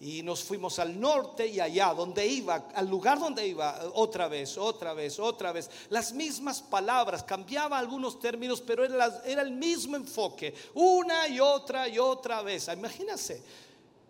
y 0.00 0.22
nos 0.22 0.42
fuimos 0.42 0.78
al 0.78 1.00
norte 1.00 1.46
y 1.46 1.58
allá, 1.60 1.94
donde 1.94 2.26
iba, 2.26 2.68
al 2.74 2.86
lugar 2.88 3.18
donde 3.18 3.46
iba, 3.46 3.80
otra 3.94 4.28
vez, 4.28 4.58
otra 4.58 4.92
vez, 4.92 5.18
otra 5.18 5.52
vez. 5.52 5.70
Las 5.88 6.12
mismas 6.12 6.60
palabras, 6.60 7.22
cambiaba 7.22 7.78
algunos 7.78 8.20
términos, 8.20 8.60
pero 8.60 8.84
era 8.84 9.42
el 9.42 9.52
mismo 9.52 9.96
enfoque, 9.96 10.54
una 10.74 11.28
y 11.28 11.40
otra 11.40 11.88
y 11.88 11.98
otra 11.98 12.42
vez. 12.42 12.68
Imagínense. 12.68 13.42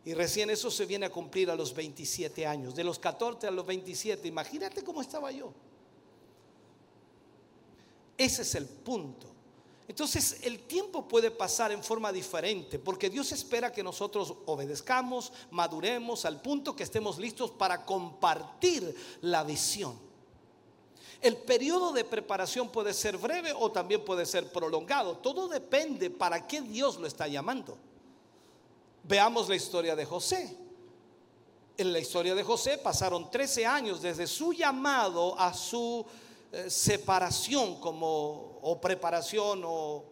Y 0.04 0.12
recién 0.12 0.50
eso 0.50 0.70
se 0.70 0.84
viene 0.84 1.06
a 1.06 1.10
cumplir 1.10 1.50
a 1.50 1.56
los 1.56 1.74
27 1.74 2.46
años, 2.46 2.74
de 2.74 2.84
los 2.84 2.98
14 2.98 3.46
a 3.46 3.50
los 3.50 3.64
27. 3.64 4.28
Imagínate 4.28 4.84
cómo 4.84 5.00
estaba 5.00 5.32
yo. 5.32 5.52
Ese 8.16 8.42
es 8.42 8.54
el 8.54 8.66
punto. 8.66 9.28
Entonces 9.88 10.38
el 10.42 10.60
tiempo 10.60 11.06
puede 11.06 11.30
pasar 11.30 11.70
en 11.72 11.82
forma 11.82 12.10
diferente 12.10 12.78
porque 12.78 13.10
Dios 13.10 13.32
espera 13.32 13.72
que 13.72 13.82
nosotros 13.82 14.34
obedezcamos, 14.46 15.32
maduremos 15.50 16.24
al 16.24 16.40
punto 16.40 16.74
que 16.74 16.84
estemos 16.84 17.18
listos 17.18 17.50
para 17.50 17.84
compartir 17.84 18.94
la 19.22 19.44
visión. 19.44 19.98
El 21.20 21.36
periodo 21.38 21.92
de 21.92 22.04
preparación 22.04 22.70
puede 22.70 22.92
ser 22.92 23.16
breve 23.16 23.52
o 23.54 23.72
también 23.72 24.04
puede 24.04 24.26
ser 24.26 24.52
prolongado. 24.52 25.16
Todo 25.18 25.48
depende 25.48 26.10
para 26.10 26.46
qué 26.46 26.60
Dios 26.60 26.98
lo 26.98 27.06
está 27.06 27.26
llamando. 27.26 27.78
Veamos 29.06 29.48
la 29.50 29.54
historia 29.54 29.94
de 29.94 30.06
José. 30.06 30.56
En 31.76 31.92
la 31.92 31.98
historia 31.98 32.34
de 32.34 32.42
José 32.42 32.78
pasaron 32.78 33.30
13 33.30 33.66
años 33.66 34.00
desde 34.00 34.26
su 34.26 34.52
llamado 34.52 35.38
a 35.38 35.52
su 35.52 36.06
eh, 36.52 36.70
separación 36.70 37.80
como 37.80 38.60
o 38.62 38.80
preparación 38.80 39.62
o 39.64 40.04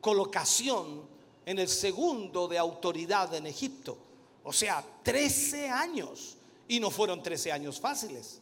colocación 0.00 1.02
en 1.44 1.58
el 1.58 1.68
segundo 1.68 2.48
de 2.48 2.56
autoridad 2.56 3.34
en 3.34 3.46
Egipto. 3.46 3.98
O 4.44 4.52
sea, 4.52 4.82
13 5.02 5.68
años. 5.68 6.36
Y 6.68 6.80
no 6.80 6.90
fueron 6.90 7.22
13 7.22 7.52
años 7.52 7.78
fáciles. 7.78 8.40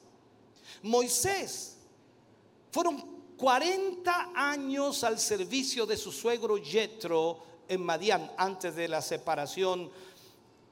Moisés 0.82 1.76
fueron 2.70 3.13
40 3.44 4.30
años 4.34 5.04
al 5.04 5.18
servicio 5.18 5.84
de 5.84 5.98
su 5.98 6.10
suegro 6.10 6.56
Jetro 6.56 7.42
en 7.68 7.84
Madián 7.84 8.32
antes 8.38 8.74
de 8.74 8.88
la 8.88 9.02
separación 9.02 9.90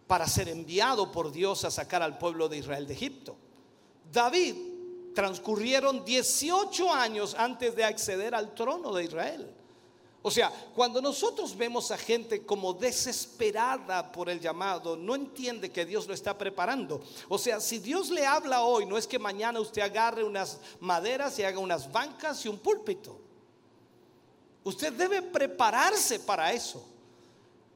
para 0.06 0.26
ser 0.26 0.48
enviado 0.48 1.12
por 1.12 1.30
Dios 1.30 1.66
a 1.66 1.70
sacar 1.70 2.00
al 2.00 2.16
pueblo 2.16 2.48
de 2.48 2.56
Israel 2.56 2.86
de 2.86 2.94
Egipto. 2.94 3.36
David 4.10 4.54
transcurrieron 5.14 6.02
18 6.02 6.90
años 6.94 7.34
antes 7.38 7.76
de 7.76 7.84
acceder 7.84 8.34
al 8.34 8.54
trono 8.54 8.94
de 8.94 9.04
Israel. 9.04 9.54
O 10.24 10.30
sea, 10.30 10.52
cuando 10.74 11.02
nosotros 11.02 11.56
vemos 11.56 11.90
a 11.90 11.98
gente 11.98 12.46
como 12.46 12.72
desesperada 12.72 14.12
por 14.12 14.30
el 14.30 14.38
llamado, 14.38 14.96
no 14.96 15.16
entiende 15.16 15.72
que 15.72 15.84
Dios 15.84 16.06
lo 16.06 16.14
está 16.14 16.38
preparando. 16.38 17.02
O 17.28 17.38
sea, 17.38 17.60
si 17.60 17.80
Dios 17.80 18.08
le 18.08 18.24
habla 18.24 18.62
hoy, 18.62 18.86
no 18.86 18.96
es 18.96 19.08
que 19.08 19.18
mañana 19.18 19.58
usted 19.58 19.82
agarre 19.82 20.22
unas 20.22 20.58
maderas 20.78 21.36
y 21.38 21.42
haga 21.42 21.58
unas 21.58 21.90
bancas 21.90 22.44
y 22.44 22.48
un 22.48 22.58
púlpito. 22.58 23.18
Usted 24.62 24.92
debe 24.92 25.22
prepararse 25.22 26.20
para 26.20 26.52
eso. 26.52 26.86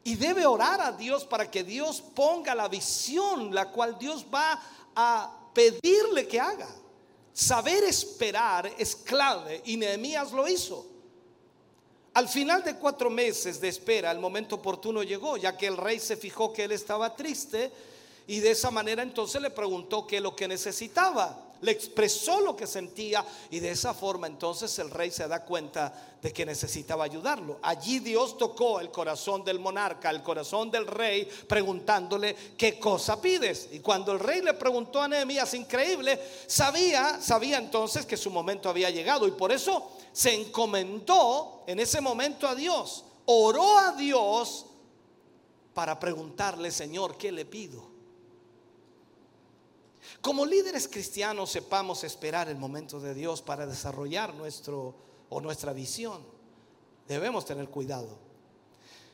Y 0.05 0.15
debe 0.15 0.47
orar 0.47 0.81
a 0.81 0.93
Dios 0.93 1.25
para 1.25 1.51
que 1.51 1.65
Dios 1.65 2.01
ponga 2.01 2.55
la 2.55 2.69
visión, 2.69 3.53
la 3.53 3.73
cual 3.73 3.99
Dios 3.99 4.25
va 4.33 4.63
a 4.95 5.37
pedirle 5.53 6.29
que 6.29 6.39
haga. 6.39 6.69
Saber 7.33 7.83
esperar 7.83 8.73
es 8.79 8.95
clave 8.95 9.63
y 9.65 9.77
Nehemías 9.77 10.31
lo 10.31 10.47
hizo. 10.47 10.96
Al 12.17 12.31
final 12.31 12.65
de 12.65 12.77
cuatro 12.77 13.11
meses 13.11 13.61
de 13.61 13.69
espera, 13.69 14.11
el 14.11 14.19
momento 14.19 14.55
oportuno 14.55 15.03
llegó, 15.03 15.37
ya 15.37 15.55
que 15.55 15.67
el 15.67 15.77
rey 15.77 16.01
se 16.01 16.17
fijó 16.17 16.51
que 16.51 16.65
él 16.65 16.73
estaba 16.73 17.15
triste 17.15 17.71
y 18.27 18.41
de 18.41 18.53
esa 18.53 18.71
manera 18.71 19.03
entonces 19.03 19.43
le 19.43 19.51
preguntó 19.51 20.07
qué 20.07 20.17
es 20.17 20.23
lo 20.23 20.35
que 20.35 20.49
necesitaba. 20.49 21.43
le 21.61 21.73
expresó 21.73 22.41
lo 22.41 22.57
que 22.57 22.67
sentía 22.67 23.23
y 23.51 23.61
de 23.61 23.71
esa 23.71 23.93
forma 23.93 24.27
entonces 24.27 24.79
el 24.79 24.91
rey 24.91 25.11
se 25.11 25.29
da 25.29 25.45
cuenta 25.45 26.17
de 26.23 26.33
que 26.33 26.47
necesitaba 26.47 27.05
ayudarlo. 27.05 27.59
Allí 27.61 27.99
Dios 27.99 28.39
tocó 28.39 28.81
el 28.81 28.91
corazón 28.91 29.45
del 29.45 29.59
monarca, 29.59 30.09
el 30.09 30.23
corazón 30.23 30.71
del 30.71 30.87
rey, 30.87 31.29
preguntándole 31.47 32.35
qué 32.57 32.79
cosa 32.79 33.21
pides. 33.21 33.69
Y 33.73 33.81
cuando 33.81 34.13
el 34.13 34.21
rey 34.21 34.41
le 34.41 34.55
preguntó 34.55 35.03
a 35.03 35.09
Nehemías, 35.09 35.53
increíble, 35.53 36.19
sabía, 36.47 37.21
sabía 37.21 37.59
entonces 37.59 38.07
que 38.07 38.17
su 38.17 38.31
momento 38.31 38.71
había 38.71 38.89
llegado 38.89 39.29
y 39.29 39.33
por 39.33 39.53
eso 39.53 39.96
se 40.17 40.33
encomendó 40.33 41.63
en 41.67 41.79
ese 41.79 42.01
momento 42.01 42.49
a 42.49 42.55
Dios, 42.55 43.05
oró 43.27 43.77
a 43.77 43.93
Dios 43.93 44.65
para 45.75 46.01
preguntarle, 46.01 46.71
Señor, 46.71 47.19
¿qué 47.19 47.31
le 47.31 47.45
pido? 47.45 47.87
Como 50.23 50.47
líderes 50.47 50.89
cristianos 50.89 51.51
sepamos 51.51 52.03
esperar 52.03 52.49
el 52.49 52.57
momento 52.57 52.99
de 52.99 53.13
Dios 53.13 53.43
para 53.43 53.67
desarrollar 53.67 54.33
nuestro 54.33 54.95
o 55.29 55.39
nuestra 55.43 55.75
visión. 55.75 56.25
Debemos 57.07 57.45
tener 57.45 57.69
cuidado. 57.69 58.17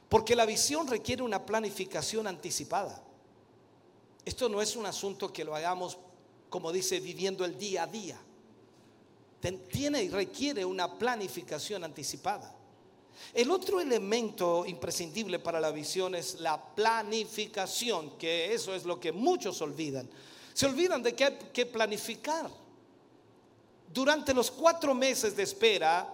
Porque 0.08 0.36
la 0.36 0.46
visión 0.46 0.86
requiere 0.86 1.24
una 1.24 1.44
planificación 1.44 2.28
anticipada. 2.28 3.02
Esto 4.24 4.48
no 4.48 4.62
es 4.62 4.76
un 4.76 4.86
asunto 4.86 5.32
que 5.32 5.42
lo 5.42 5.56
hagamos, 5.56 5.98
como 6.48 6.70
dice, 6.70 7.00
viviendo 7.00 7.44
el 7.44 7.58
día 7.58 7.82
a 7.82 7.86
día. 7.88 8.20
Tiene 9.42 10.04
y 10.04 10.08
requiere 10.08 10.64
una 10.64 10.98
planificación 10.98 11.82
anticipada. 11.82 12.54
El 13.34 13.50
otro 13.50 13.80
elemento 13.80 14.64
imprescindible 14.66 15.38
para 15.38 15.60
la 15.60 15.70
visión 15.70 16.14
es 16.14 16.40
la 16.40 16.62
planificación, 16.62 18.16
que 18.18 18.54
eso 18.54 18.74
es 18.74 18.84
lo 18.84 19.00
que 19.00 19.10
muchos 19.10 19.60
olvidan. 19.60 20.08
Se 20.52 20.66
olvidan 20.66 21.02
de 21.02 21.14
que 21.14 21.24
hay 21.24 21.38
que 21.52 21.66
planificar. 21.66 22.48
Durante 23.92 24.32
los 24.32 24.50
cuatro 24.50 24.94
meses 24.94 25.34
de 25.34 25.42
espera, 25.42 26.08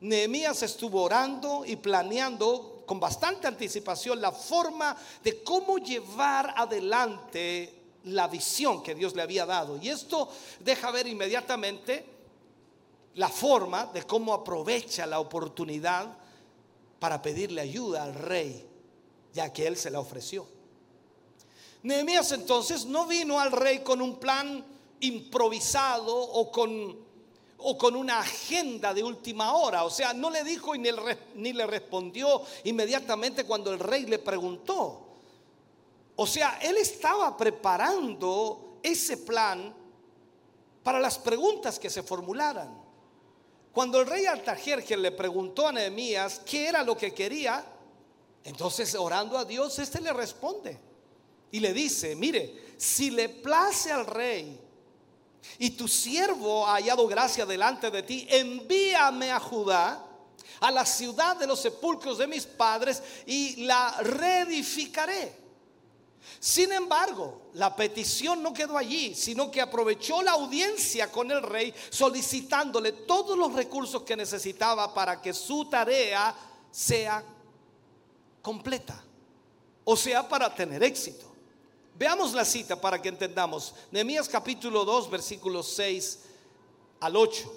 Nehemías 0.00 0.62
estuvo 0.62 1.02
orando 1.02 1.64
y 1.64 1.76
planeando 1.76 2.82
con 2.86 2.98
bastante 2.98 3.46
anticipación 3.46 4.20
la 4.20 4.32
forma 4.32 4.96
de 5.22 5.42
cómo 5.42 5.78
llevar 5.78 6.54
adelante 6.56 7.82
la 8.04 8.28
visión 8.28 8.82
que 8.82 8.94
Dios 8.94 9.14
le 9.14 9.22
había 9.22 9.46
dado. 9.46 9.78
Y 9.80 9.88
esto 9.88 10.28
deja 10.60 10.90
ver 10.90 11.06
inmediatamente 11.06 12.13
la 13.14 13.28
forma 13.28 13.86
de 13.86 14.02
cómo 14.02 14.32
aprovecha 14.34 15.06
la 15.06 15.20
oportunidad 15.20 16.16
para 16.98 17.20
pedirle 17.22 17.60
ayuda 17.60 18.02
al 18.02 18.14
rey, 18.14 18.66
ya 19.32 19.52
que 19.52 19.66
él 19.66 19.76
se 19.76 19.90
la 19.90 20.00
ofreció. 20.00 20.46
Nehemías 21.82 22.32
entonces 22.32 22.86
no 22.86 23.06
vino 23.06 23.38
al 23.38 23.52
rey 23.52 23.80
con 23.80 24.00
un 24.00 24.16
plan 24.16 24.64
improvisado 25.00 26.16
o 26.16 26.50
con, 26.50 26.98
o 27.58 27.78
con 27.78 27.94
una 27.94 28.20
agenda 28.20 28.94
de 28.94 29.04
última 29.04 29.54
hora. 29.54 29.84
O 29.84 29.90
sea, 29.90 30.14
no 30.14 30.30
le 30.30 30.42
dijo 30.44 30.74
ni, 30.74 30.88
ni 31.34 31.52
le 31.52 31.66
respondió 31.66 32.42
inmediatamente 32.64 33.44
cuando 33.44 33.72
el 33.72 33.78
rey 33.78 34.06
le 34.06 34.18
preguntó. 34.18 35.02
O 36.16 36.26
sea, 36.26 36.58
él 36.62 36.76
estaba 36.78 37.36
preparando 37.36 38.78
ese 38.82 39.18
plan 39.18 39.74
para 40.82 41.00
las 41.00 41.18
preguntas 41.18 41.78
que 41.78 41.90
se 41.90 42.02
formularan. 42.02 42.83
Cuando 43.74 44.00
el 44.00 44.06
rey 44.06 44.24
Artajerjes 44.24 44.96
le 44.96 45.10
preguntó 45.10 45.66
a 45.66 45.72
Nehemías 45.72 46.40
qué 46.46 46.68
era 46.68 46.84
lo 46.84 46.96
que 46.96 47.12
quería, 47.12 47.64
entonces 48.44 48.94
orando 48.94 49.36
a 49.36 49.44
Dios, 49.44 49.76
este 49.80 50.00
le 50.00 50.12
responde 50.12 50.78
y 51.50 51.58
le 51.58 51.72
dice, 51.72 52.14
mire, 52.14 52.76
si 52.76 53.10
le 53.10 53.28
place 53.28 53.90
al 53.90 54.06
rey 54.06 54.60
y 55.58 55.70
tu 55.70 55.88
siervo 55.88 56.64
ha 56.64 56.74
hallado 56.74 57.08
gracia 57.08 57.44
delante 57.44 57.90
de 57.90 58.04
ti, 58.04 58.28
envíame 58.30 59.32
a 59.32 59.40
Judá, 59.40 60.06
a 60.60 60.70
la 60.70 60.86
ciudad 60.86 61.36
de 61.36 61.48
los 61.48 61.58
sepulcros 61.60 62.18
de 62.18 62.28
mis 62.28 62.46
padres, 62.46 63.02
y 63.26 63.64
la 63.66 63.96
reedificaré. 64.02 65.43
Sin 66.40 66.72
embargo, 66.72 67.42
la 67.54 67.74
petición 67.74 68.42
no 68.42 68.52
quedó 68.52 68.76
allí, 68.76 69.14
sino 69.14 69.50
que 69.50 69.60
aprovechó 69.60 70.22
la 70.22 70.32
audiencia 70.32 71.10
con 71.10 71.30
el 71.30 71.42
rey 71.42 71.74
solicitándole 71.90 72.92
todos 72.92 73.36
los 73.38 73.52
recursos 73.52 74.02
que 74.02 74.16
necesitaba 74.16 74.92
para 74.92 75.22
que 75.22 75.32
su 75.32 75.64
tarea 75.66 76.34
sea 76.70 77.24
completa, 78.42 79.02
o 79.84 79.96
sea, 79.96 80.28
para 80.28 80.54
tener 80.54 80.82
éxito. 80.82 81.24
Veamos 81.96 82.32
la 82.34 82.44
cita 82.44 82.80
para 82.80 83.00
que 83.00 83.08
entendamos. 83.08 83.74
Nehemías 83.90 84.28
capítulo 84.28 84.84
2, 84.84 85.10
versículos 85.10 85.68
6 85.76 86.18
al 87.00 87.16
8. 87.16 87.52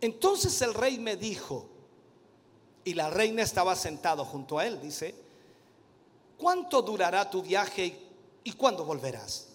Entonces 0.00 0.60
el 0.60 0.74
rey 0.74 0.98
me 0.98 1.16
dijo, 1.16 1.68
y 2.84 2.94
la 2.94 3.10
reina 3.10 3.42
estaba 3.42 3.74
sentado 3.76 4.24
junto 4.24 4.58
a 4.58 4.66
él, 4.66 4.80
dice, 4.80 5.14
¿cuánto 6.36 6.82
durará 6.82 7.30
tu 7.30 7.42
viaje 7.42 7.86
y 7.86 8.05
cuándo 8.52 8.84
volverás? 8.84 9.48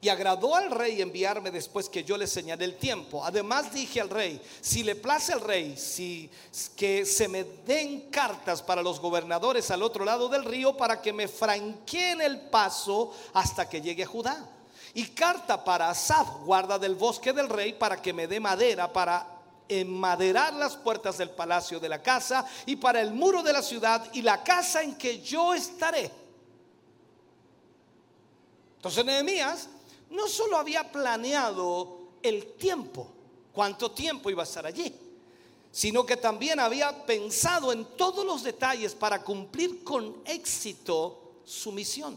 Y 0.00 0.08
agradó 0.10 0.54
al 0.54 0.70
rey 0.70 1.02
enviarme 1.02 1.50
después 1.50 1.88
que 1.88 2.04
yo 2.04 2.16
le 2.16 2.28
señalé 2.28 2.64
el 2.64 2.76
tiempo. 2.76 3.24
Además 3.24 3.72
dije 3.72 4.00
al 4.00 4.08
rey, 4.08 4.40
si 4.60 4.84
le 4.84 4.94
place 4.94 5.32
al 5.32 5.40
rey, 5.40 5.76
si 5.76 6.30
que 6.76 7.04
se 7.04 7.26
me 7.26 7.42
den 7.42 8.08
cartas 8.10 8.62
para 8.62 8.80
los 8.80 9.00
gobernadores 9.00 9.72
al 9.72 9.82
otro 9.82 10.04
lado 10.04 10.28
del 10.28 10.44
río 10.44 10.76
para 10.76 11.02
que 11.02 11.12
me 11.12 11.26
franqueen 11.26 12.20
el 12.20 12.42
paso 12.42 13.12
hasta 13.34 13.68
que 13.68 13.80
llegue 13.80 14.04
a 14.04 14.06
Judá. 14.06 14.48
Y 14.94 15.04
carta 15.08 15.64
para 15.64 15.90
Asaf, 15.90 16.44
guarda 16.44 16.78
del 16.78 16.94
bosque 16.94 17.32
del 17.32 17.48
rey, 17.48 17.72
para 17.72 18.00
que 18.00 18.12
me 18.12 18.28
dé 18.28 18.38
madera 18.38 18.92
para 18.92 19.26
enmaderar 19.68 20.54
las 20.54 20.76
puertas 20.76 21.18
del 21.18 21.30
palacio 21.30 21.80
de 21.80 21.88
la 21.88 22.02
casa 22.02 22.46
y 22.66 22.76
para 22.76 23.00
el 23.00 23.12
muro 23.12 23.42
de 23.42 23.52
la 23.52 23.62
ciudad 23.62 24.06
y 24.12 24.22
la 24.22 24.42
casa 24.44 24.80
en 24.82 24.94
que 24.96 25.20
yo 25.20 25.54
estaré. 25.54 26.27
Entonces 28.78 29.04
Nehemías 29.04 29.68
no 30.10 30.28
solo 30.28 30.56
había 30.56 30.92
planeado 30.92 31.98
el 32.22 32.54
tiempo, 32.54 33.08
cuánto 33.52 33.90
tiempo 33.90 34.30
iba 34.30 34.44
a 34.44 34.46
estar 34.46 34.64
allí, 34.64 34.94
sino 35.72 36.06
que 36.06 36.16
también 36.16 36.60
había 36.60 37.04
pensado 37.04 37.72
en 37.72 37.84
todos 37.96 38.24
los 38.24 38.44
detalles 38.44 38.94
para 38.94 39.24
cumplir 39.24 39.82
con 39.82 40.22
éxito 40.24 41.40
su 41.44 41.72
misión. 41.72 42.16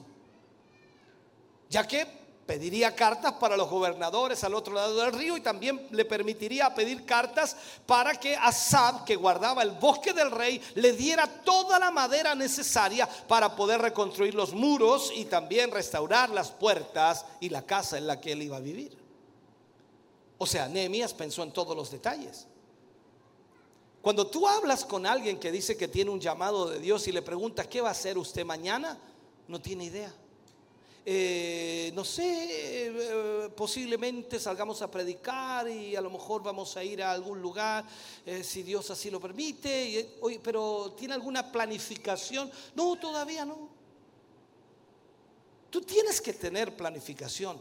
Ya 1.68 1.88
que 1.88 2.21
pediría 2.52 2.94
cartas 2.94 3.32
para 3.36 3.56
los 3.56 3.70
gobernadores 3.70 4.44
al 4.44 4.54
otro 4.54 4.74
lado 4.74 4.98
del 4.98 5.14
río 5.14 5.38
y 5.38 5.42
también 5.42 5.88
le 5.92 6.04
permitiría 6.04 6.76
pedir 6.76 7.06
cartas 7.06 7.56
para 7.86 8.14
que 8.20 8.36
Asad, 8.36 9.06
que 9.06 9.16
guardaba 9.16 9.64
el 9.64 9.72
bosque 9.72 10.12
del 10.12 10.30
rey, 10.30 10.62
le 10.76 10.92
diera 10.92 11.28
toda 11.28 11.80
la 11.80 11.92
madera 11.92 12.36
necesaria 12.36 13.08
para 13.30 13.56
poder 13.56 13.80
reconstruir 13.80 14.36
los 14.36 14.54
muros 14.54 15.14
y 15.16 15.24
también 15.24 15.72
restaurar 15.72 16.30
las 16.30 16.52
puertas 16.52 17.26
y 17.40 17.48
la 17.48 17.66
casa 17.66 17.98
en 17.98 18.06
la 18.06 18.20
que 18.20 18.34
él 18.34 18.42
iba 18.42 18.58
a 18.58 18.60
vivir. 18.60 18.98
O 20.38 20.46
sea, 20.46 20.68
Nehemías 20.68 21.14
pensó 21.14 21.44
en 21.44 21.54
todos 21.54 21.74
los 21.74 21.90
detalles. 21.90 22.48
Cuando 24.02 24.28
tú 24.28 24.46
hablas 24.46 24.84
con 24.84 25.06
alguien 25.06 25.40
que 25.40 25.54
dice 25.54 25.78
que 25.78 25.88
tiene 25.88 26.12
un 26.12 26.20
llamado 26.20 26.68
de 26.68 26.80
Dios 26.80 27.08
y 27.08 27.14
le 27.14 27.22
preguntas, 27.22 27.68
¿qué 27.68 27.80
va 27.80 27.88
a 27.88 27.94
hacer 27.94 28.18
usted 28.18 28.44
mañana? 28.44 29.00
No 29.48 29.62
tiene 29.62 29.86
idea. 29.86 30.14
Eh, 31.04 31.92
no 31.96 32.06
sé, 32.06 32.88
eh, 32.88 33.50
posiblemente 33.56 34.40
salgamos 34.40 34.84
a 34.84 34.92
predicar 34.92 35.68
y 35.68 35.96
a 35.96 36.02
lo 36.02 36.12
mejor 36.12 36.44
vamos 36.44 36.78
a 36.78 36.84
ir 36.84 37.02
a 37.02 37.12
algún 37.12 37.42
lugar, 37.42 37.84
eh, 38.24 38.44
si 38.44 38.62
Dios 38.62 38.92
así 38.92 39.10
lo 39.10 39.20
permite, 39.20 40.20
pero 40.44 40.94
¿tiene 40.96 41.16
alguna 41.16 41.52
planificación? 41.52 42.52
No, 42.76 42.98
todavía 42.98 43.46
no. 43.46 43.70
Tú 45.72 45.82
tienes 45.82 46.22
que 46.22 46.34
tener 46.34 46.76
planificación. 46.76 47.58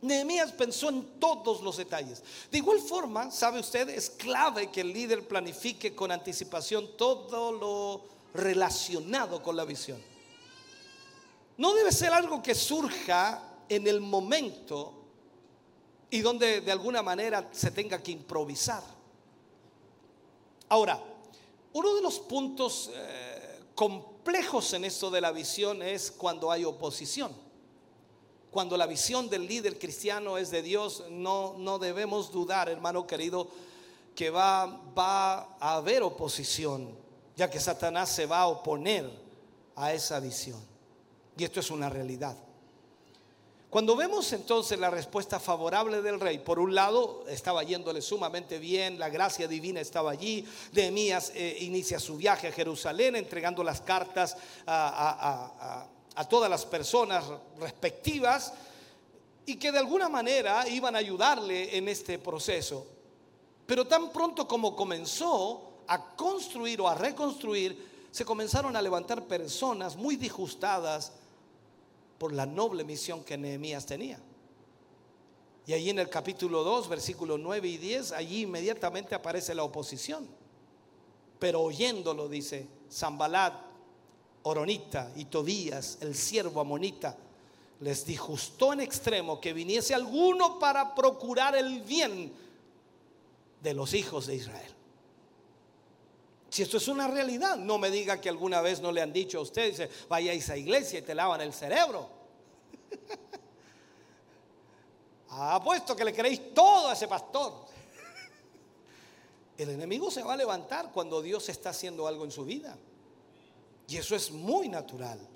Nehemías 0.00 0.50
pensó 0.50 0.88
en 0.88 1.20
todos 1.20 1.60
los 1.60 1.76
detalles. 1.76 2.24
De 2.50 2.58
igual 2.58 2.80
forma, 2.80 3.30
sabe 3.30 3.60
usted, 3.60 3.88
es 3.88 4.10
clave 4.10 4.68
que 4.72 4.80
el 4.80 4.92
líder 4.92 5.28
planifique 5.28 5.94
con 5.94 6.10
anticipación 6.10 6.96
todo 6.96 7.52
lo 7.52 8.04
relacionado 8.34 9.40
con 9.40 9.54
la 9.54 9.64
visión. 9.64 10.11
No 11.62 11.74
debe 11.74 11.92
ser 11.92 12.12
algo 12.12 12.42
que 12.42 12.56
surja 12.56 13.40
en 13.68 13.86
el 13.86 14.00
momento 14.00 14.94
y 16.10 16.20
donde 16.20 16.60
de 16.60 16.72
alguna 16.72 17.04
manera 17.04 17.50
se 17.52 17.70
tenga 17.70 18.02
que 18.02 18.10
improvisar. 18.10 18.82
Ahora, 20.70 21.00
uno 21.72 21.94
de 21.94 22.02
los 22.02 22.18
puntos 22.18 22.90
eh, 22.92 23.60
complejos 23.76 24.72
en 24.72 24.86
esto 24.86 25.08
de 25.08 25.20
la 25.20 25.30
visión 25.30 25.82
es 25.82 26.10
cuando 26.10 26.50
hay 26.50 26.64
oposición. 26.64 27.32
Cuando 28.50 28.76
la 28.76 28.88
visión 28.88 29.30
del 29.30 29.46
líder 29.46 29.78
cristiano 29.78 30.38
es 30.38 30.50
de 30.50 30.62
Dios, 30.62 31.04
no, 31.10 31.54
no 31.58 31.78
debemos 31.78 32.32
dudar, 32.32 32.70
hermano 32.70 33.06
querido, 33.06 33.46
que 34.16 34.30
va, 34.30 34.66
va 34.98 35.54
a 35.60 35.76
haber 35.76 36.02
oposición, 36.02 36.90
ya 37.36 37.48
que 37.48 37.60
Satanás 37.60 38.08
se 38.08 38.26
va 38.26 38.40
a 38.40 38.48
oponer 38.48 39.08
a 39.76 39.92
esa 39.92 40.18
visión. 40.18 40.71
Y 41.36 41.44
esto 41.44 41.60
es 41.60 41.70
una 41.70 41.88
realidad. 41.88 42.36
Cuando 43.72 43.96
vemos 43.96 44.30
entonces 44.34 44.78
la 44.78 44.90
respuesta 44.90 45.40
favorable 45.40 46.02
del 46.02 46.20
rey, 46.20 46.38
por 46.38 46.58
un 46.58 46.74
lado 46.74 47.24
estaba 47.26 47.62
yéndole 47.62 48.02
sumamente 48.02 48.58
bien, 48.58 48.98
la 48.98 49.08
gracia 49.08 49.48
divina 49.48 49.80
estaba 49.80 50.10
allí, 50.10 50.46
Nehemías 50.72 51.32
eh, 51.34 51.56
inicia 51.60 51.98
su 51.98 52.18
viaje 52.18 52.48
a 52.48 52.52
Jerusalén 52.52 53.16
entregando 53.16 53.64
las 53.64 53.80
cartas 53.80 54.36
a, 54.66 55.86
a 56.14 56.28
todas 56.28 56.50
las 56.50 56.66
personas 56.66 57.24
respectivas 57.58 58.52
y 59.46 59.56
que 59.56 59.72
de 59.72 59.78
alguna 59.78 60.10
manera 60.10 60.68
iban 60.68 60.94
a 60.94 60.98
ayudarle 60.98 61.74
en 61.74 61.88
este 61.88 62.18
proceso. 62.18 62.86
Pero 63.64 63.86
tan 63.86 64.12
pronto 64.12 64.46
como 64.46 64.76
comenzó 64.76 65.84
a 65.86 66.14
construir 66.14 66.80
o 66.82 66.88
a 66.88 66.94
reconstruir, 66.94 68.06
se 68.10 68.26
comenzaron 68.26 68.76
a 68.76 68.82
levantar 68.82 69.24
personas 69.24 69.96
muy 69.96 70.16
disgustadas 70.16 71.12
por 72.22 72.32
la 72.32 72.46
noble 72.46 72.84
misión 72.84 73.24
que 73.24 73.36
Nehemías 73.36 73.84
tenía. 73.84 74.16
Y 75.66 75.72
allí 75.72 75.90
en 75.90 75.98
el 75.98 76.08
capítulo 76.08 76.62
2, 76.62 76.88
versículos 76.88 77.40
9 77.40 77.66
y 77.66 77.78
10, 77.78 78.12
allí 78.12 78.42
inmediatamente 78.42 79.16
aparece 79.16 79.56
la 79.56 79.64
oposición. 79.64 80.28
Pero 81.40 81.62
oyéndolo, 81.62 82.28
dice 82.28 82.68
Zambalat, 82.88 83.54
Oronita 84.44 85.10
y 85.16 85.24
Tobías, 85.24 85.98
el 86.00 86.14
siervo 86.14 86.60
amonita, 86.60 87.16
les 87.80 88.06
disgustó 88.06 88.72
en 88.72 88.82
extremo 88.82 89.40
que 89.40 89.52
viniese 89.52 89.92
alguno 89.92 90.60
para 90.60 90.94
procurar 90.94 91.56
el 91.56 91.80
bien 91.80 92.32
de 93.60 93.74
los 93.74 93.94
hijos 93.94 94.28
de 94.28 94.36
Israel. 94.36 94.72
Si 96.52 96.60
esto 96.60 96.76
es 96.76 96.86
una 96.86 97.08
realidad, 97.08 97.56
no 97.56 97.78
me 97.78 97.90
diga 97.90 98.20
que 98.20 98.28
alguna 98.28 98.60
vez 98.60 98.82
no 98.82 98.92
le 98.92 99.00
han 99.00 99.10
dicho 99.10 99.38
a 99.38 99.40
usted, 99.40 99.70
dice, 99.70 99.88
vaya 100.06 100.32
a 100.32 100.56
iglesia 100.58 100.98
y 100.98 101.02
te 101.02 101.14
lavan 101.14 101.40
el 101.40 101.54
cerebro. 101.54 102.10
Apuesto 105.30 105.96
que 105.96 106.04
le 106.04 106.12
creéis 106.12 106.52
todo 106.52 106.90
a 106.90 106.92
ese 106.92 107.08
pastor. 107.08 107.54
El 109.56 109.70
enemigo 109.70 110.10
se 110.10 110.22
va 110.22 110.34
a 110.34 110.36
levantar 110.36 110.92
cuando 110.92 111.22
Dios 111.22 111.48
está 111.48 111.70
haciendo 111.70 112.06
algo 112.06 112.26
en 112.26 112.30
su 112.30 112.44
vida. 112.44 112.76
Y 113.88 113.96
eso 113.96 114.14
es 114.14 114.30
muy 114.30 114.68
natural. 114.68 115.26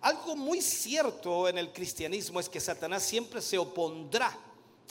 Algo 0.00 0.36
muy 0.36 0.62
cierto 0.62 1.50
en 1.50 1.58
el 1.58 1.70
cristianismo 1.70 2.40
es 2.40 2.48
que 2.48 2.60
Satanás 2.60 3.02
siempre 3.02 3.42
se 3.42 3.58
opondrá 3.58 4.45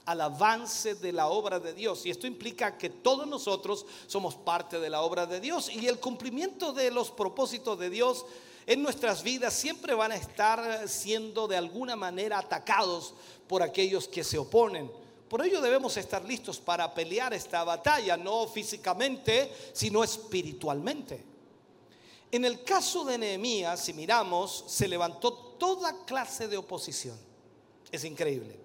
al 0.06 0.22
avance 0.22 0.96
de 0.96 1.12
la 1.12 1.28
obra 1.28 1.60
de 1.60 1.74
Dios. 1.74 2.06
Y 2.06 2.12
esto 2.12 2.28
implica 2.28 2.78
que 2.78 2.90
todos 2.90 3.28
nosotros 3.28 3.86
somos 4.08 4.36
parte 4.36 4.80
de 4.80 4.90
la 4.90 5.02
obra 5.02 5.26
de 5.26 5.40
Dios. 5.40 5.70
Y 5.70 5.88
el 5.88 6.00
cumplimiento 6.00 6.74
de 6.74 6.92
los 6.92 7.12
propósitos 7.12 7.78
de 7.80 7.90
Dios 7.90 8.26
en 8.68 8.82
nuestras 8.82 9.24
vidas 9.24 9.54
siempre 9.54 9.94
van 9.94 10.12
a 10.12 10.16
estar 10.16 10.88
siendo 10.88 11.48
de 11.48 11.58
alguna 11.58 11.96
manera 11.96 12.40
atacados 12.40 13.14
por 13.48 13.62
aquellos 13.64 14.08
que 14.08 14.24
se 14.24 14.38
oponen. 14.38 14.92
Por 15.28 15.44
ello 15.44 15.60
debemos 15.60 15.98
estar 15.98 16.24
listos 16.24 16.60
para 16.60 16.94
pelear 16.94 17.34
esta 17.34 17.64
batalla, 17.64 18.16
no 18.16 18.48
físicamente, 18.48 19.52
sino 19.74 20.04
espiritualmente. 20.04 21.24
En 22.32 22.46
el 22.46 22.64
caso 22.64 23.06
de 23.06 23.18
Nehemías, 23.18 23.80
si 23.80 23.94
miramos, 23.94 24.66
se 24.68 24.88
levantó 24.88 25.34
toda 25.34 26.06
clase 26.06 26.48
de 26.48 26.58
oposición. 26.58 27.18
Es 27.92 28.04
increíble. 28.04 28.65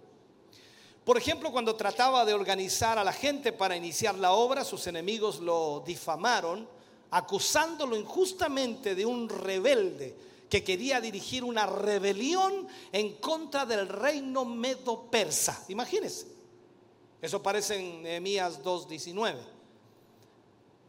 Por 1.11 1.19
ejemplo, 1.19 1.51
cuando 1.51 1.75
trataba 1.75 2.25
de 2.25 2.33
organizar 2.33 2.97
a 2.97 3.03
la 3.03 3.13
gente 3.13 3.53
para 3.53 3.77
iniciar 3.77 4.17
la 4.17 4.31
obra, 4.31 4.63
sus 4.63 4.87
enemigos 4.87 5.41
lo 5.41 5.83
difamaron, 5.85 6.69
acusándolo 7.11 7.97
injustamente 7.97 8.95
de 8.95 9.05
un 9.05 9.29
rebelde 9.29 10.15
que 10.49 10.63
quería 10.63 11.01
dirigir 11.01 11.43
una 11.43 11.67
rebelión 11.67 12.69
en 12.93 13.17
contra 13.17 13.67
del 13.67 13.89
reino 13.89 14.45
medo-persa. 14.45 15.65
Imagínense. 15.67 16.29
Eso 17.21 17.39
aparece 17.39 17.75
en 17.75 18.05
Nehemías 18.05 18.63
2.19. 18.63 19.35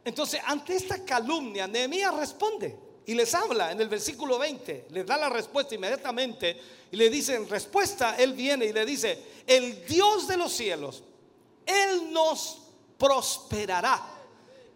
Entonces, 0.04 0.40
ante 0.46 0.76
esta 0.76 1.04
calumnia, 1.04 1.66
Nehemías 1.66 2.14
responde 2.14 2.78
y 3.06 3.14
les 3.14 3.34
habla 3.34 3.72
en 3.72 3.80
el 3.80 3.88
versículo 3.88 4.38
20, 4.38 4.86
les 4.90 5.06
da 5.06 5.16
la 5.16 5.28
respuesta 5.28 5.74
inmediatamente 5.74 6.60
y 6.90 6.96
le 6.96 7.10
dice 7.10 7.34
en 7.34 7.48
respuesta, 7.48 8.16
él 8.16 8.34
viene 8.34 8.66
y 8.66 8.72
le 8.72 8.86
dice, 8.86 9.18
el 9.46 9.84
Dios 9.86 10.28
de 10.28 10.36
los 10.36 10.52
cielos, 10.52 11.02
Él 11.66 12.12
nos 12.12 12.58
prosperará 12.98 14.00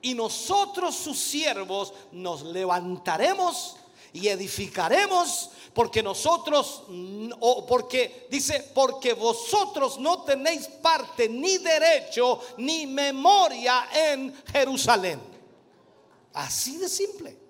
y 0.02 0.14
nosotros 0.14 0.94
sus 0.94 1.18
siervos 1.18 1.92
nos 2.12 2.42
levantaremos 2.42 3.76
y 4.12 4.28
edificaremos 4.28 5.50
porque 5.74 6.02
nosotros, 6.02 6.84
o 7.38 7.66
porque 7.66 8.26
dice, 8.30 8.70
porque 8.74 9.12
vosotros 9.12 9.98
no 9.98 10.22
tenéis 10.22 10.66
parte 10.68 11.28
ni 11.28 11.58
derecho 11.58 12.40
ni 12.56 12.86
memoria 12.86 13.88
en 13.92 14.34
Jerusalén. 14.46 15.20
Así 16.32 16.78
de 16.78 16.88
simple. 16.88 17.45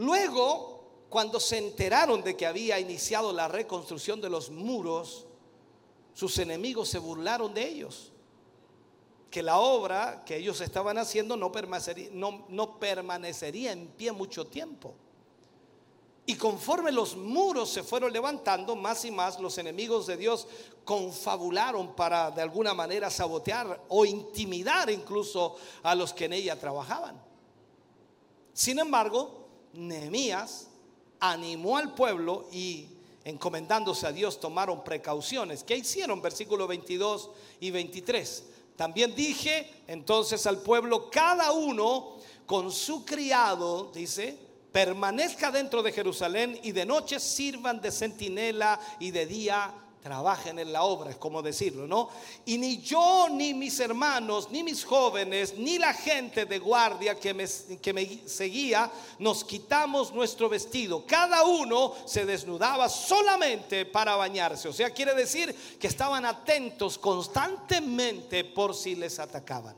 Luego, 0.00 1.04
cuando 1.10 1.38
se 1.38 1.58
enteraron 1.58 2.22
de 2.22 2.34
que 2.34 2.46
había 2.46 2.80
iniciado 2.80 3.34
la 3.34 3.48
reconstrucción 3.48 4.18
de 4.18 4.30
los 4.30 4.48
muros, 4.48 5.26
sus 6.14 6.38
enemigos 6.38 6.88
se 6.88 6.98
burlaron 6.98 7.52
de 7.52 7.68
ellos. 7.68 8.10
Que 9.30 9.42
la 9.42 9.58
obra 9.58 10.24
que 10.24 10.38
ellos 10.38 10.62
estaban 10.62 10.96
haciendo 10.96 11.36
no 11.36 11.52
permanecería, 11.52 13.72
en 13.72 13.88
pie 13.88 14.10
mucho 14.12 14.46
tiempo. 14.46 14.94
Y 16.24 16.36
conforme 16.36 16.92
los 16.92 17.14
muros 17.14 17.68
se 17.68 17.82
fueron 17.82 18.10
levantando, 18.10 18.76
más 18.76 19.04
y 19.04 19.10
más 19.10 19.38
los 19.38 19.58
enemigos 19.58 20.06
de 20.06 20.16
Dios 20.16 20.48
confabularon 20.82 21.94
para 21.94 22.30
de 22.30 22.40
alguna 22.40 22.72
manera 22.72 23.10
sabotear 23.10 23.84
o 23.90 24.06
intimidar 24.06 24.88
incluso 24.88 25.56
a 25.82 25.94
los 25.94 26.14
que 26.14 26.24
en 26.24 26.32
ella 26.32 26.58
trabajaban. 26.58 27.22
Sin 28.54 28.78
embargo, 28.78 29.39
Nehemías 29.72 30.68
animó 31.20 31.76
al 31.76 31.94
pueblo 31.94 32.48
y 32.52 32.88
encomendándose 33.24 34.06
a 34.06 34.12
Dios 34.12 34.40
tomaron 34.40 34.82
precauciones. 34.82 35.62
¿Qué 35.62 35.76
hicieron? 35.76 36.22
Versículo 36.22 36.66
22 36.66 37.30
y 37.60 37.70
23. 37.70 38.44
También 38.76 39.14
dije 39.14 39.70
entonces 39.86 40.46
al 40.46 40.62
pueblo, 40.62 41.10
cada 41.10 41.52
uno 41.52 42.16
con 42.46 42.72
su 42.72 43.04
criado, 43.04 43.92
dice, 43.94 44.36
permanezca 44.72 45.50
dentro 45.50 45.82
de 45.82 45.92
Jerusalén 45.92 46.58
y 46.62 46.72
de 46.72 46.86
noche 46.86 47.20
sirvan 47.20 47.80
de 47.80 47.90
centinela 47.90 48.80
y 48.98 49.10
de 49.10 49.26
día 49.26 49.74
trabajen 50.02 50.58
en 50.58 50.72
la 50.72 50.82
obra, 50.82 51.10
es 51.10 51.16
como 51.16 51.42
decirlo, 51.42 51.86
¿no? 51.86 52.08
Y 52.46 52.58
ni 52.58 52.78
yo, 52.78 53.28
ni 53.30 53.52
mis 53.52 53.78
hermanos, 53.80 54.50
ni 54.50 54.62
mis 54.62 54.84
jóvenes, 54.84 55.56
ni 55.58 55.78
la 55.78 55.92
gente 55.92 56.46
de 56.46 56.58
guardia 56.58 57.18
que 57.18 57.34
me, 57.34 57.46
que 57.80 57.92
me 57.92 58.28
seguía, 58.28 58.90
nos 59.18 59.44
quitamos 59.44 60.12
nuestro 60.12 60.48
vestido. 60.48 61.04
Cada 61.06 61.44
uno 61.44 61.94
se 62.06 62.24
desnudaba 62.24 62.88
solamente 62.88 63.84
para 63.84 64.16
bañarse. 64.16 64.68
O 64.68 64.72
sea, 64.72 64.90
quiere 64.90 65.14
decir 65.14 65.54
que 65.78 65.86
estaban 65.86 66.24
atentos 66.24 66.96
constantemente 66.96 68.44
por 68.44 68.74
si 68.74 68.94
les 68.96 69.18
atacaban. 69.18 69.76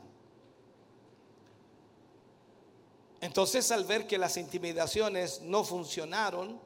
Entonces, 3.19 3.71
al 3.71 3.85
ver 3.85 4.05
que 4.05 4.17
las 4.17 4.35
intimidaciones 4.35 5.41
no 5.41 5.63
funcionaron, 5.63 6.59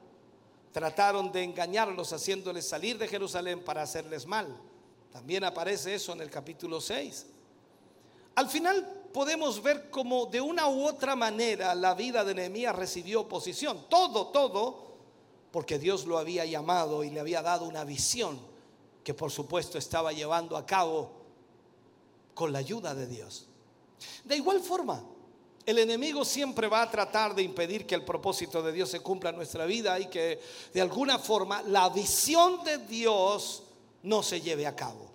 Trataron 0.78 1.32
de 1.32 1.44
engañarlos 1.44 2.14
haciéndoles 2.14 2.68
salir 2.68 3.00
de 3.00 3.08
Jerusalén 3.08 3.64
para 3.64 3.82
hacerles 3.82 4.28
mal. 4.28 4.56
También 5.12 5.44
aparece 5.44 5.96
eso 5.96 6.14
en 6.14 6.22
el 6.22 6.30
capítulo 6.30 6.80
6. 6.80 7.26
Al 8.36 8.48
final 8.48 9.10
podemos 9.12 9.64
ver 9.64 9.90
cómo 9.90 10.28
de 10.28 10.40
una 10.40 10.68
u 10.68 10.86
otra 10.86 11.16
manera 11.16 11.74
la 11.74 11.96
vida 11.96 12.24
de 12.24 12.36
Nehemías 12.36 12.76
recibió 12.76 13.22
oposición. 13.22 13.88
Todo, 13.90 14.28
todo, 14.28 14.94
porque 15.50 15.80
Dios 15.80 16.06
lo 16.06 16.20
había 16.20 16.46
llamado 16.46 17.04
y 17.04 17.10
le 17.10 17.22
había 17.22 17.42
dado 17.42 17.66
una 17.66 17.84
visión 17.84 18.40
que 19.04 19.16
por 19.16 19.32
supuesto 19.32 19.80
estaba 19.80 20.14
llevando 20.14 20.56
a 20.56 20.68
cabo 20.68 21.10
con 22.36 22.54
la 22.54 22.60
ayuda 22.60 22.94
de 22.94 23.08
Dios. 23.08 23.48
De 24.24 24.36
igual 24.38 24.60
forma, 24.60 25.04
el 25.68 25.80
enemigo 25.80 26.24
siempre 26.24 26.70
va 26.70 26.82
a 26.82 26.90
tratar 26.90 27.36
de 27.36 27.44
impedir 27.44 27.86
que 27.86 27.94
el 27.94 28.06
propósito 28.06 28.64
de 28.64 28.72
Dios 28.72 28.90
se 28.90 29.02
cumpla 29.02 29.32
en 29.32 29.36
nuestra 29.36 29.66
vida 29.66 30.00
y 30.00 30.06
que 30.06 30.40
de 30.74 30.80
alguna 30.80 31.20
forma 31.20 31.62
la 31.64 31.90
visión 31.90 32.64
de 32.64 32.78
Dios 32.78 33.64
no 34.04 34.24
se 34.24 34.40
lleve 34.40 34.66
a 34.66 34.74
cabo. 34.74 35.12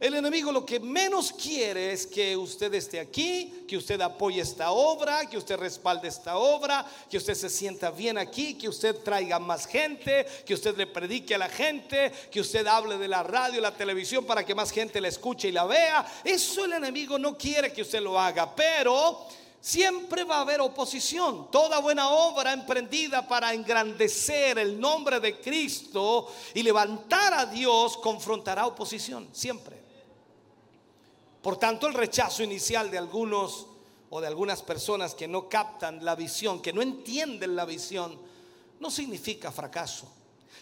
El 0.00 0.14
enemigo 0.14 0.50
lo 0.50 0.66
que 0.66 0.80
menos 0.80 1.32
quiere 1.32 1.92
es 1.92 2.08
que 2.08 2.36
usted 2.36 2.74
esté 2.74 2.98
aquí, 2.98 3.62
que 3.68 3.76
usted 3.76 4.00
apoye 4.00 4.40
esta 4.40 4.72
obra, 4.72 5.26
que 5.26 5.38
usted 5.38 5.56
respalde 5.56 6.08
esta 6.08 6.36
obra, 6.36 6.84
que 7.08 7.18
usted 7.18 7.34
se 7.34 7.48
sienta 7.48 7.92
bien 7.92 8.18
aquí, 8.18 8.54
que 8.54 8.68
usted 8.68 8.96
traiga 9.04 9.38
más 9.38 9.66
gente, 9.66 10.26
que 10.44 10.54
usted 10.54 10.76
le 10.76 10.88
predique 10.88 11.36
a 11.36 11.38
la 11.38 11.48
gente, 11.48 12.10
que 12.28 12.40
usted 12.40 12.66
hable 12.66 12.98
de 12.98 13.06
la 13.06 13.22
radio, 13.22 13.60
la 13.60 13.76
televisión 13.76 14.24
para 14.24 14.44
que 14.44 14.56
más 14.56 14.72
gente 14.72 15.00
la 15.00 15.06
escuche 15.06 15.46
y 15.46 15.52
la 15.52 15.64
vea. 15.64 16.04
Eso 16.24 16.64
el 16.64 16.72
enemigo 16.72 17.16
no 17.20 17.38
quiere 17.38 17.72
que 17.72 17.82
usted 17.82 18.00
lo 18.00 18.18
haga, 18.18 18.52
pero 18.52 19.28
Siempre 19.62 20.24
va 20.24 20.38
a 20.38 20.40
haber 20.40 20.60
oposición. 20.60 21.48
Toda 21.48 21.78
buena 21.78 22.10
obra 22.10 22.52
emprendida 22.52 23.28
para 23.28 23.54
engrandecer 23.54 24.58
el 24.58 24.80
nombre 24.80 25.20
de 25.20 25.40
Cristo 25.40 26.26
y 26.52 26.64
levantar 26.64 27.32
a 27.32 27.46
Dios 27.46 27.96
confrontará 27.98 28.66
oposición, 28.66 29.28
siempre. 29.30 29.80
Por 31.40 31.58
tanto, 31.58 31.86
el 31.86 31.94
rechazo 31.94 32.42
inicial 32.42 32.90
de 32.90 32.98
algunos 32.98 33.68
o 34.10 34.20
de 34.20 34.26
algunas 34.26 34.62
personas 34.62 35.14
que 35.14 35.28
no 35.28 35.48
captan 35.48 36.04
la 36.04 36.16
visión, 36.16 36.60
que 36.60 36.72
no 36.72 36.82
entienden 36.82 37.54
la 37.54 37.64
visión, 37.64 38.18
no 38.80 38.90
significa 38.90 39.52
fracaso. 39.52 40.08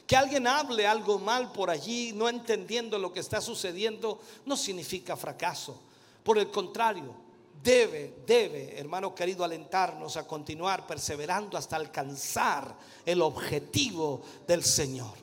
Que 0.07 0.14
alguien 0.14 0.46
hable 0.46 0.86
algo 0.86 1.18
mal 1.18 1.53
por 1.53 1.70
allí, 1.70 2.12
no 2.12 2.28
entendiendo 2.28 2.98
lo 2.98 3.14
que 3.14 3.20
está 3.20 3.40
sucediendo, 3.40 4.20
no 4.44 4.59
significa 4.59 5.16
fracaso. 5.16 5.80
Por 6.22 6.36
el 6.36 6.51
contrario, 6.51 7.30
debe, 7.62 8.22
debe, 8.26 8.78
hermano 8.78 9.14
querido, 9.14 9.44
alentarnos 9.44 10.16
a 10.16 10.26
continuar 10.26 10.86
perseverando 10.86 11.56
hasta 11.56 11.76
alcanzar 11.76 12.76
el 13.04 13.20
objetivo 13.22 14.22
del 14.46 14.62
Señor. 14.62 15.14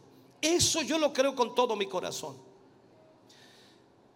Eso 0.42 0.82
yo 0.82 0.98
lo 0.98 1.12
creo 1.12 1.36
con 1.36 1.56
todo 1.56 1.76
mi 1.76 1.88
corazón. 1.88 2.38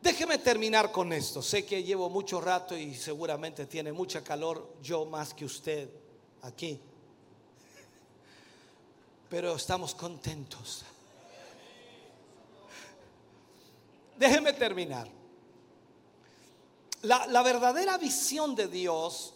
Déjeme 0.02 0.40
terminar 0.40 0.92
con 0.92 1.14
esto. 1.14 1.42
Sé 1.42 1.66
que 1.66 1.84
llevo 1.84 2.10
mucho 2.10 2.42
rato 2.42 2.76
y 2.76 2.96
seguramente 2.96 3.68
tiene 3.68 3.92
mucha 3.92 4.24
calor, 4.24 4.76
yo 4.82 5.06
más 5.06 5.34
que 5.34 5.46
usted 5.46 5.90
aquí. 6.42 6.80
Pero 9.30 9.56
estamos 9.56 9.94
contentos. 9.94 10.84
Déjeme 14.18 14.54
terminar. 14.54 15.21
La, 17.04 17.42
verdadera 17.42 17.98
visión 17.98 18.54
de 18.54 18.68
Dios 18.68 19.34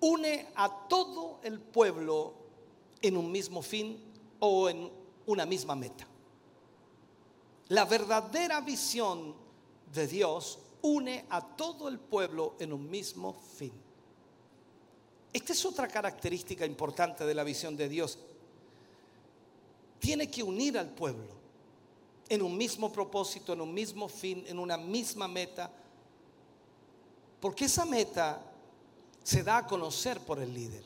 une 0.00 0.46
a 0.54 0.86
todo 0.88 1.40
el 1.42 1.58
pueblo 1.58 2.34
en 3.02 3.16
un 3.16 3.32
mismo 3.32 3.60
fin 3.60 3.98
o 4.38 4.68
en 4.68 4.90
una 5.26 5.44
misma 5.44 5.74
meta. 5.74 6.06
La 7.68 7.84
verdadera 7.84 8.60
visión 8.60 9.34
de 9.92 10.06
Dios 10.06 10.60
une 10.82 11.24
a 11.28 11.44
todo 11.44 11.88
el 11.88 11.98
pueblo 11.98 12.54
en 12.60 12.72
un 12.72 12.88
mismo 12.88 13.34
fin. 13.56 13.72
Esta 15.32 15.52
es 15.52 15.64
otra 15.66 15.88
característica 15.88 16.64
importante 16.64 17.26
de 17.26 17.34
la 17.34 17.42
visión 17.42 17.76
de 17.76 17.88
Dios. 17.88 18.16
Tiene 19.98 20.30
que 20.30 20.44
unir 20.44 20.78
al 20.78 20.90
pueblo 20.90 21.34
en 22.28 22.42
un 22.42 22.56
mismo 22.56 22.92
propósito, 22.92 23.52
en 23.54 23.60
un 23.60 23.74
mismo 23.74 24.08
fin, 24.08 24.44
en 24.46 24.60
una 24.60 24.76
misma 24.76 25.26
meta 25.26 25.70
porque 27.46 27.66
esa 27.66 27.84
meta 27.84 28.42
se 29.22 29.44
da 29.44 29.58
a 29.58 29.66
conocer 29.68 30.18
por 30.18 30.40
el 30.40 30.52
líder. 30.52 30.82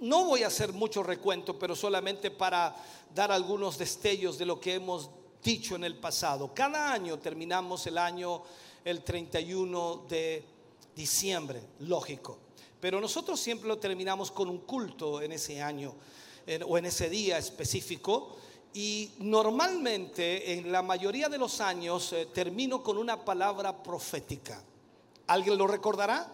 No 0.00 0.24
voy 0.24 0.42
a 0.42 0.46
hacer 0.46 0.72
mucho 0.72 1.02
recuento, 1.02 1.58
pero 1.58 1.76
solamente 1.76 2.30
para 2.30 2.74
dar 3.14 3.30
algunos 3.30 3.76
destellos 3.76 4.38
de 4.38 4.46
lo 4.46 4.58
que 4.58 4.76
hemos 4.76 5.10
dicho 5.44 5.76
en 5.76 5.84
el 5.84 5.98
pasado. 5.98 6.54
Cada 6.54 6.90
año 6.90 7.18
terminamos 7.18 7.86
el 7.88 7.98
año 7.98 8.42
el 8.86 9.04
31 9.04 10.06
de 10.08 10.42
diciembre, 10.96 11.60
lógico. 11.80 12.38
Pero 12.80 13.02
nosotros 13.02 13.38
siempre 13.38 13.68
lo 13.68 13.76
terminamos 13.76 14.30
con 14.30 14.48
un 14.48 14.60
culto 14.60 15.20
en 15.20 15.32
ese 15.32 15.60
año 15.60 15.94
o 16.66 16.78
en 16.78 16.86
ese 16.86 17.10
día 17.10 17.36
específico 17.36 18.38
y 18.74 19.10
normalmente 19.18 20.52
en 20.52 20.70
la 20.70 20.82
mayoría 20.82 21.28
de 21.28 21.38
los 21.38 21.60
años 21.60 22.12
eh, 22.12 22.26
termino 22.32 22.82
con 22.82 22.98
una 22.98 23.24
palabra 23.24 23.82
profética. 23.82 24.62
¿Alguien 25.26 25.58
lo 25.58 25.66
recordará? 25.66 26.32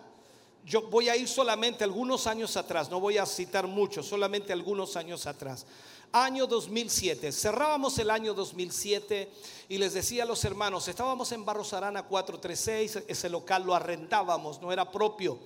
Yo 0.65 0.83
voy 0.89 1.09
a 1.09 1.17
ir 1.17 1.29
solamente 1.29 1.85
algunos 1.85 2.27
años 2.27 2.57
atrás, 2.57 2.91
no 2.91 2.99
voy 2.99 3.19
a 3.19 3.27
citar 3.27 3.67
mucho, 3.67 4.03
solamente 4.03 4.53
algunos 4.53 4.97
años 4.97 5.27
atrás. 5.27 5.67
Año 6.13 6.47
2007, 6.47 7.33
cerrábamos 7.33 7.99
el 7.99 8.09
año 8.09 8.35
2007 8.35 9.31
y 9.69 9.79
les 9.79 9.95
decía 9.95 10.23
a 10.23 10.27
los 10.27 10.45
hermanos, 10.45 10.87
estábamos 10.87 11.33
en 11.33 11.45
Barros 11.45 11.73
Arana 11.73 12.05
436, 12.05 13.05
ese 13.09 13.29
local 13.29 13.65
lo 13.65 13.75
arrendábamos, 13.75 14.63
no 14.63 14.73
era 14.73 14.91
propio. 14.91 15.39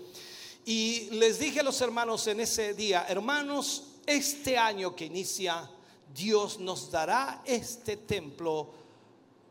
Y 0.65 1.09
les 1.13 1.39
dije 1.39 1.61
a 1.61 1.63
los 1.63 1.81
hermanos 1.81 2.27
en 2.27 2.41
ese 2.41 2.75
día, 2.75 3.07
hermanos, 3.09 3.85
este 4.07 4.59
año 4.59 4.95
que 4.95 5.07
inicia 5.07 5.69
Dios 6.15 6.59
nos 6.59 6.91
dará 6.91 7.43
este 7.45 7.97
templo 7.97 8.69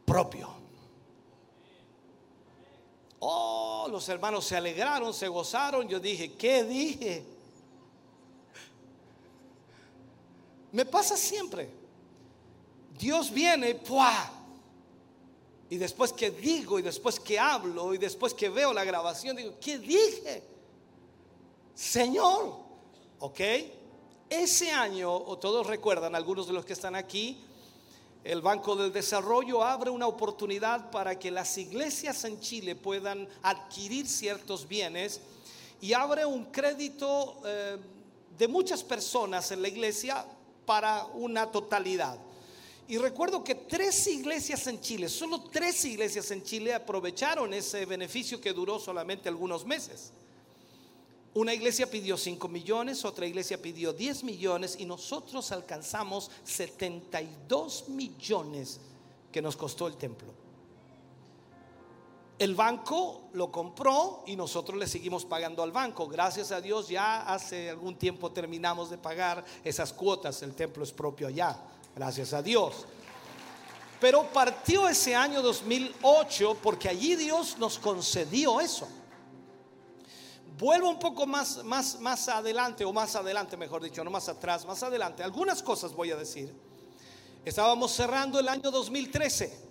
propio. 0.06 0.50
Oh, 3.20 3.88
los 3.90 4.08
hermanos 4.10 4.46
se 4.46 4.56
alegraron, 4.56 5.14
se 5.14 5.28
gozaron. 5.28 5.88
Yo 5.88 6.00
dije, 6.00 6.34
¿qué 6.34 6.64
dije? 6.64 7.24
Me 10.72 10.86
pasa 10.86 11.18
siempre. 11.18 11.70
Dios 12.98 13.32
viene, 13.32 13.76
¡pua! 13.76 14.32
Y 15.70 15.78
después 15.78 16.14
que 16.14 16.32
digo, 16.32 16.80
y 16.80 16.82
después 16.82 17.20
que 17.20 17.40
hablo, 17.40 17.94
y 17.94 17.98
después 17.98 18.34
que 18.34 18.50
veo 18.50 18.74
la 18.74 18.84
grabación, 18.84 19.36
digo, 19.36 19.54
¿qué 19.60 19.78
dije? 19.78 20.44
Señor, 21.76 22.56
¿ok? 23.20 23.40
Ese 24.30 24.72
año, 24.72 25.14
o 25.14 25.38
todos 25.38 25.66
recuerdan, 25.68 26.14
algunos 26.14 26.48
de 26.48 26.54
los 26.54 26.66
que 26.66 26.74
están 26.74 26.96
aquí, 26.96 27.38
el 28.26 28.42
Banco 28.42 28.76
del 28.76 28.92
Desarrollo 28.92 29.64
abre 29.64 29.90
una 29.90 30.06
oportunidad 30.06 30.92
para 30.92 31.18
que 31.18 31.32
las 31.32 31.58
iglesias 31.58 32.26
en 32.26 32.42
Chile 32.42 32.76
puedan 32.76 33.26
adquirir 33.42 34.06
ciertos 34.06 34.68
bienes 34.68 35.22
y 35.80 35.94
abre 35.94 36.26
un 36.26 36.46
crédito 36.46 37.42
eh, 37.46 37.78
de 38.38 38.48
muchas 38.50 38.84
personas 38.84 39.50
en 39.52 39.62
la 39.62 39.70
iglesia 39.70 40.26
para 40.66 41.06
una 41.14 41.50
totalidad. 41.50 42.18
Y 42.90 42.98
recuerdo 42.98 43.46
que 43.46 43.56
tres 43.56 44.08
iglesias 44.08 44.68
en 44.68 44.82
Chile, 44.82 45.08
solo 45.08 45.44
tres 45.44 45.86
iglesias 45.86 46.32
en 46.32 46.44
Chile 46.44 46.74
aprovecharon 46.74 47.54
ese 47.54 47.86
beneficio 47.86 48.42
que 48.42 48.52
duró 48.52 48.78
solamente 48.78 49.30
algunos 49.30 49.66
meses. 49.66 50.12
Una 51.34 51.54
iglesia 51.54 51.90
pidió 51.90 52.18
5 52.18 52.48
millones, 52.48 53.06
otra 53.06 53.26
iglesia 53.26 53.62
pidió 53.62 53.94
10 53.94 54.24
millones 54.24 54.76
y 54.80 54.86
nosotros 54.86 55.52
alcanzamos 55.52 56.32
72 56.44 57.90
millones 57.90 58.80
que 59.32 59.42
nos 59.42 59.56
costó 59.56 59.88
el 59.88 59.98
templo. 59.98 60.34
El 62.40 62.54
banco 62.54 63.30
lo 63.34 63.52
compró 63.52 64.24
y 64.28 64.36
nosotros 64.36 64.78
le 64.78 64.88
seguimos 64.88 65.26
pagando 65.26 65.64
al 65.64 65.72
banco. 65.72 66.08
Gracias 66.08 66.52
a 66.52 66.62
Dios 66.62 66.88
ya 66.88 67.22
hace 67.22 67.72
algún 67.72 67.96
tiempo 67.96 68.32
terminamos 68.32 68.92
de 68.92 69.00
pagar 69.00 69.44
esas 69.64 69.92
cuotas. 69.92 70.44
El 70.44 70.54
templo 70.54 70.84
es 70.84 70.92
propio 70.92 71.28
allá. 71.28 71.60
Gracias 71.96 72.34
a 72.34 72.44
Dios. 72.44 72.86
Pero 74.00 74.32
partió 74.32 74.88
ese 74.88 75.16
año 75.16 75.42
2008 75.42 76.58
porque 76.62 76.90
allí 76.90 77.16
Dios 77.16 77.58
nos 77.58 77.80
concedió 77.80 78.62
eso. 78.62 78.88
Vuelvo 80.58 80.90
un 80.90 80.98
poco 80.98 81.28
más, 81.28 81.64
más, 81.64 82.00
más 82.00 82.28
adelante, 82.30 82.84
o 82.84 82.92
más 82.92 83.16
adelante, 83.16 83.56
mejor 83.58 83.84
dicho, 83.84 84.04
no 84.04 84.10
más 84.10 84.28
atrás, 84.28 84.66
más 84.66 84.82
adelante. 84.82 85.22
Algunas 85.24 85.62
cosas 85.62 85.94
voy 85.94 86.12
a 86.12 86.16
decir. 86.16 86.54
Estábamos 87.46 87.92
cerrando 87.92 88.40
el 88.40 88.48
año 88.48 88.72
2013. 88.72 89.68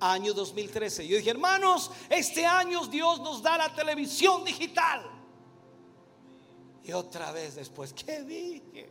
Año 0.00 0.34
2013. 0.34 1.06
Yo 1.06 1.16
dije, 1.16 1.30
hermanos, 1.30 1.90
este 2.10 2.44
año 2.44 2.84
Dios 2.86 3.20
nos 3.20 3.42
da 3.42 3.56
la 3.56 3.72
televisión 3.74 4.44
digital. 4.44 5.02
Y 6.82 6.92
otra 6.92 7.30
vez 7.30 7.54
después, 7.54 7.92
¿qué 7.92 8.22
dije? 8.22 8.90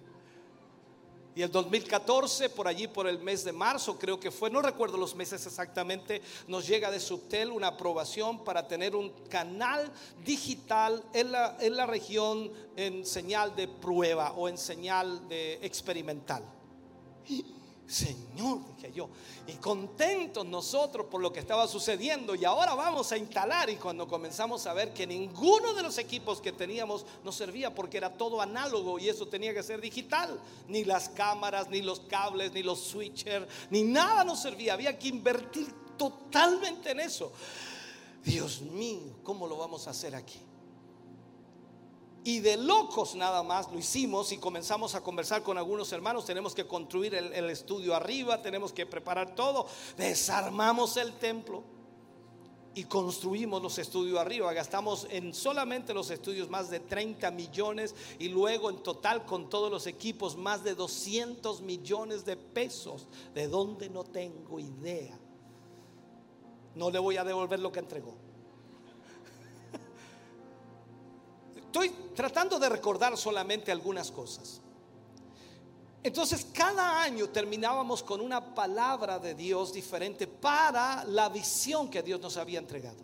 Y 1.35 1.41
el 1.41 1.51
2014, 1.51 2.49
por 2.49 2.67
allí, 2.67 2.87
por 2.87 3.07
el 3.07 3.19
mes 3.19 3.43
de 3.43 3.51
marzo, 3.51 3.97
creo 3.97 4.19
que 4.19 4.29
fue, 4.29 4.51
no 4.51 4.61
recuerdo 4.61 4.97
los 4.97 5.15
meses 5.15 5.45
exactamente, 5.45 6.21
nos 6.47 6.67
llega 6.67 6.91
de 6.91 6.99
Subtel 6.99 7.51
una 7.51 7.67
aprobación 7.67 8.43
para 8.43 8.67
tener 8.67 8.95
un 8.95 9.09
canal 9.29 9.91
digital 10.23 11.03
en 11.13 11.31
la, 11.31 11.57
en 11.59 11.75
la 11.75 11.87
región 11.87 12.51
en 12.75 13.05
señal 13.05 13.55
de 13.55 13.67
prueba 13.67 14.33
o 14.33 14.47
en 14.47 14.57
señal 14.57 15.27
de 15.27 15.53
experimental. 15.63 16.43
Señor, 17.87 18.59
dije 18.75 18.93
yo, 18.93 19.09
y 19.45 19.53
contentos 19.53 20.45
nosotros 20.45 21.07
por 21.07 21.21
lo 21.21 21.33
que 21.33 21.41
estaba 21.41 21.67
sucediendo 21.67 22.33
y 22.33 22.45
ahora 22.45 22.73
vamos 22.75 23.11
a 23.11 23.17
instalar 23.17 23.69
y 23.69 23.75
cuando 23.75 24.07
comenzamos 24.07 24.65
a 24.65 24.73
ver 24.73 24.93
que 24.93 25.05
ninguno 25.05 25.73
de 25.73 25.83
los 25.83 25.97
equipos 25.97 26.39
que 26.39 26.53
teníamos 26.53 27.05
nos 27.23 27.35
servía 27.35 27.75
porque 27.75 27.97
era 27.97 28.13
todo 28.13 28.41
análogo 28.41 28.99
y 28.99 29.09
eso 29.09 29.27
tenía 29.27 29.53
que 29.53 29.61
ser 29.63 29.81
digital, 29.81 30.39
ni 30.67 30.85
las 30.85 31.09
cámaras, 31.09 31.69
ni 31.69 31.81
los 31.81 31.99
cables, 31.99 32.53
ni 32.53 32.63
los 32.63 32.79
switchers, 32.79 33.47
ni 33.69 33.83
nada 33.83 34.23
nos 34.23 34.41
servía, 34.41 34.73
había 34.73 34.97
que 34.97 35.09
invertir 35.09 35.67
totalmente 35.97 36.91
en 36.91 37.01
eso. 37.01 37.31
Dios 38.23 38.61
mío, 38.61 39.17
¿cómo 39.23 39.45
lo 39.45 39.57
vamos 39.57 39.87
a 39.87 39.91
hacer 39.91 40.15
aquí? 40.15 40.39
Y 42.25 42.39
de 42.39 42.55
locos 42.55 43.15
nada 43.15 43.43
más 43.43 43.69
lo 43.69 43.77
hicimos 43.77 44.31
y 44.31 44.37
comenzamos 44.37 44.95
a 44.95 45.01
conversar 45.01 45.43
con 45.43 45.57
algunos 45.57 45.91
hermanos. 45.91 46.25
Tenemos 46.25 46.55
que 46.55 46.65
construir 46.65 47.13
el, 47.15 47.49
estudio 47.49 47.93
arriba, 47.93 48.41
tenemos 48.41 48.71
que 48.71 48.85
preparar 48.85 49.35
todo. 49.35 49.67
Desarmamos 49.97 50.97
el 50.97 51.13
templo. 51.13 51.63
y 52.75 52.85
construimos 52.85 53.61
los 53.61 53.77
estudios 53.77 54.17
arriba. 54.17 54.51
Gastamos 54.51 55.05
en 55.11 55.31
solamente 55.33 55.93
los 55.93 56.09
estudios 56.09 56.49
más 56.49 56.71
de 56.71 56.79
30 56.79 57.29
millones 57.29 57.93
y 58.17 58.29
luego 58.29 58.71
en 58.71 58.81
total 58.81 59.25
con 59.25 59.47
todos 59.47 59.69
los 59.69 59.85
equipos 59.85 60.35
más 60.35 60.63
de 60.63 60.73
200 60.73 61.61
millones 61.61 62.25
de 62.25 62.35
pesos. 62.35 63.07
¿De 63.35 63.47
dónde 63.47 63.89
no 63.89 64.03
tengo 64.03 64.59
idea? 64.59 65.19
No 66.73 66.89
le 66.89 66.97
voy 66.97 67.17
a 67.17 67.23
devolver 67.23 67.59
lo 67.59 67.71
que 67.71 67.79
entregó. 67.79 68.22
Estoy 71.73 71.89
tratando 72.15 72.59
de 72.59 72.69
recordar 72.69 73.17
solamente 73.17 73.71
algunas 73.71 74.11
cosas. 74.11 74.61
Entonces 76.03 76.45
cada 76.53 77.01
año 77.01 77.29
terminábamos 77.29 78.03
con 78.03 78.21
una 78.21 78.53
palabra 78.53 79.17
de 79.17 79.33
Dios 79.33 79.73
diferente 79.73 80.27
para 80.27 81.03
la 81.05 81.29
visión 81.29 81.89
que 81.89 82.03
Dios 82.03 82.21
nos 82.21 82.37
había 82.37 82.59
entregado. 82.59 82.99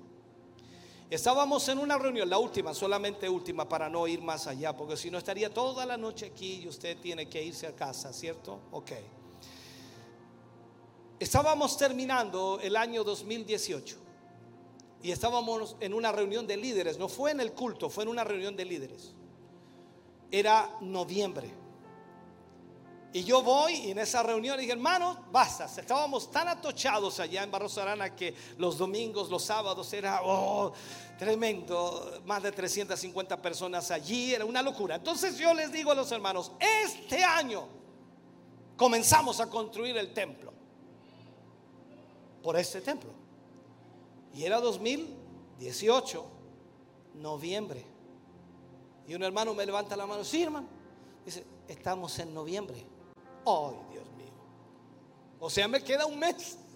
Estábamos 1.10 1.68
en 1.68 1.80
una 1.80 1.98
reunión, 1.98 2.30
la 2.30 2.38
última, 2.38 2.76
solamente 2.76 3.28
última, 3.28 3.68
para 3.68 3.90
no 3.90 4.06
ir 4.06 4.22
más 4.22 4.46
allá, 4.46 4.78
porque 4.78 4.96
si 4.96 5.10
no 5.10 5.18
estaría 5.18 5.52
toda 5.52 5.84
la 5.84 5.98
noche 5.98 6.28
aquí 6.28 6.62
y 6.62 6.68
usted 6.68 6.96
tiene 7.00 7.28
que 7.28 7.44
irse 7.44 7.66
a 7.66 7.76
casa, 7.76 8.14
¿cierto? 8.14 8.60
Ok. 8.70 8.92
Estábamos 11.20 11.76
terminando 11.76 12.60
el 12.62 12.76
año 12.76 13.04
2018 13.04 14.09
y 15.02 15.12
estábamos 15.12 15.78
en 15.80 15.94
una 15.94 16.12
reunión 16.12 16.46
de 16.46 16.58
líderes, 16.58 16.98
no 16.98 17.08
fue 17.08 17.32
en 17.32 17.40
el 17.40 17.54
culto, 17.54 17.90
fue 17.90 18.04
en 18.04 18.10
una 18.10 18.24
reunión 18.24 18.56
de 18.56 18.66
líderes. 18.66 19.14
Era 20.32 20.70
noviembre. 20.82 21.52
Y 23.12 23.24
yo 23.24 23.42
voy 23.42 23.74
y 23.74 23.92
en 23.92 23.98
esa 23.98 24.22
reunión 24.22 24.60
dije, 24.60 24.74
hermano, 24.74 25.26
basta. 25.32 25.66
Estábamos 25.66 26.30
tan 26.30 26.48
atochados 26.48 27.20
allá 27.20 27.44
en 27.44 27.50
Barros 27.50 27.78
Arana 27.80 28.16
que 28.16 28.36
los 28.58 28.78
domingos, 28.78 29.30
los 29.30 29.44
sábados 29.44 29.92
era 29.94 30.22
oh, 30.24 30.74
tremendo. 31.18 32.22
Más 32.26 32.44
de 32.44 32.52
350 32.52 33.42
personas 33.42 33.90
allí, 33.90 34.34
era 34.34 34.46
una 34.46 34.62
locura. 34.62 34.96
Entonces 34.96 35.38
yo 35.38 35.54
les 35.56 35.72
digo 35.72 35.92
a 35.92 35.96
los 35.96 36.12
hermanos, 36.12 36.52
este 36.60 37.24
año 37.24 37.68
comenzamos 38.78 39.40
a 39.40 39.50
construir 39.50 39.98
el 39.98 40.14
templo. 40.14 40.54
Por 42.44 42.58
este 42.58 42.82
templo. 42.82 43.19
Y 44.34 44.44
era 44.44 44.60
2018, 44.60 46.26
noviembre. 47.16 47.86
Y 49.08 49.16
un 49.16 49.24
hermano 49.24 49.54
me 49.54 49.66
levanta 49.66 49.96
la 49.96 50.06
mano, 50.06 50.24
sí 50.24 50.44
hermano. 50.44 50.68
Dice, 51.26 51.44
estamos 51.68 52.18
en 52.20 52.34
noviembre. 52.34 52.86
Ay, 53.46 53.76
Dios 53.92 54.06
mío. 54.18 54.34
O 55.40 55.50
sea, 55.50 55.68
me 55.68 55.84
queda 55.84 56.06
un 56.06 56.20
mes. 56.20 56.58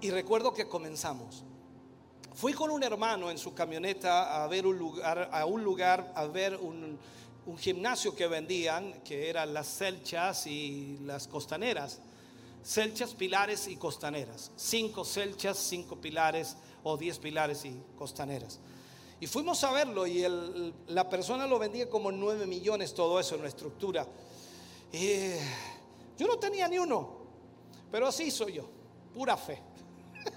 Y 0.00 0.10
recuerdo 0.10 0.54
que 0.54 0.68
comenzamos. 0.68 1.42
Fui 2.32 2.52
con 2.52 2.70
un 2.70 2.84
hermano 2.84 3.32
en 3.32 3.38
su 3.38 3.52
camioneta 3.52 4.44
a 4.44 4.46
ver 4.46 4.64
un 4.64 4.78
lugar, 4.78 5.28
a 5.32 5.44
un 5.44 5.64
lugar, 5.64 6.12
a 6.14 6.24
ver 6.26 6.56
un, 6.56 6.96
un 7.46 7.58
gimnasio 7.58 8.14
que 8.14 8.28
vendían, 8.28 9.02
que 9.02 9.28
eran 9.28 9.52
las 9.52 9.66
celchas 9.66 10.46
y 10.46 10.98
las 11.02 11.26
costaneras. 11.26 12.00
Celchas, 12.68 13.14
pilares 13.14 13.66
y 13.66 13.76
costaneras. 13.76 14.50
Cinco 14.54 15.02
celchas, 15.02 15.56
cinco 15.56 15.96
pilares 15.96 16.54
o 16.82 16.98
diez 16.98 17.18
pilares 17.18 17.64
y 17.64 17.82
costaneras. 17.96 18.60
Y 19.20 19.26
fuimos 19.26 19.64
a 19.64 19.72
verlo 19.72 20.06
y 20.06 20.22
la 20.88 21.08
persona 21.08 21.46
lo 21.46 21.58
vendía 21.58 21.88
como 21.88 22.12
9 22.12 22.46
millones, 22.46 22.92
todo 22.92 23.18
eso 23.18 23.36
en 23.36 23.42
la 23.42 23.48
estructura. 23.48 24.06
Y 24.92 25.30
yo 26.18 26.26
no 26.26 26.38
tenía 26.38 26.68
ni 26.68 26.78
uno, 26.78 27.08
pero 27.90 28.06
así 28.06 28.30
soy 28.30 28.52
yo, 28.52 28.68
pura 29.14 29.38
fe. 29.38 29.62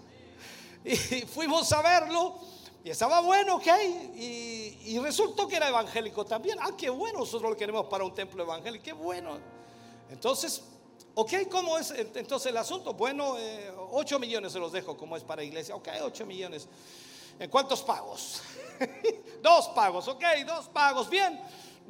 y 0.86 0.96
fuimos 1.24 1.70
a 1.74 1.82
verlo 1.82 2.40
y 2.82 2.92
estaba 2.92 3.20
bueno, 3.20 3.58
ok. 3.58 3.68
Y, 4.16 4.78
y, 4.86 5.00
resultó 5.00 5.50
que 5.50 5.58
era 5.58 5.68
evangélico 5.68 6.24
también. 6.26 6.58
Ah, 6.62 6.72
qué 6.78 6.90
bueno, 6.90 7.20
nosotros 7.20 7.52
lo 7.52 7.58
queremos 7.58 7.88
para 7.88 8.06
un 8.06 8.16
templo 8.16 8.42
evangélico, 8.42 8.86
qué 8.86 8.94
bueno. 8.94 9.38
Entonces, 10.10 10.64
ok, 11.16 11.34
¿cómo 11.50 11.78
es 11.78 11.92
entonces 11.92 12.52
el 12.52 12.58
asunto? 12.58 12.94
Bueno, 12.94 13.36
8 13.92 14.16
eh, 14.16 14.20
millones 14.20 14.54
se 14.54 14.60
los 14.60 14.72
dejo 14.72 14.98
como 14.98 15.18
es 15.18 15.24
para 15.24 15.44
iglesia. 15.44 15.76
Ok, 15.76 15.90
8 16.02 16.26
millones. 16.26 16.68
¿En 17.40 17.50
cuántos 17.50 17.82
pagos? 17.82 18.42
dos 19.42 19.70
pagos, 19.70 20.08
ok, 20.08 20.24
dos 20.46 20.68
pagos, 20.70 21.10
bien. 21.10 21.42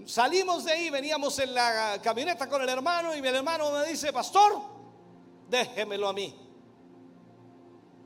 Salimos 0.05 0.63
de 0.63 0.71
ahí, 0.71 0.89
veníamos 0.89 1.37
en 1.39 1.53
la 1.53 1.99
camioneta 2.01 2.47
con 2.47 2.61
el 2.61 2.69
hermano 2.69 3.15
y 3.15 3.19
el 3.19 3.35
hermano 3.35 3.71
me 3.71 3.85
dice, 3.85 4.11
pastor, 4.11 4.61
déjemelo 5.49 6.07
a 6.07 6.13
mí. 6.13 6.35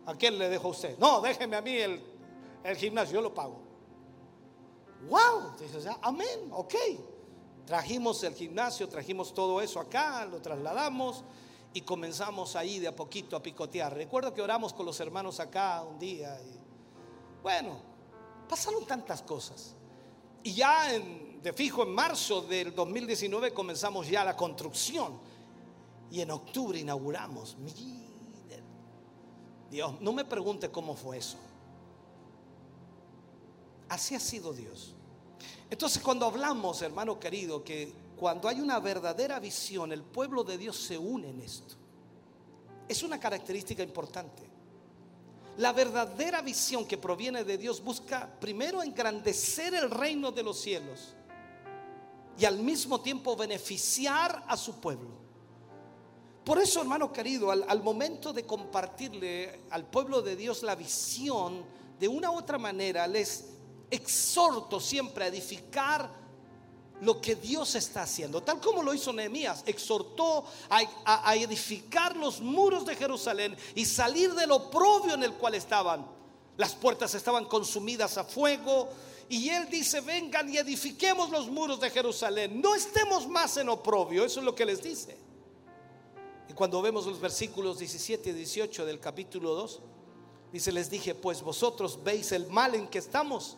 ¿A 0.07 0.15
quién 0.15 0.37
le 0.37 0.49
dejo 0.49 0.67
a 0.67 0.71
usted? 0.71 0.97
No, 0.97 1.21
déjeme 1.21 1.55
a 1.55 1.61
mí 1.61 1.77
el, 1.77 2.01
gimnasio, 2.75 3.15
yo 3.15 3.21
lo 3.21 3.33
pago. 3.33 3.61
Wow, 5.07 5.55
dice, 5.59 5.89
amén, 6.01 6.49
ok. 6.51 6.75
Trajimos 7.65 8.23
el 8.23 8.35
gimnasio, 8.35 8.87
trajimos 8.87 9.33
todo 9.33 9.59
eso 9.61 9.79
acá, 9.79 10.25
lo 10.25 10.39
trasladamos 10.39 11.23
y 11.73 11.81
comenzamos 11.81 12.55
ahí 12.55 12.79
de 12.79 12.87
a 12.87 12.95
poquito 12.95 13.35
a 13.35 13.41
picotear. 13.41 13.93
Recuerdo 13.93 14.33
que 14.33 14.41
oramos 14.41 14.71
con 14.71 14.85
los 14.85 14.99
hermanos 14.99 15.39
acá 15.39 15.83
un 15.83 15.97
día. 15.97 16.39
Bueno, 17.41 17.79
pasaron 18.47 18.85
tantas 18.85 19.23
cosas. 19.23 19.75
Y 20.43 20.53
ya 20.53 20.89
de 20.91 21.53
fijo 21.53 21.81
en 21.83 21.93
marzo 21.93 22.41
del 22.41 22.73
2019 22.75 23.51
comenzamos 23.51 24.07
ya 24.07 24.23
la 24.23 24.37
construcción. 24.37 25.19
Y 26.11 26.21
en 26.21 26.29
octubre 26.29 26.79
inauguramos. 26.79 27.57
Dios, 29.71 29.99
no 30.01 30.13
me 30.13 30.23
pregunte 30.23 30.69
cómo 30.69 30.95
fue 30.95 31.17
eso. 31.17 31.37
Así 33.89 34.13
ha 34.13 34.19
sido 34.19 34.53
Dios. 34.53 34.93
Entonces 35.75 36.01
cuando 36.01 36.25
hablamos, 36.25 36.81
hermano 36.83 37.19
querido, 37.19 37.61
que 37.61 37.91
cuando 38.17 38.47
hay 38.47 38.61
una 38.61 38.79
verdadera 38.79 39.41
visión, 39.41 39.91
el 39.91 40.03
pueblo 40.03 40.45
de 40.45 40.57
Dios 40.57 40.77
se 40.77 40.97
une 40.97 41.31
en 41.31 41.41
esto. 41.41 41.75
Es 42.87 43.03
una 43.03 43.19
característica 43.19 43.83
importante. 43.83 44.41
La 45.57 45.73
verdadera 45.73 46.41
visión 46.41 46.85
que 46.85 46.97
proviene 46.97 47.43
de 47.43 47.57
Dios 47.57 47.83
busca 47.83 48.25
primero 48.39 48.81
engrandecer 48.81 49.73
el 49.73 49.91
reino 49.91 50.31
de 50.31 50.43
los 50.43 50.61
cielos 50.61 51.13
y 52.39 52.45
al 52.45 52.59
mismo 52.59 53.01
tiempo 53.01 53.35
beneficiar 53.35 54.45
a 54.47 54.55
su 54.55 54.79
pueblo. 54.79 55.09
Por 56.45 56.57
eso, 56.57 56.79
hermano 56.79 57.11
querido, 57.11 57.51
al, 57.51 57.83
momento 57.83 58.31
de 58.31 58.45
compartirle 58.45 59.63
al 59.71 59.85
pueblo 59.87 60.21
de 60.21 60.37
Dios 60.37 60.63
la 60.63 60.75
visión, 60.75 61.65
de 61.99 62.07
una 62.07 62.31
u 62.31 62.37
otra 62.37 62.57
manera 62.57 63.05
les 63.07 63.54
exhorto 63.91 64.79
siempre 64.79 65.25
a 65.25 65.27
edificar 65.27 66.25
lo 67.01 67.19
que 67.19 67.35
Dios 67.35 67.75
está 67.75 68.03
haciendo, 68.03 68.41
tal 68.41 68.59
como 68.61 68.81
lo 68.81 68.93
hizo 68.93 69.11
Nehemías, 69.11 69.63
exhortó 69.65 70.45
a, 70.69 71.35
edificar 71.35 72.15
los 72.15 72.39
muros 72.39 72.85
de 72.85 72.95
Jerusalén 72.95 73.55
y 73.75 73.85
salir 73.85 74.33
del 74.33 74.51
oprobio 74.51 75.13
en 75.13 75.23
el 75.23 75.33
cual 75.33 75.55
estaban. 75.55 76.05
Las 76.57 76.73
puertas 76.73 77.13
estaban 77.13 77.45
consumidas 77.45 78.17
a 78.17 78.23
fuego 78.23 78.89
y 79.27 79.49
él 79.49 79.67
dice, 79.69 79.99
vengan 80.01 80.51
y 80.51 80.57
edifiquemos 80.57 81.29
los 81.29 81.49
muros 81.49 81.79
de 81.81 81.89
Jerusalén, 81.89 82.61
no 82.61 82.75
estemos 82.75 83.27
más 83.27 83.57
en 83.57 83.69
oprobio, 83.69 84.23
eso 84.23 84.39
es 84.39 84.45
lo 84.45 84.55
que 84.55 84.65
les 84.65 84.81
dice. 84.81 85.17
Y 86.47 86.53
cuando 86.53 86.81
vemos 86.81 87.05
los 87.05 87.19
versículos 87.19 87.79
17 87.79 88.29
y 88.29 88.33
18 88.33 88.85
del 88.85 88.99
capítulo 89.01 89.53
2, 89.55 89.81
dice, 90.53 90.71
les 90.71 90.89
dije, 90.89 91.13
pues 91.13 91.41
vosotros 91.41 92.01
veis 92.03 92.31
el 92.31 92.47
mal 92.47 92.75
en 92.75 92.87
que 92.87 92.99
estamos 92.99 93.57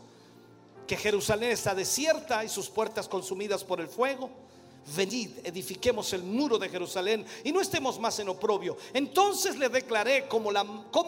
que 0.88 0.96
Jerusalén 0.96 1.52
está 1.52 1.76
desierta 1.76 2.44
y 2.44 2.50
sus 2.50 2.70
puertas 2.70 3.08
consumidas 3.08 3.64
por 3.64 3.82
el 3.82 3.88
fuego. 3.88 4.30
Venid, 4.96 5.32
edifiquemos 5.44 6.14
el 6.14 6.24
muro 6.24 6.58
de 6.58 6.70
Jerusalén 6.70 7.26
y 7.44 7.52
no 7.52 7.60
estemos 7.60 8.00
más 8.00 8.18
en 8.20 8.30
oprobio. 8.30 8.78
Entonces 8.94 9.58
le 9.58 9.68
declaré 9.68 10.30
como 10.30 10.50
la, 10.50 10.66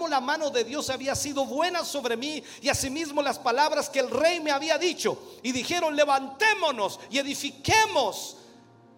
la 0.09 0.19
mano 0.19 0.49
de 0.49 0.65
Dios 0.65 0.89
había 0.89 1.15
sido 1.15 1.45
buena 1.45 1.85
sobre 1.85 2.17
mí 2.17 2.43
y 2.61 2.67
asimismo 2.67 3.21
las 3.21 3.39
palabras 3.39 3.89
que 3.89 3.99
el 3.99 4.09
rey 4.09 4.41
me 4.41 4.51
había 4.51 4.77
dicho. 4.77 5.17
Y 5.43 5.53
dijeron, 5.53 5.95
levantémonos 5.95 6.99
y 7.09 7.19
edifiquemos. 7.19 8.35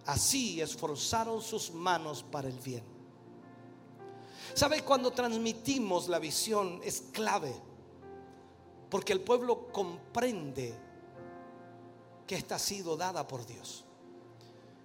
Así 0.08 0.60
esforzaron 0.60 1.44
sus 1.44 1.70
manos 1.72 2.24
para 2.24 2.48
el 2.48 2.58
bien. 2.58 2.84
¿Sabe? 4.56 4.82
Cuando 4.82 5.12
transmitimos 5.12 6.10
la 6.10 6.18
visión 6.18 6.82
es 6.84 7.04
clave 7.12 7.54
porque 8.92 9.14
el 9.14 9.22
pueblo 9.22 9.70
comprende 9.72 10.74
que 12.28 12.36
esta 12.36 12.56
ha 12.56 12.60
sido 12.60 12.98
dada 12.98 13.26
por 13.26 13.46
Dios. 13.46 13.86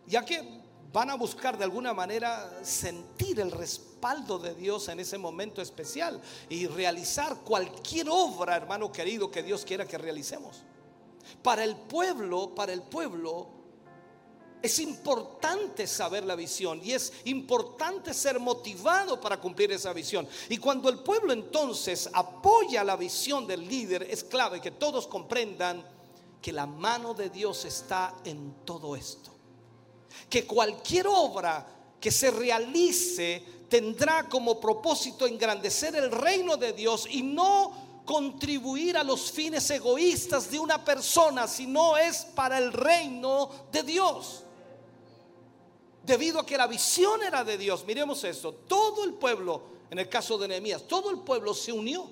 Ya 0.07 0.24
que 0.24 0.62
van 0.92 1.11
a 1.11 1.16
buscar 1.16 1.59
de 1.59 1.64
alguna 1.64 1.92
manera 1.92 2.61
sentir 2.62 3.40
el 3.40 3.50
respaldo 3.50 4.38
de 4.38 4.54
Dios 4.54 4.88
en 4.88 5.00
ese 5.00 5.18
momento 5.18 5.61
especial 5.61 6.22
y 6.48 6.68
realizar 6.68 7.38
cualquier 7.38 8.07
obra, 8.09 8.57
hermano 8.57 8.92
querido, 8.92 9.28
que 9.28 9.42
Dios 9.42 9.64
quiera 9.64 9.84
que 9.84 9.98
realicemos. 9.98 10.62
Para 11.42 11.64
el 11.64 11.74
pueblo, 11.74 12.54
para 12.54 12.72
el 12.72 12.82
pueblo, 12.82 13.48
Es 14.62 14.78
importante 14.78 15.86
saber 15.86 16.24
la 16.24 16.34
visión 16.34 16.80
y 16.82 16.92
es 16.92 17.12
importante 17.24 18.14
ser 18.14 18.40
motivado 18.40 19.20
para 19.20 19.38
cumplir 19.40 19.70
esa 19.72 19.92
visión. 19.92 20.26
Y 20.48 20.57
cuando 20.57 20.88
el 20.88 21.00
pueblo 21.00 21.32
entonces 21.32 22.09
apoya 22.12 22.82
la 22.82 22.96
visión 22.96 23.46
del 23.46 23.66
líder, 23.68 24.02
es 24.11 24.24
clave 24.24 24.61
que 24.61 24.72
todos 24.72 25.07
comprendan 25.07 25.84
que 26.40 26.52
la 26.52 26.66
mano 26.66 27.14
de 27.14 27.30
Dios 27.30 27.64
está 27.64 28.14
en 28.24 28.54
todo 28.64 28.96
esto. 28.96 29.30
Que 30.28 30.46
cualquier 30.46 31.07
obra 31.07 31.66
que 32.00 32.11
se 32.11 32.30
realice 32.30 33.44
tendrá 33.68 34.28
como 34.28 34.59
propósito 34.59 35.26
engrandecer 35.26 35.94
el 35.96 36.11
reino 36.11 36.57
de 36.57 36.72
Dios 36.72 37.07
y 37.11 37.22
no 37.22 38.02
contribuir 38.04 38.96
a 38.96 39.04
los 39.04 39.30
fines 39.30 39.68
egoístas 39.70 40.50
de 40.50 40.59
una 40.59 40.84
persona, 40.84 41.46
sino 41.46 41.96
es 41.96 42.24
para 42.34 42.59
el 42.59 42.72
reino 42.72 43.50
de 43.70 43.82
Dios 43.82 44.44
debido 46.07 46.40
a 46.40 46.46
que 46.46 46.57
la 46.57 46.66
visión 46.66 47.22
era 47.22 47.44
de 47.44 47.59
Dios. 47.59 47.84
Miremos 47.84 48.22
esto, 48.24 48.52
todo 48.52 49.04
el 49.04 49.14
pueblo, 49.14 49.62
en 49.90 49.98
el 49.98 50.09
caso 50.09 50.38
de 50.38 50.48
Nehemías, 50.48 50.86
todo 50.86 51.11
el 51.11 51.18
pueblo 51.18 51.52
se 51.52 51.72
unió 51.72 52.09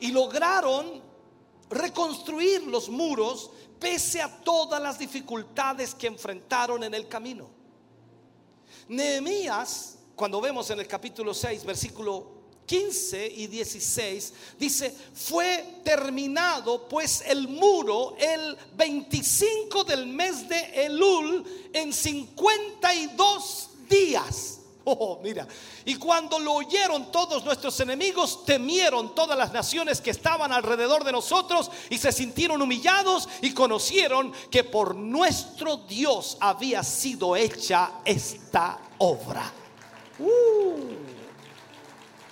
y 0.00 0.10
lograron 0.10 1.02
reconstruir 1.68 2.62
los 2.62 2.88
muros 2.88 3.50
pese 3.78 4.22
a 4.22 4.42
todas 4.42 4.82
las 4.82 4.98
dificultades 4.98 5.94
que 5.94 6.06
enfrentaron 6.06 6.82
en 6.84 6.94
el 6.94 7.06
camino. 7.06 7.48
Nehemías, 8.88 9.98
cuando 10.14 10.40
vemos 10.40 10.70
en 10.70 10.80
el 10.80 10.86
capítulo 10.86 11.34
6, 11.34 11.64
versículo 11.64 12.35
15 12.66 13.26
y 13.26 13.46
16 13.46 14.32
dice, 14.58 14.94
fue 15.14 15.80
terminado 15.84 16.88
pues 16.88 17.22
el 17.26 17.48
muro 17.48 18.16
el 18.18 18.56
25 18.76 19.84
del 19.84 20.06
mes 20.06 20.48
de 20.48 20.86
Elul 20.86 21.44
en 21.72 21.92
52 21.92 23.68
días. 23.88 24.52
Oh, 24.88 25.18
mira. 25.20 25.48
Y 25.84 25.96
cuando 25.96 26.38
lo 26.38 26.52
oyeron 26.52 27.10
todos 27.10 27.44
nuestros 27.44 27.80
enemigos, 27.80 28.44
temieron 28.44 29.16
todas 29.16 29.36
las 29.36 29.52
naciones 29.52 30.00
que 30.00 30.12
estaban 30.12 30.52
alrededor 30.52 31.02
de 31.02 31.10
nosotros 31.10 31.72
y 31.90 31.98
se 31.98 32.12
sintieron 32.12 32.62
humillados 32.62 33.28
y 33.42 33.52
conocieron 33.52 34.32
que 34.48 34.62
por 34.62 34.94
nuestro 34.94 35.78
Dios 35.78 36.36
había 36.38 36.84
sido 36.84 37.34
hecha 37.34 37.94
esta 38.04 38.78
obra. 38.98 39.52
Uh. 40.20 41.05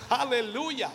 Aleluya. 0.09 0.91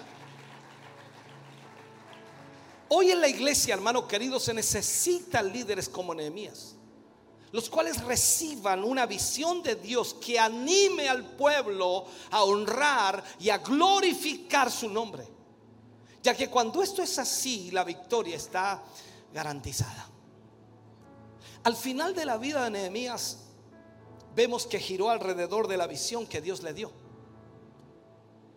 Hoy 2.90 3.12
en 3.12 3.22
la 3.22 3.28
iglesia, 3.28 3.74
hermano 3.76 4.08
querido, 4.08 4.40
se 4.40 4.54
necesitan 4.54 5.52
líderes 5.52 5.88
como 5.88 6.16
Nehemías, 6.16 6.76
los 7.52 7.70
cuales 7.70 8.04
reciban 8.04 8.84
una 8.84 9.06
visión 9.06 9.62
de 9.62 9.76
Dios 9.76 10.16
que 10.16 10.40
anime 10.40 11.08
al 11.08 11.24
pueblo 11.24 12.06
a 12.32 12.44
honrar 12.44 13.24
y 13.40 13.50
a 13.50 13.60
glorificar 13.60 14.72
su 14.72 14.90
nombre. 14.90 15.28
Ya 16.24 16.36
que 16.36 16.50
cuando 16.50 16.82
esto 16.82 17.02
es 17.02 17.18
así, 17.20 17.72
la 17.72 17.84
victoria 17.84 18.36
está 18.36 18.84
garantizada. 19.34 20.10
Al 21.64 21.76
final 21.76 22.16
de 22.16 22.26
la 22.26 22.38
vida 22.38 22.64
de 22.64 22.72
Nehemías, 22.72 23.38
vemos 24.36 24.66
que 24.66 24.80
giró 24.80 25.10
alrededor 25.10 25.68
de 25.68 25.78
la 25.78 25.88
visión 25.88 26.26
que 26.26 26.42
Dios 26.42 26.64
le 26.64 26.74
dio. 26.74 26.92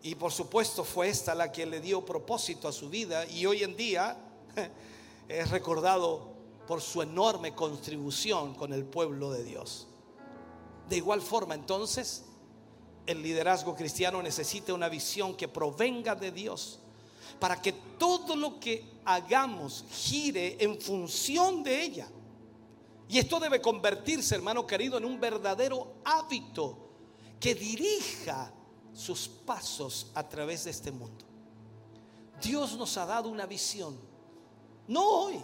Y 0.03 0.15
por 0.15 0.33
supuesto 0.33 0.83
fue 0.83 1.07
esta 1.07 1.33
la 1.33 1.49
que 1.49 1.65
le 1.65 1.79
dio 1.79 2.05
propósito 2.05 2.67
a 2.67 2.73
su 2.73 2.89
vida 2.89 3.25
y 3.25 3.45
hoy 3.45 3.63
en 3.63 3.77
día 3.77 4.17
es 5.29 5.49
recordado 5.49 6.33
por 6.67 6.81
su 6.81 7.01
enorme 7.01 7.55
contribución 7.55 8.53
con 8.53 8.73
el 8.73 8.83
pueblo 8.83 9.31
de 9.31 9.45
Dios. 9.45 9.87
De 10.89 10.97
igual 10.97 11.21
forma, 11.21 11.55
entonces, 11.55 12.25
el 13.05 13.23
liderazgo 13.23 13.75
cristiano 13.75 14.21
necesita 14.21 14.73
una 14.73 14.89
visión 14.89 15.35
que 15.37 15.47
provenga 15.47 16.15
de 16.15 16.33
Dios 16.33 16.79
para 17.39 17.61
que 17.61 17.71
todo 17.97 18.35
lo 18.35 18.59
que 18.59 18.83
hagamos 19.05 19.85
gire 19.89 20.57
en 20.59 20.81
función 20.81 21.63
de 21.63 21.81
ella. 21.81 22.09
Y 23.07 23.19
esto 23.19 23.39
debe 23.39 23.61
convertirse, 23.61 24.35
hermano 24.35 24.67
querido, 24.67 24.97
en 24.97 25.05
un 25.05 25.17
verdadero 25.17 25.93
hábito 26.03 26.77
que 27.39 27.55
dirija 27.55 28.51
sus 28.93 29.27
pasos 29.27 30.11
a 30.13 30.27
través 30.27 30.65
de 30.65 30.71
este 30.71 30.91
mundo. 30.91 31.25
Dios 32.41 32.77
nos 32.77 32.97
ha 32.97 33.05
dado 33.05 33.29
una 33.29 33.45
visión, 33.45 33.97
no 34.87 35.07
hoy, 35.07 35.41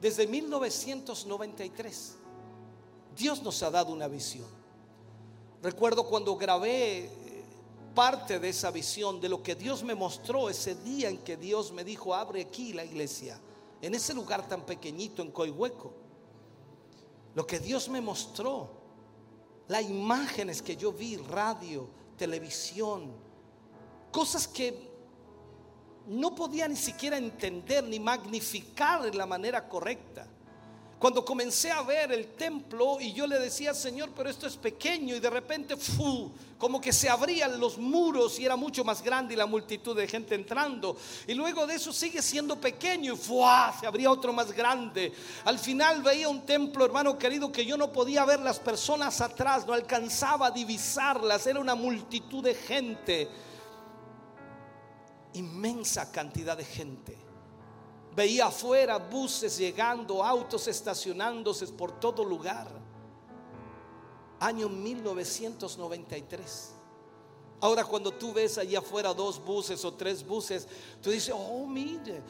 desde 0.00 0.26
1993. 0.26 2.14
Dios 3.16 3.42
nos 3.42 3.62
ha 3.62 3.70
dado 3.70 3.92
una 3.92 4.06
visión. 4.06 4.46
Recuerdo 5.62 6.06
cuando 6.06 6.36
grabé 6.36 7.06
eh, 7.06 7.44
parte 7.94 8.38
de 8.38 8.50
esa 8.50 8.70
visión, 8.70 9.20
de 9.20 9.28
lo 9.28 9.42
que 9.42 9.56
Dios 9.56 9.82
me 9.82 9.94
mostró 9.94 10.48
ese 10.48 10.76
día 10.76 11.08
en 11.08 11.18
que 11.18 11.36
Dios 11.36 11.72
me 11.72 11.82
dijo, 11.82 12.14
abre 12.14 12.42
aquí 12.42 12.72
la 12.72 12.84
iglesia, 12.84 13.40
en 13.82 13.94
ese 13.94 14.14
lugar 14.14 14.46
tan 14.46 14.64
pequeñito 14.64 15.20
en 15.20 15.32
Coihueco. 15.32 15.92
Lo 17.34 17.46
que 17.46 17.58
Dios 17.58 17.88
me 17.88 18.00
mostró, 18.00 18.70
las 19.66 19.82
imágenes 19.82 20.62
que 20.62 20.76
yo 20.76 20.92
vi, 20.92 21.16
radio, 21.16 21.88
televisión, 22.18 23.12
cosas 24.12 24.46
que 24.46 24.90
no 26.06 26.34
podía 26.34 26.68
ni 26.68 26.76
siquiera 26.76 27.16
entender 27.16 27.84
ni 27.84 27.98
magnificar 27.98 29.02
de 29.02 29.14
la 29.14 29.24
manera 29.24 29.68
correcta. 29.68 30.26
Cuando 30.98 31.24
comencé 31.24 31.70
a 31.70 31.82
ver 31.82 32.10
el 32.10 32.26
templo 32.34 32.98
y 33.00 33.12
yo 33.12 33.26
le 33.28 33.38
decía, 33.38 33.72
Señor, 33.72 34.10
pero 34.16 34.28
esto 34.28 34.48
es 34.48 34.56
pequeño 34.56 35.14
y 35.14 35.20
de 35.20 35.30
repente, 35.30 35.76
fu, 35.76 36.32
como 36.58 36.80
que 36.80 36.92
se 36.92 37.08
abrían 37.08 37.60
los 37.60 37.78
muros 37.78 38.40
y 38.40 38.44
era 38.44 38.56
mucho 38.56 38.82
más 38.82 39.00
grande 39.00 39.34
y 39.34 39.36
la 39.36 39.46
multitud 39.46 39.96
de 39.96 40.08
gente 40.08 40.34
entrando. 40.34 40.96
Y 41.28 41.34
luego 41.34 41.68
de 41.68 41.76
eso 41.76 41.92
sigue 41.92 42.20
siendo 42.20 42.60
pequeño 42.60 43.14
y 43.14 43.16
fu, 43.16 43.44
se 43.78 43.86
abría 43.86 44.10
otro 44.10 44.32
más 44.32 44.50
grande. 44.50 45.12
Al 45.44 45.60
final 45.60 46.02
veía 46.02 46.28
un 46.28 46.44
templo, 46.44 46.84
hermano 46.84 47.16
querido, 47.16 47.52
que 47.52 47.64
yo 47.64 47.76
no 47.76 47.92
podía 47.92 48.24
ver 48.24 48.40
las 48.40 48.58
personas 48.58 49.20
atrás, 49.20 49.68
no 49.68 49.74
alcanzaba 49.74 50.48
a 50.48 50.50
divisarlas, 50.50 51.46
era 51.46 51.60
una 51.60 51.76
multitud 51.76 52.42
de 52.42 52.54
gente. 52.54 53.28
Inmensa 55.34 56.10
cantidad 56.10 56.56
de 56.56 56.64
gente. 56.64 57.27
Veía 58.18 58.46
afuera 58.46 58.98
buses 58.98 59.58
llegando, 59.58 60.24
autos 60.24 60.66
estacionándose 60.66 61.68
por 61.68 62.00
todo 62.00 62.24
lugar. 62.24 62.66
Año 64.40 64.68
1993. 64.68 66.72
Ahora 67.60 67.84
cuando 67.84 68.10
tú 68.10 68.32
ves 68.32 68.58
allá 68.58 68.80
afuera 68.80 69.14
dos 69.14 69.38
buses 69.44 69.84
o 69.84 69.94
tres 69.94 70.26
buses, 70.26 70.66
tú 71.00 71.10
dices, 71.10 71.32
oh, 71.32 71.64
mire, 71.64 72.20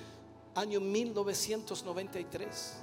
año 0.55 0.79
1993. 0.79 2.75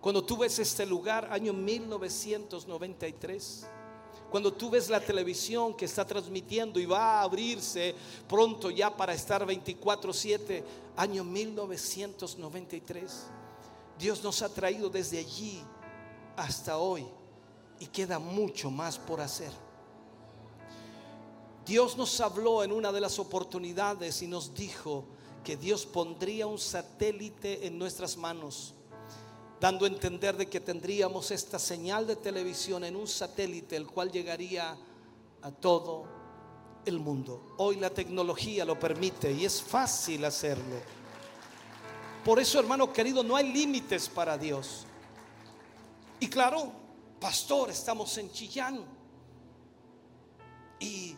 Cuando 0.00 0.24
tú 0.24 0.38
ves 0.38 0.58
este 0.58 0.86
lugar, 0.86 1.28
año 1.30 1.52
1993. 1.52 3.66
Cuando 4.30 4.52
tú 4.52 4.68
ves 4.68 4.90
la 4.90 5.00
televisión 5.00 5.74
que 5.74 5.86
está 5.86 6.06
transmitiendo 6.06 6.78
y 6.78 6.84
va 6.84 7.20
a 7.20 7.22
abrirse 7.22 7.94
pronto 8.28 8.70
ya 8.70 8.94
para 8.94 9.14
estar 9.14 9.46
24/7, 9.46 10.62
año 10.96 11.24
1993, 11.24 13.26
Dios 13.98 14.22
nos 14.22 14.42
ha 14.42 14.48
traído 14.48 14.90
desde 14.90 15.18
allí 15.18 15.62
hasta 16.36 16.78
hoy 16.78 17.06
y 17.80 17.86
queda 17.86 18.18
mucho 18.18 18.70
más 18.70 18.98
por 18.98 19.20
hacer. 19.20 19.52
Dios 21.64 21.96
nos 21.96 22.20
habló 22.20 22.62
en 22.62 22.72
una 22.72 22.92
de 22.92 23.00
las 23.00 23.18
oportunidades 23.18 24.22
y 24.22 24.26
nos 24.26 24.54
dijo 24.54 25.04
que 25.42 25.56
Dios 25.56 25.86
pondría 25.86 26.46
un 26.46 26.58
satélite 26.58 27.66
en 27.66 27.78
nuestras 27.78 28.16
manos 28.16 28.74
dando 29.60 29.84
a 29.84 29.88
entender 29.88 30.36
de 30.36 30.46
que 30.46 30.60
tendríamos 30.60 31.30
esta 31.30 31.58
señal 31.58 32.06
de 32.06 32.16
televisión 32.16 32.84
en 32.84 32.96
un 32.96 33.08
satélite, 33.08 33.76
el 33.76 33.86
cual 33.86 34.10
llegaría 34.10 34.76
a 35.42 35.50
todo 35.50 36.06
el 36.84 36.98
mundo. 36.98 37.54
Hoy 37.58 37.76
la 37.76 37.90
tecnología 37.90 38.64
lo 38.64 38.78
permite 38.78 39.32
y 39.32 39.44
es 39.44 39.60
fácil 39.60 40.24
hacerlo. 40.24 40.76
Por 42.24 42.38
eso, 42.38 42.58
hermano 42.58 42.92
querido, 42.92 43.22
no 43.22 43.36
hay 43.36 43.52
límites 43.52 44.08
para 44.08 44.36
Dios. 44.36 44.86
Y 46.20 46.28
claro, 46.28 46.72
pastor, 47.20 47.70
estamos 47.70 48.16
en 48.18 48.30
Chillán. 48.30 48.84
Y 50.80 51.16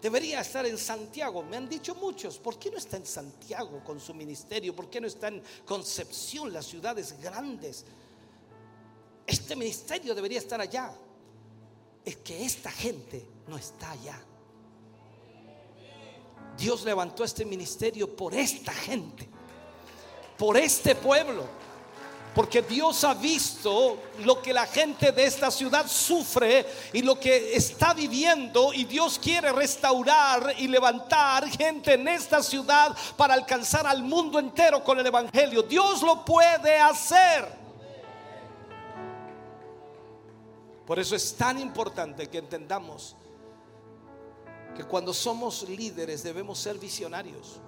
Debería 0.00 0.40
estar 0.40 0.64
en 0.64 0.78
Santiago. 0.78 1.42
Me 1.42 1.56
han 1.56 1.68
dicho 1.68 1.94
muchos, 1.96 2.38
¿por 2.38 2.58
qué 2.58 2.70
no 2.70 2.78
está 2.78 2.96
en 2.96 3.06
Santiago 3.06 3.82
con 3.84 3.98
su 4.00 4.14
ministerio? 4.14 4.74
¿Por 4.74 4.88
qué 4.88 5.00
no 5.00 5.08
está 5.08 5.28
en 5.28 5.42
Concepción, 5.64 6.52
las 6.52 6.66
ciudades 6.66 7.20
grandes? 7.20 7.84
Este 9.26 9.56
ministerio 9.56 10.14
debería 10.14 10.38
estar 10.38 10.60
allá. 10.60 10.92
Es 12.04 12.16
que 12.18 12.44
esta 12.44 12.70
gente 12.70 13.26
no 13.48 13.58
está 13.58 13.90
allá. 13.90 14.22
Dios 16.56 16.84
levantó 16.84 17.24
este 17.24 17.44
ministerio 17.44 18.16
por 18.16 18.34
esta 18.34 18.72
gente, 18.72 19.28
por 20.36 20.56
este 20.56 20.94
pueblo. 20.94 21.44
Porque 22.34 22.62
Dios 22.62 23.02
ha 23.04 23.14
visto 23.14 23.98
lo 24.20 24.40
que 24.40 24.52
la 24.52 24.66
gente 24.66 25.12
de 25.12 25.24
esta 25.24 25.50
ciudad 25.50 25.86
sufre 25.88 26.66
y 26.92 27.02
lo 27.02 27.18
que 27.18 27.56
está 27.56 27.94
viviendo 27.94 28.72
y 28.72 28.84
Dios 28.84 29.18
quiere 29.18 29.50
restaurar 29.50 30.54
y 30.58 30.68
levantar 30.68 31.48
gente 31.48 31.94
en 31.94 32.06
esta 32.06 32.42
ciudad 32.42 32.96
para 33.16 33.34
alcanzar 33.34 33.86
al 33.86 34.02
mundo 34.02 34.38
entero 34.38 34.84
con 34.84 34.98
el 34.98 35.06
Evangelio. 35.06 35.62
Dios 35.62 36.02
lo 36.02 36.24
puede 36.24 36.78
hacer. 36.78 37.58
Por 40.86 40.98
eso 40.98 41.14
es 41.16 41.34
tan 41.34 41.58
importante 41.58 42.28
que 42.28 42.38
entendamos 42.38 43.14
que 44.74 44.84
cuando 44.84 45.12
somos 45.12 45.68
líderes 45.68 46.22
debemos 46.22 46.58
ser 46.58 46.78
visionarios 46.78 47.60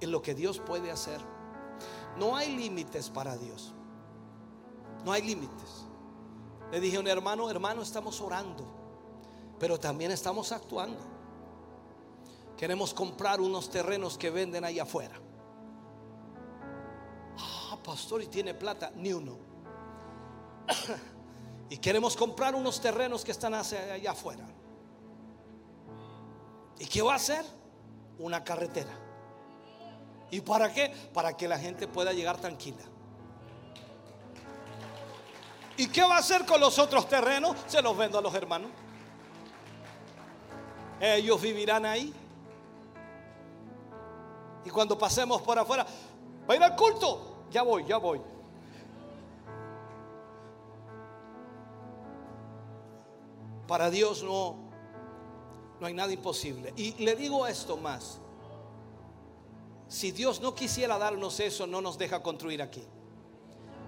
en 0.00 0.10
lo 0.10 0.22
que 0.22 0.34
Dios 0.34 0.58
puede 0.58 0.90
hacer. 0.90 1.33
No 2.18 2.36
hay 2.36 2.54
límites 2.56 3.10
para 3.10 3.36
Dios. 3.36 3.72
No 5.04 5.12
hay 5.12 5.22
límites. 5.22 5.84
Le 6.70 6.80
dije 6.80 6.96
a 6.96 7.00
un 7.00 7.08
hermano, 7.08 7.50
hermano, 7.50 7.82
estamos 7.82 8.20
orando, 8.20 8.64
pero 9.58 9.78
también 9.78 10.10
estamos 10.10 10.50
actuando. 10.52 10.98
Queremos 12.56 12.94
comprar 12.94 13.40
unos 13.40 13.68
terrenos 13.70 14.16
que 14.16 14.30
venden 14.30 14.64
ahí 14.64 14.78
afuera. 14.78 15.20
Ah, 17.38 17.78
pastor, 17.82 18.22
y 18.22 18.26
tiene 18.26 18.54
plata, 18.54 18.92
ni 18.96 19.12
uno. 19.12 19.36
y 21.68 21.76
queremos 21.78 22.16
comprar 22.16 22.54
unos 22.54 22.80
terrenos 22.80 23.24
que 23.24 23.32
están 23.32 23.54
allá 23.54 24.10
afuera. 24.10 24.46
¿Y 26.78 26.86
qué 26.86 27.02
va 27.02 27.12
a 27.12 27.16
hacer? 27.16 27.44
Una 28.18 28.42
carretera. 28.42 29.03
¿Y 30.34 30.40
para 30.40 30.72
qué? 30.72 30.92
Para 31.12 31.36
que 31.36 31.46
la 31.46 31.56
gente 31.56 31.86
pueda 31.86 32.12
llegar 32.12 32.38
tranquila. 32.38 32.82
¿Y 35.76 35.86
qué 35.86 36.02
va 36.02 36.16
a 36.16 36.18
hacer 36.18 36.44
con 36.44 36.60
los 36.60 36.76
otros 36.80 37.08
terrenos? 37.08 37.56
Se 37.68 37.80
los 37.80 37.96
vendo 37.96 38.18
a 38.18 38.20
los 38.20 38.34
hermanos. 38.34 38.68
Ellos 41.00 41.40
vivirán 41.40 41.86
ahí. 41.86 42.12
Y 44.64 44.70
cuando 44.70 44.98
pasemos 44.98 45.40
por 45.40 45.56
afuera, 45.56 45.86
va 46.50 46.54
a 46.54 46.56
ir 46.56 46.62
al 46.64 46.74
culto. 46.74 47.44
Ya 47.52 47.62
voy, 47.62 47.84
ya 47.84 47.98
voy. 47.98 48.20
Para 53.68 53.88
Dios 53.88 54.24
no, 54.24 54.56
no 55.78 55.86
hay 55.86 55.94
nada 55.94 56.12
imposible. 56.12 56.72
Y 56.76 57.04
le 57.04 57.14
digo 57.14 57.46
esto 57.46 57.76
más. 57.76 58.20
Si 59.94 60.10
Dios 60.10 60.40
no 60.40 60.56
quisiera 60.56 60.98
darnos 60.98 61.38
eso, 61.38 61.68
no 61.68 61.80
nos 61.80 61.96
deja 61.96 62.20
construir 62.20 62.60
aquí. 62.60 62.82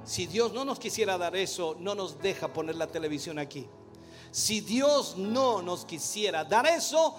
Si 0.04 0.28
Dios 0.28 0.52
no 0.52 0.64
nos 0.64 0.78
quisiera 0.78 1.18
dar 1.18 1.34
eso, 1.34 1.76
no 1.80 1.96
nos 1.96 2.22
deja 2.22 2.46
poner 2.52 2.76
la 2.76 2.86
televisión 2.86 3.40
aquí. 3.40 3.66
Si 4.30 4.60
Dios 4.60 5.16
no 5.16 5.62
nos 5.62 5.84
quisiera 5.84 6.44
dar 6.44 6.64
eso, 6.68 7.16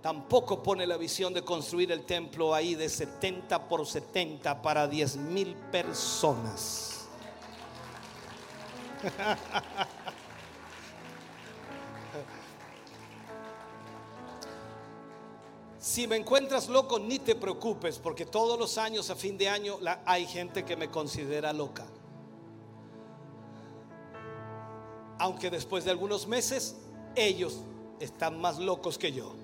tampoco 0.00 0.62
pone 0.62 0.86
la 0.86 0.96
visión 0.96 1.34
de 1.34 1.42
construir 1.42 1.90
el 1.90 2.06
templo 2.06 2.54
ahí 2.54 2.76
de 2.76 2.88
70 2.88 3.66
por 3.66 3.84
70 3.84 4.62
para 4.62 4.86
10 4.86 5.16
mil 5.16 5.56
personas. 5.72 7.08
Si 15.88 16.06
me 16.06 16.16
encuentras 16.16 16.68
loco, 16.68 16.98
ni 16.98 17.18
te 17.18 17.34
preocupes, 17.34 17.98
porque 17.98 18.26
todos 18.26 18.58
los 18.58 18.76
años, 18.76 19.08
a 19.08 19.16
fin 19.16 19.38
de 19.38 19.48
año, 19.48 19.78
hay 20.04 20.26
gente 20.26 20.62
que 20.62 20.76
me 20.76 20.90
considera 20.90 21.50
loca. 21.54 21.86
Aunque 25.18 25.48
después 25.48 25.86
de 25.86 25.90
algunos 25.90 26.26
meses, 26.26 26.76
ellos 27.16 27.60
están 28.00 28.38
más 28.38 28.58
locos 28.58 28.98
que 28.98 29.12
yo. 29.12 29.34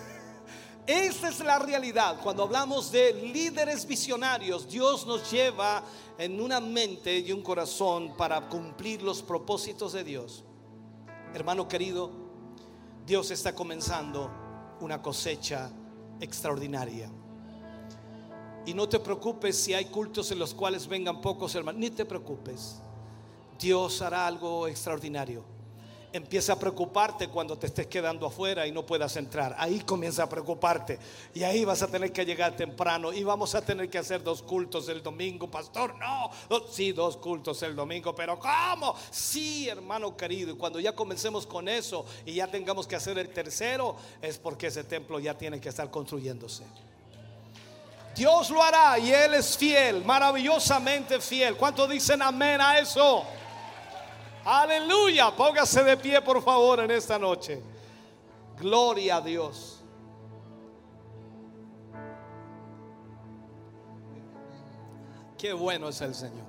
Esa 0.86 1.30
es 1.30 1.40
la 1.40 1.60
realidad. 1.60 2.20
Cuando 2.22 2.42
hablamos 2.42 2.92
de 2.92 3.14
líderes 3.14 3.86
visionarios, 3.86 4.68
Dios 4.68 5.06
nos 5.06 5.30
lleva 5.30 5.82
en 6.18 6.38
una 6.38 6.60
mente 6.60 7.20
y 7.20 7.32
un 7.32 7.40
corazón 7.40 8.18
para 8.18 8.50
cumplir 8.50 9.00
los 9.00 9.22
propósitos 9.22 9.94
de 9.94 10.04
Dios. 10.04 10.44
Hermano 11.32 11.66
querido, 11.66 12.10
Dios 13.06 13.30
está 13.30 13.54
comenzando 13.54 14.44
una 14.80 15.02
cosecha 15.02 15.70
extraordinaria. 16.20 17.10
Y 18.64 18.74
no 18.74 18.88
te 18.88 18.98
preocupes 18.98 19.56
si 19.56 19.74
hay 19.74 19.86
cultos 19.86 20.30
en 20.32 20.38
los 20.38 20.52
cuales 20.52 20.88
vengan 20.88 21.20
pocos 21.20 21.54
hermanos, 21.54 21.80
ni 21.80 21.90
te 21.90 22.04
preocupes. 22.04 22.80
Dios 23.58 24.02
hará 24.02 24.26
algo 24.26 24.66
extraordinario. 24.66 25.55
Empieza 26.12 26.54
a 26.54 26.58
preocuparte 26.58 27.28
cuando 27.28 27.58
te 27.58 27.66
estés 27.66 27.86
quedando 27.86 28.26
afuera 28.26 28.66
y 28.66 28.72
no 28.72 28.86
puedas 28.86 29.16
entrar. 29.16 29.54
Ahí 29.58 29.80
comienza 29.80 30.22
a 30.22 30.28
preocuparte. 30.28 30.98
Y 31.34 31.42
ahí 31.42 31.64
vas 31.64 31.82
a 31.82 31.88
tener 31.88 32.12
que 32.12 32.24
llegar 32.24 32.56
temprano. 32.56 33.12
Y 33.12 33.22
vamos 33.22 33.54
a 33.54 33.60
tener 33.60 33.90
que 33.90 33.98
hacer 33.98 34.22
dos 34.22 34.42
cultos 34.42 34.88
el 34.88 35.02
domingo. 35.02 35.50
Pastor, 35.50 35.94
no. 35.98 36.30
Sí, 36.70 36.92
dos 36.92 37.16
cultos 37.16 37.62
el 37.62 37.76
domingo. 37.76 38.14
Pero 38.14 38.38
¿cómo? 38.38 38.94
Sí, 39.10 39.68
hermano 39.68 40.16
querido. 40.16 40.52
Y 40.52 40.56
cuando 40.56 40.80
ya 40.80 40.94
comencemos 40.94 41.46
con 41.46 41.68
eso 41.68 42.06
y 42.24 42.34
ya 42.34 42.46
tengamos 42.46 42.86
que 42.86 42.96
hacer 42.96 43.18
el 43.18 43.28
tercero, 43.28 43.96
es 44.22 44.38
porque 44.38 44.68
ese 44.68 44.84
templo 44.84 45.18
ya 45.18 45.36
tiene 45.36 45.60
que 45.60 45.68
estar 45.68 45.90
construyéndose. 45.90 46.64
Dios 48.16 48.48
lo 48.48 48.62
hará 48.62 48.98
y 48.98 49.12
Él 49.12 49.34
es 49.34 49.58
fiel, 49.58 50.02
maravillosamente 50.02 51.20
fiel. 51.20 51.54
¿Cuántos 51.54 51.90
dicen 51.90 52.22
amén 52.22 52.60
a 52.62 52.78
eso? 52.78 53.22
Aleluya. 54.46 55.34
Póngase 55.34 55.82
de 55.82 55.96
pie, 55.96 56.22
por 56.22 56.40
favor, 56.40 56.78
en 56.78 56.92
esta 56.92 57.18
noche. 57.18 57.60
Gloria 58.56 59.16
a 59.16 59.20
Dios. 59.20 59.80
Qué 65.36 65.52
bueno 65.52 65.88
es 65.88 66.00
el 66.00 66.14
Señor. 66.14 66.46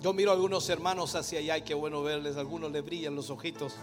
Yo 0.00 0.12
miro 0.12 0.32
a 0.32 0.34
algunos 0.34 0.68
hermanos 0.68 1.14
hacia 1.14 1.38
allá 1.38 1.58
y 1.58 1.62
qué 1.62 1.74
bueno 1.74 2.02
verles. 2.02 2.36
Algunos 2.36 2.72
le 2.72 2.80
brillan 2.80 3.14
los 3.14 3.30
ojitos. 3.30 3.76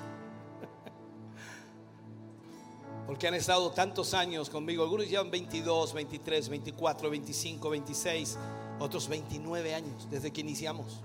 Porque 3.08 3.30
han 3.30 3.34
estado 3.34 3.72
tantos 3.72 4.14
años 4.14 4.50
conmigo. 4.50 4.84
Algunos 4.84 5.08
llevan 5.08 5.32
22, 5.32 5.94
23, 5.94 6.50
24, 6.50 7.10
25, 7.10 7.70
26 7.70 8.38
otros 8.80 9.08
29 9.08 9.74
años 9.76 10.08
desde 10.10 10.32
que 10.32 10.42
iniciamos. 10.42 11.02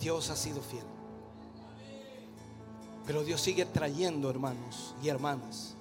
Dios 0.00 0.30
ha 0.30 0.36
sido 0.36 0.60
fiel. 0.62 0.84
Pero 3.06 3.24
Dios 3.24 3.40
sigue 3.40 3.64
trayendo 3.64 4.28
hermanos 4.28 4.94
y 5.02 5.08
hermanas. 5.08 5.74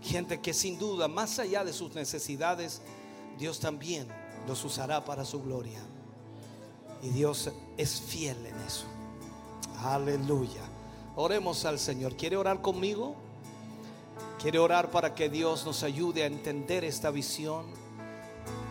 Gente 0.00 0.40
que 0.40 0.54
sin 0.54 0.78
duda, 0.78 1.08
más 1.08 1.38
allá 1.38 1.64
de 1.64 1.72
sus 1.72 1.94
necesidades, 1.94 2.82
Dios 3.38 3.60
también 3.60 4.06
los 4.46 4.64
usará 4.64 5.04
para 5.04 5.24
su 5.24 5.42
gloria. 5.42 5.80
Y 7.02 7.08
Dios 7.10 7.50
es 7.76 8.00
fiel 8.00 8.46
en 8.46 8.58
eso. 8.60 8.84
Aleluya. 9.78 10.62
Oremos 11.16 11.64
al 11.64 11.78
Señor. 11.78 12.16
¿Quiere 12.16 12.36
orar 12.36 12.62
conmigo? 12.62 13.16
¿Quiere 14.40 14.58
orar 14.58 14.90
para 14.90 15.14
que 15.14 15.28
Dios 15.28 15.64
nos 15.66 15.82
ayude 15.82 16.22
a 16.22 16.26
entender 16.26 16.84
esta 16.84 17.10
visión? 17.10 17.81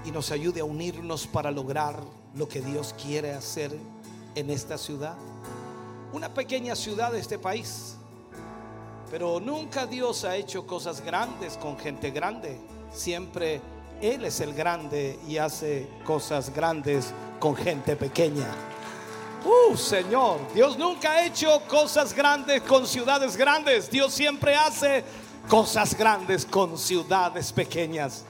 Y 0.05 0.11
nos 0.11 0.31
ayude 0.31 0.61
a 0.61 0.65
unirnos 0.65 1.27
para 1.27 1.51
lograr 1.51 1.99
lo 2.35 2.47
que 2.47 2.61
Dios 2.61 2.95
quiere 3.01 3.33
hacer 3.33 3.71
en 4.35 4.49
esta 4.49 4.77
ciudad. 4.77 5.15
Una 6.13 6.33
pequeña 6.33 6.75
ciudad 6.75 7.11
de 7.11 7.19
este 7.19 7.37
país. 7.37 7.95
Pero 9.09 9.39
nunca 9.39 9.85
Dios 9.85 10.23
ha 10.23 10.35
hecho 10.35 10.65
cosas 10.65 11.01
grandes 11.01 11.57
con 11.57 11.77
gente 11.77 12.11
grande. 12.11 12.57
Siempre 12.93 13.61
Él 14.01 14.25
es 14.25 14.39
el 14.39 14.53
grande 14.53 15.19
y 15.27 15.37
hace 15.37 15.87
cosas 16.05 16.53
grandes 16.53 17.13
con 17.39 17.55
gente 17.55 17.95
pequeña. 17.95 18.47
Uh, 19.43 19.75
Señor, 19.75 20.39
Dios 20.53 20.77
nunca 20.77 21.11
ha 21.11 21.25
hecho 21.25 21.61
cosas 21.67 22.13
grandes 22.13 22.61
con 22.61 22.87
ciudades 22.87 23.35
grandes. 23.35 23.89
Dios 23.89 24.13
siempre 24.13 24.55
hace 24.55 25.03
cosas 25.49 25.97
grandes 25.97 26.45
con 26.45 26.77
ciudades 26.77 27.51
pequeñas. 27.51 28.23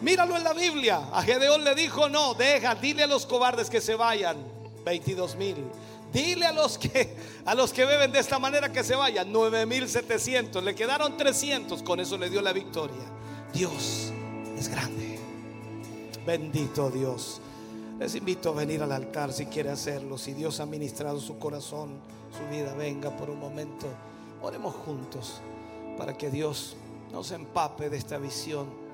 Míralo 0.00 0.36
en 0.36 0.44
la 0.44 0.52
Biblia. 0.52 1.08
A 1.12 1.22
Gedeón 1.22 1.64
le 1.64 1.74
dijo, 1.74 2.08
no, 2.08 2.34
deja, 2.34 2.74
dile 2.74 3.02
a 3.02 3.06
los 3.06 3.26
cobardes 3.26 3.68
que 3.68 3.80
se 3.80 3.94
vayan. 3.94 4.36
22 4.84 5.36
mil. 5.36 5.56
Dile 6.12 6.46
a 6.46 6.52
los 6.52 6.78
que 6.78 7.14
a 7.44 7.54
los 7.54 7.72
que 7.72 7.84
beben 7.84 8.12
de 8.12 8.20
esta 8.20 8.38
manera 8.38 8.72
que 8.72 8.84
se 8.84 8.94
vayan. 8.94 9.30
9700. 9.32 10.62
Le 10.62 10.74
quedaron 10.74 11.16
300. 11.16 11.82
Con 11.82 12.00
eso 12.00 12.16
le 12.16 12.30
dio 12.30 12.40
la 12.40 12.52
victoria. 12.52 12.96
Dios 13.52 14.12
es 14.56 14.68
grande. 14.68 15.18
Bendito 16.24 16.90
Dios. 16.90 17.40
Les 17.98 18.14
invito 18.14 18.50
a 18.50 18.52
venir 18.54 18.82
al 18.82 18.92
altar 18.92 19.32
si 19.32 19.46
quiere 19.46 19.70
hacerlo. 19.70 20.16
Si 20.16 20.32
Dios 20.32 20.60
ha 20.60 20.66
ministrado 20.66 21.20
su 21.20 21.38
corazón, 21.38 21.98
su 22.36 22.48
vida, 22.54 22.72
venga 22.74 23.16
por 23.16 23.28
un 23.28 23.40
momento. 23.40 23.86
Oremos 24.40 24.74
juntos 24.76 25.40
para 25.96 26.16
que 26.16 26.30
Dios 26.30 26.76
nos 27.10 27.32
empape 27.32 27.90
de 27.90 27.96
esta 27.96 28.18
visión 28.18 28.87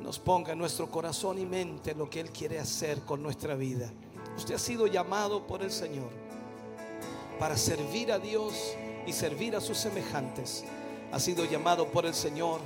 nos 0.00 0.18
ponga 0.18 0.52
en 0.52 0.58
nuestro 0.58 0.90
corazón 0.90 1.38
y 1.38 1.46
mente 1.46 1.94
lo 1.94 2.08
que 2.08 2.20
Él 2.20 2.30
quiere 2.30 2.58
hacer 2.58 3.00
con 3.02 3.22
nuestra 3.22 3.54
vida. 3.54 3.90
Usted 4.36 4.54
ha 4.54 4.58
sido 4.58 4.86
llamado 4.86 5.46
por 5.46 5.62
el 5.62 5.70
Señor 5.70 6.10
para 7.38 7.56
servir 7.56 8.12
a 8.12 8.18
Dios 8.18 8.54
y 9.06 9.12
servir 9.12 9.56
a 9.56 9.60
sus 9.60 9.78
semejantes. 9.78 10.64
Ha 11.12 11.20
sido 11.20 11.44
llamado 11.44 11.88
por 11.88 12.06
el 12.06 12.14
Señor 12.14 12.60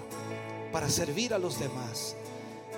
para 0.72 0.88
servir 0.88 1.34
a 1.34 1.38
los 1.38 1.58
demás. 1.58 2.16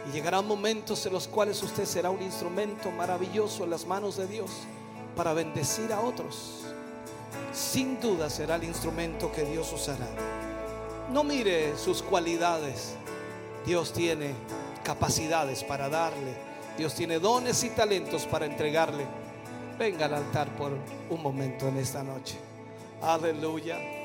Y 0.08 0.12
llegarán 0.12 0.46
momentos 0.46 1.06
en 1.06 1.12
los 1.12 1.28
cuales 1.28 1.62
usted 1.62 1.84
será 1.84 2.10
un 2.10 2.22
instrumento 2.22 2.90
maravilloso 2.90 3.64
en 3.64 3.70
las 3.70 3.86
manos 3.86 4.16
de 4.16 4.26
Dios 4.26 4.50
para 5.14 5.32
bendecir 5.32 5.92
a 5.92 6.00
otros. 6.00 6.64
Sin 7.52 8.00
duda 8.00 8.28
será 8.28 8.56
el 8.56 8.64
instrumento 8.64 9.30
que 9.30 9.44
Dios 9.44 9.72
usará. 9.72 10.08
No 11.12 11.22
mire 11.22 11.76
sus 11.76 12.02
cualidades. 12.02 12.94
Dios 13.64 13.92
tiene 13.92 14.34
capacidades 14.82 15.62
para 15.64 15.88
darle. 15.88 16.34
Dios 16.76 16.94
tiene 16.94 17.18
dones 17.18 17.62
y 17.64 17.70
talentos 17.70 18.26
para 18.26 18.46
entregarle. 18.46 19.04
Venga 19.78 20.06
al 20.06 20.14
altar 20.14 20.48
por 20.56 20.72
un 21.10 21.22
momento 21.22 21.68
en 21.68 21.78
esta 21.78 22.02
noche. 22.02 22.36
Aleluya. 23.02 24.01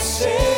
Pronto 0.00 0.49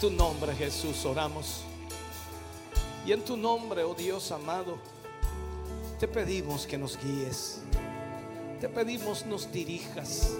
tu 0.00 0.10
nombre 0.10 0.54
Jesús 0.54 1.04
oramos. 1.04 1.62
Y 3.06 3.12
en 3.12 3.24
tu 3.24 3.36
nombre, 3.36 3.84
oh 3.84 3.94
Dios 3.94 4.30
amado, 4.32 4.78
te 5.98 6.08
pedimos 6.08 6.66
que 6.66 6.76
nos 6.76 6.98
guíes. 6.98 7.60
Te 8.60 8.68
pedimos 8.68 9.24
nos 9.26 9.50
dirijas 9.52 10.32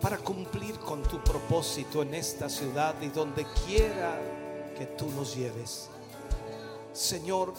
para 0.00 0.18
cumplir 0.18 0.78
con 0.78 1.02
tu 1.02 1.22
propósito 1.22 2.02
en 2.02 2.14
esta 2.14 2.48
ciudad 2.48 2.94
y 3.00 3.08
donde 3.08 3.46
quiera 3.66 4.18
que 4.76 4.86
tú 4.86 5.10
nos 5.10 5.36
lleves. 5.36 5.88
Señor, 6.92 7.54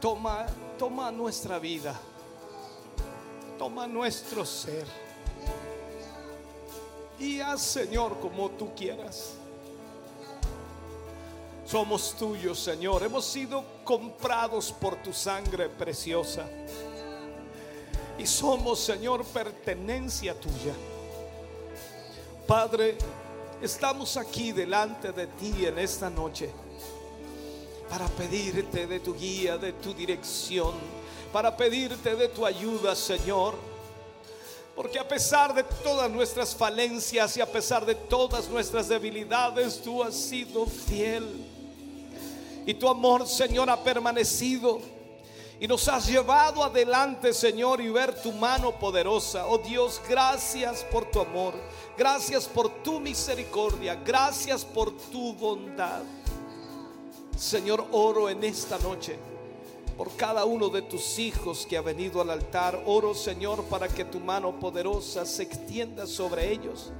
toma, 0.00 0.46
toma 0.78 1.10
nuestra 1.10 1.58
vida, 1.58 1.98
toma 3.58 3.86
nuestro 3.86 4.44
ser 4.44 4.86
y 7.18 7.40
haz, 7.40 7.62
Señor, 7.62 8.18
como 8.20 8.50
tú 8.50 8.74
quieras. 8.74 9.34
Somos 11.72 12.14
tuyos, 12.18 12.58
Señor. 12.58 13.02
Hemos 13.02 13.24
sido 13.24 13.64
comprados 13.82 14.70
por 14.72 14.96
tu 14.96 15.10
sangre 15.10 15.70
preciosa. 15.70 16.46
Y 18.18 18.26
somos, 18.26 18.78
Señor, 18.78 19.24
pertenencia 19.24 20.38
tuya. 20.38 20.74
Padre, 22.46 22.98
estamos 23.62 24.18
aquí 24.18 24.52
delante 24.52 25.12
de 25.12 25.28
ti 25.28 25.64
en 25.64 25.78
esta 25.78 26.10
noche 26.10 26.50
para 27.88 28.06
pedirte 28.06 28.86
de 28.86 29.00
tu 29.00 29.16
guía, 29.16 29.56
de 29.56 29.72
tu 29.72 29.94
dirección, 29.94 30.74
para 31.32 31.56
pedirte 31.56 32.14
de 32.14 32.28
tu 32.28 32.44
ayuda, 32.44 32.94
Señor. 32.94 33.54
Porque 34.76 34.98
a 34.98 35.08
pesar 35.08 35.54
de 35.54 35.62
todas 35.62 36.10
nuestras 36.10 36.54
falencias 36.54 37.34
y 37.38 37.40
a 37.40 37.50
pesar 37.50 37.86
de 37.86 37.94
todas 37.94 38.46
nuestras 38.50 38.88
debilidades, 38.88 39.80
tú 39.80 40.02
has 40.02 40.14
sido 40.14 40.66
fiel. 40.66 41.51
Y 42.66 42.74
tu 42.74 42.88
amor, 42.88 43.26
Señor, 43.26 43.68
ha 43.70 43.82
permanecido. 43.82 44.80
Y 45.60 45.68
nos 45.68 45.86
has 45.88 46.08
llevado 46.08 46.64
adelante, 46.64 47.32
Señor, 47.32 47.80
y 47.80 47.88
ver 47.88 48.20
tu 48.20 48.32
mano 48.32 48.72
poderosa. 48.78 49.46
Oh 49.46 49.58
Dios, 49.58 50.00
gracias 50.08 50.84
por 50.84 51.10
tu 51.10 51.20
amor. 51.20 51.54
Gracias 51.96 52.46
por 52.46 52.82
tu 52.82 52.98
misericordia. 52.98 53.94
Gracias 54.04 54.64
por 54.64 54.90
tu 55.10 55.34
bondad. 55.34 56.02
Señor, 57.36 57.86
oro 57.92 58.28
en 58.28 58.42
esta 58.42 58.78
noche 58.78 59.18
por 59.96 60.16
cada 60.16 60.44
uno 60.44 60.68
de 60.68 60.82
tus 60.82 61.18
hijos 61.18 61.66
que 61.66 61.76
ha 61.76 61.82
venido 61.82 62.20
al 62.20 62.30
altar. 62.30 62.82
Oro, 62.86 63.14
Señor, 63.14 63.62
para 63.64 63.88
que 63.88 64.04
tu 64.04 64.18
mano 64.18 64.58
poderosa 64.58 65.24
se 65.24 65.44
extienda 65.44 66.06
sobre 66.06 66.50
ellos 66.50 66.90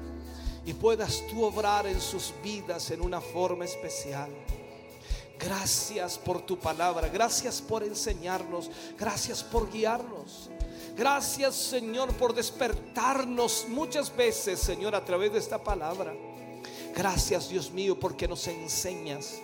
y 0.64 0.72
puedas 0.72 1.22
tú 1.28 1.44
obrar 1.44 1.86
en 1.86 2.01
sus 2.01 2.32
vidas 2.43 2.90
en 2.90 3.01
una 3.01 3.20
forma 3.20 3.64
especial. 3.64 4.30
Gracias 5.44 6.19
por 6.19 6.43
tu 6.43 6.59
palabra, 6.59 7.09
gracias 7.09 7.60
por 7.60 7.82
enseñarnos, 7.82 8.70
gracias 8.98 9.43
por 9.43 9.70
guiarnos. 9.70 10.51
Gracias 10.97 11.55
Señor 11.55 12.12
por 12.14 12.35
despertarnos 12.35 13.66
muchas 13.69 14.14
veces, 14.14 14.60
Señor, 14.60 14.94
a 14.94 15.05
través 15.05 15.32
de 15.32 15.39
esta 15.39 15.62
palabra. 15.62 16.14
Gracias 16.94 17.48
Dios 17.48 17.70
mío 17.70 17.98
porque 17.98 18.28
nos 18.28 18.47
enseñas 18.47 19.40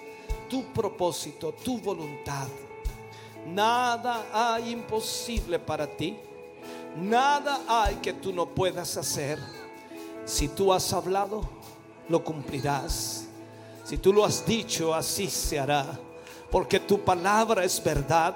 tu 0.48 0.72
propósito, 0.72 1.52
tu 1.52 1.78
voluntad. 1.78 2.46
Nada 3.46 4.26
hay 4.32 4.70
imposible 4.70 5.58
para 5.58 5.86
ti. 5.86 6.16
Nada 6.96 7.60
hay 7.66 7.96
que 7.96 8.12
tú 8.12 8.32
no 8.32 8.46
puedas 8.46 8.96
hacer. 8.96 9.38
Si 10.24 10.48
tú 10.48 10.72
has 10.72 10.92
hablado, 10.92 11.48
lo 12.08 12.22
cumplirás. 12.22 13.27
Si 13.88 13.96
tú 13.96 14.12
lo 14.12 14.22
has 14.22 14.44
dicho, 14.44 14.94
así 14.94 15.30
se 15.30 15.58
hará. 15.58 15.98
Porque 16.50 16.78
tu 16.78 17.00
palabra 17.00 17.64
es 17.64 17.82
verdad. 17.82 18.34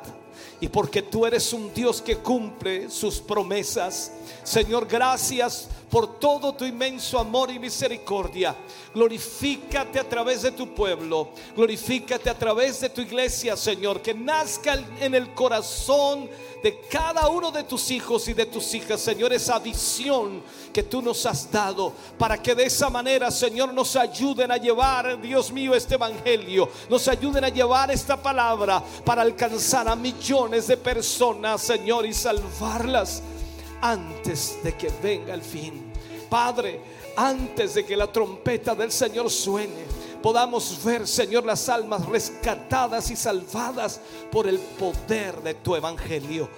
Y 0.59 0.69
porque 0.69 1.03
tú 1.03 1.27
eres 1.27 1.53
un 1.53 1.75
Dios 1.75 2.01
que 2.01 2.17
cumple 2.17 2.89
sus 2.89 3.21
promesas. 3.21 4.13
Señor, 4.43 4.87
gracias 4.89 5.69
por 5.93 6.19
todo 6.19 6.55
tu 6.55 6.65
inmenso 6.65 7.19
amor 7.19 7.51
y 7.51 7.59
misericordia. 7.59 8.57
Glorifícate 8.95 10.01
a 10.01 10.09
través 10.09 10.41
de 10.41 10.53
tu 10.53 10.75
pueblo. 10.75 11.29
Glorifícate 11.55 12.31
a 12.31 12.39
través 12.39 12.81
de 12.81 12.89
tu 12.89 13.03
iglesia, 13.03 13.59
Señor. 13.59 14.01
Que 14.01 14.15
nazca 14.15 14.83
en 14.99 15.15
el 15.15 15.35
corazón 15.35 16.31
de 16.63 16.81
cada 16.91 17.29
uno 17.29 17.51
de 17.51 17.65
tus 17.65 17.91
hijos 17.91 18.27
y 18.27 18.33
de 18.33 18.47
tus 18.47 18.73
hijas, 18.73 19.03
Señor, 19.03 19.35
esa 19.35 19.59
visión 19.59 20.43
que 20.73 20.83
tú 20.83 21.03
nos 21.03 21.27
has 21.27 21.53
dado. 21.53 21.93
Para 22.17 22.41
que 22.41 22.55
de 22.55 22.65
esa 22.65 22.89
manera, 22.89 23.31
Señor, 23.31 23.75
nos 23.75 23.95
ayuden 23.95 24.51
a 24.51 24.57
llevar, 24.57 25.21
Dios 25.21 25.53
mío, 25.53 25.75
este 25.75 25.97
evangelio. 25.97 26.71
Nos 26.89 27.07
ayuden 27.07 27.45
a 27.45 27.51
llevar 27.51 27.91
esta 27.91 28.17
palabra 28.17 28.83
para 29.05 29.21
alcanzar 29.21 29.87
a 29.89 29.95
millones 29.95 30.69
de 30.69 30.79
personas, 30.79 31.61
Señor, 31.61 32.07
y 32.07 32.15
salvarlas 32.15 33.23
antes 33.83 34.63
de 34.63 34.75
que 34.75 34.91
venga 35.03 35.35
el 35.35 35.43
fin. 35.43 35.93
Padre, 36.31 36.81
antes 37.17 37.75
de 37.75 37.85
que 37.85 37.97
la 37.97 38.11
trompeta 38.11 38.75
del 38.75 38.91
Señor 38.91 39.29
suene, 39.31 39.85
podamos 40.23 40.83
ver, 40.83 41.07
Señor, 41.07 41.45
las 41.45 41.69
almas 41.69 42.07
rescatadas 42.07 43.11
y 43.11 43.17
salvadas 43.17 44.01
por 44.31 44.47
el 44.47 44.59
poder 44.59 45.43
de 45.43 45.55
tu 45.55 45.77
evangelio. 45.77 46.49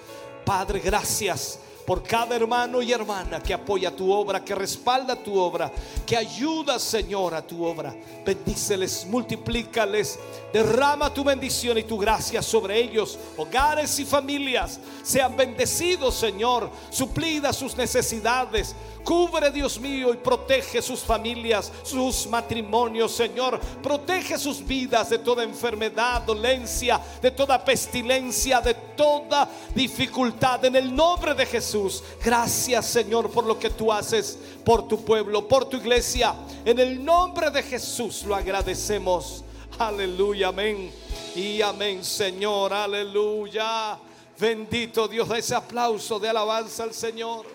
Padre, 0.45 0.79
gracias 0.79 1.59
por 1.85 2.01
cada 2.01 2.35
hermano 2.35 2.81
y 2.81 2.91
hermana 2.91 3.41
que 3.41 3.53
apoya 3.53 3.95
tu 3.95 4.11
obra, 4.11 4.43
que 4.43 4.55
respalda 4.55 5.15
tu 5.15 5.37
obra, 5.37 5.71
que 6.05 6.17
ayuda, 6.17 6.79
Señor, 6.79 7.35
a 7.35 7.45
tu 7.45 7.63
obra. 7.63 7.95
Bendíceles, 8.25 9.05
multiplícales, 9.05 10.19
derrama 10.51 11.13
tu 11.13 11.23
bendición 11.23 11.77
y 11.77 11.83
tu 11.83 11.97
gracia 11.97 12.41
sobre 12.41 12.79
ellos. 12.79 13.19
Hogares 13.37 13.99
y 13.99 14.05
familias 14.05 14.79
sean 15.03 15.37
bendecidos, 15.37 16.15
Señor, 16.15 16.71
suplida 16.89 17.53
sus 17.53 17.77
necesidades. 17.77 18.75
Cubre, 19.05 19.51
Dios 19.51 19.79
mío, 19.79 20.11
y 20.11 20.17
protege 20.17 20.81
sus 20.81 21.01
familias, 21.01 21.71
sus 21.83 22.25
matrimonios, 22.25 23.11
Señor. 23.11 23.59
Protege 23.83 24.35
sus 24.39 24.65
vidas 24.65 25.11
de 25.11 25.19
toda 25.19 25.43
enfermedad, 25.43 26.23
dolencia, 26.23 26.99
de 27.21 27.29
toda 27.29 27.63
pestilencia, 27.63 28.61
de 28.61 28.73
toda 28.73 29.47
dificultad. 29.75 30.65
En 30.65 30.75
el 30.75 30.93
nombre 30.93 31.35
de 31.35 31.45
Jesús, 31.45 32.03
gracias, 32.23 32.87
Señor, 32.87 33.29
por 33.29 33.45
lo 33.45 33.59
que 33.59 33.69
tú 33.69 33.93
haces 33.93 34.39
por 34.65 34.87
tu 34.87 35.05
pueblo, 35.05 35.47
por 35.47 35.65
tu 35.65 35.77
iglesia. 35.77 36.33
En 36.65 36.79
el 36.79 37.05
nombre 37.05 37.51
de 37.51 37.61
Jesús 37.61 38.23
lo 38.23 38.35
agradecemos. 38.35 39.43
Aleluya, 39.77 40.47
amén. 40.47 40.91
Y 41.35 41.61
amén, 41.61 42.03
Señor, 42.03 42.73
aleluya. 42.73 43.99
Bendito 44.39 45.07
Dios, 45.07 45.29
ese 45.29 45.53
aplauso 45.53 46.19
de 46.19 46.27
alabanza 46.27 46.83
al 46.83 46.93
Señor. 46.93 47.54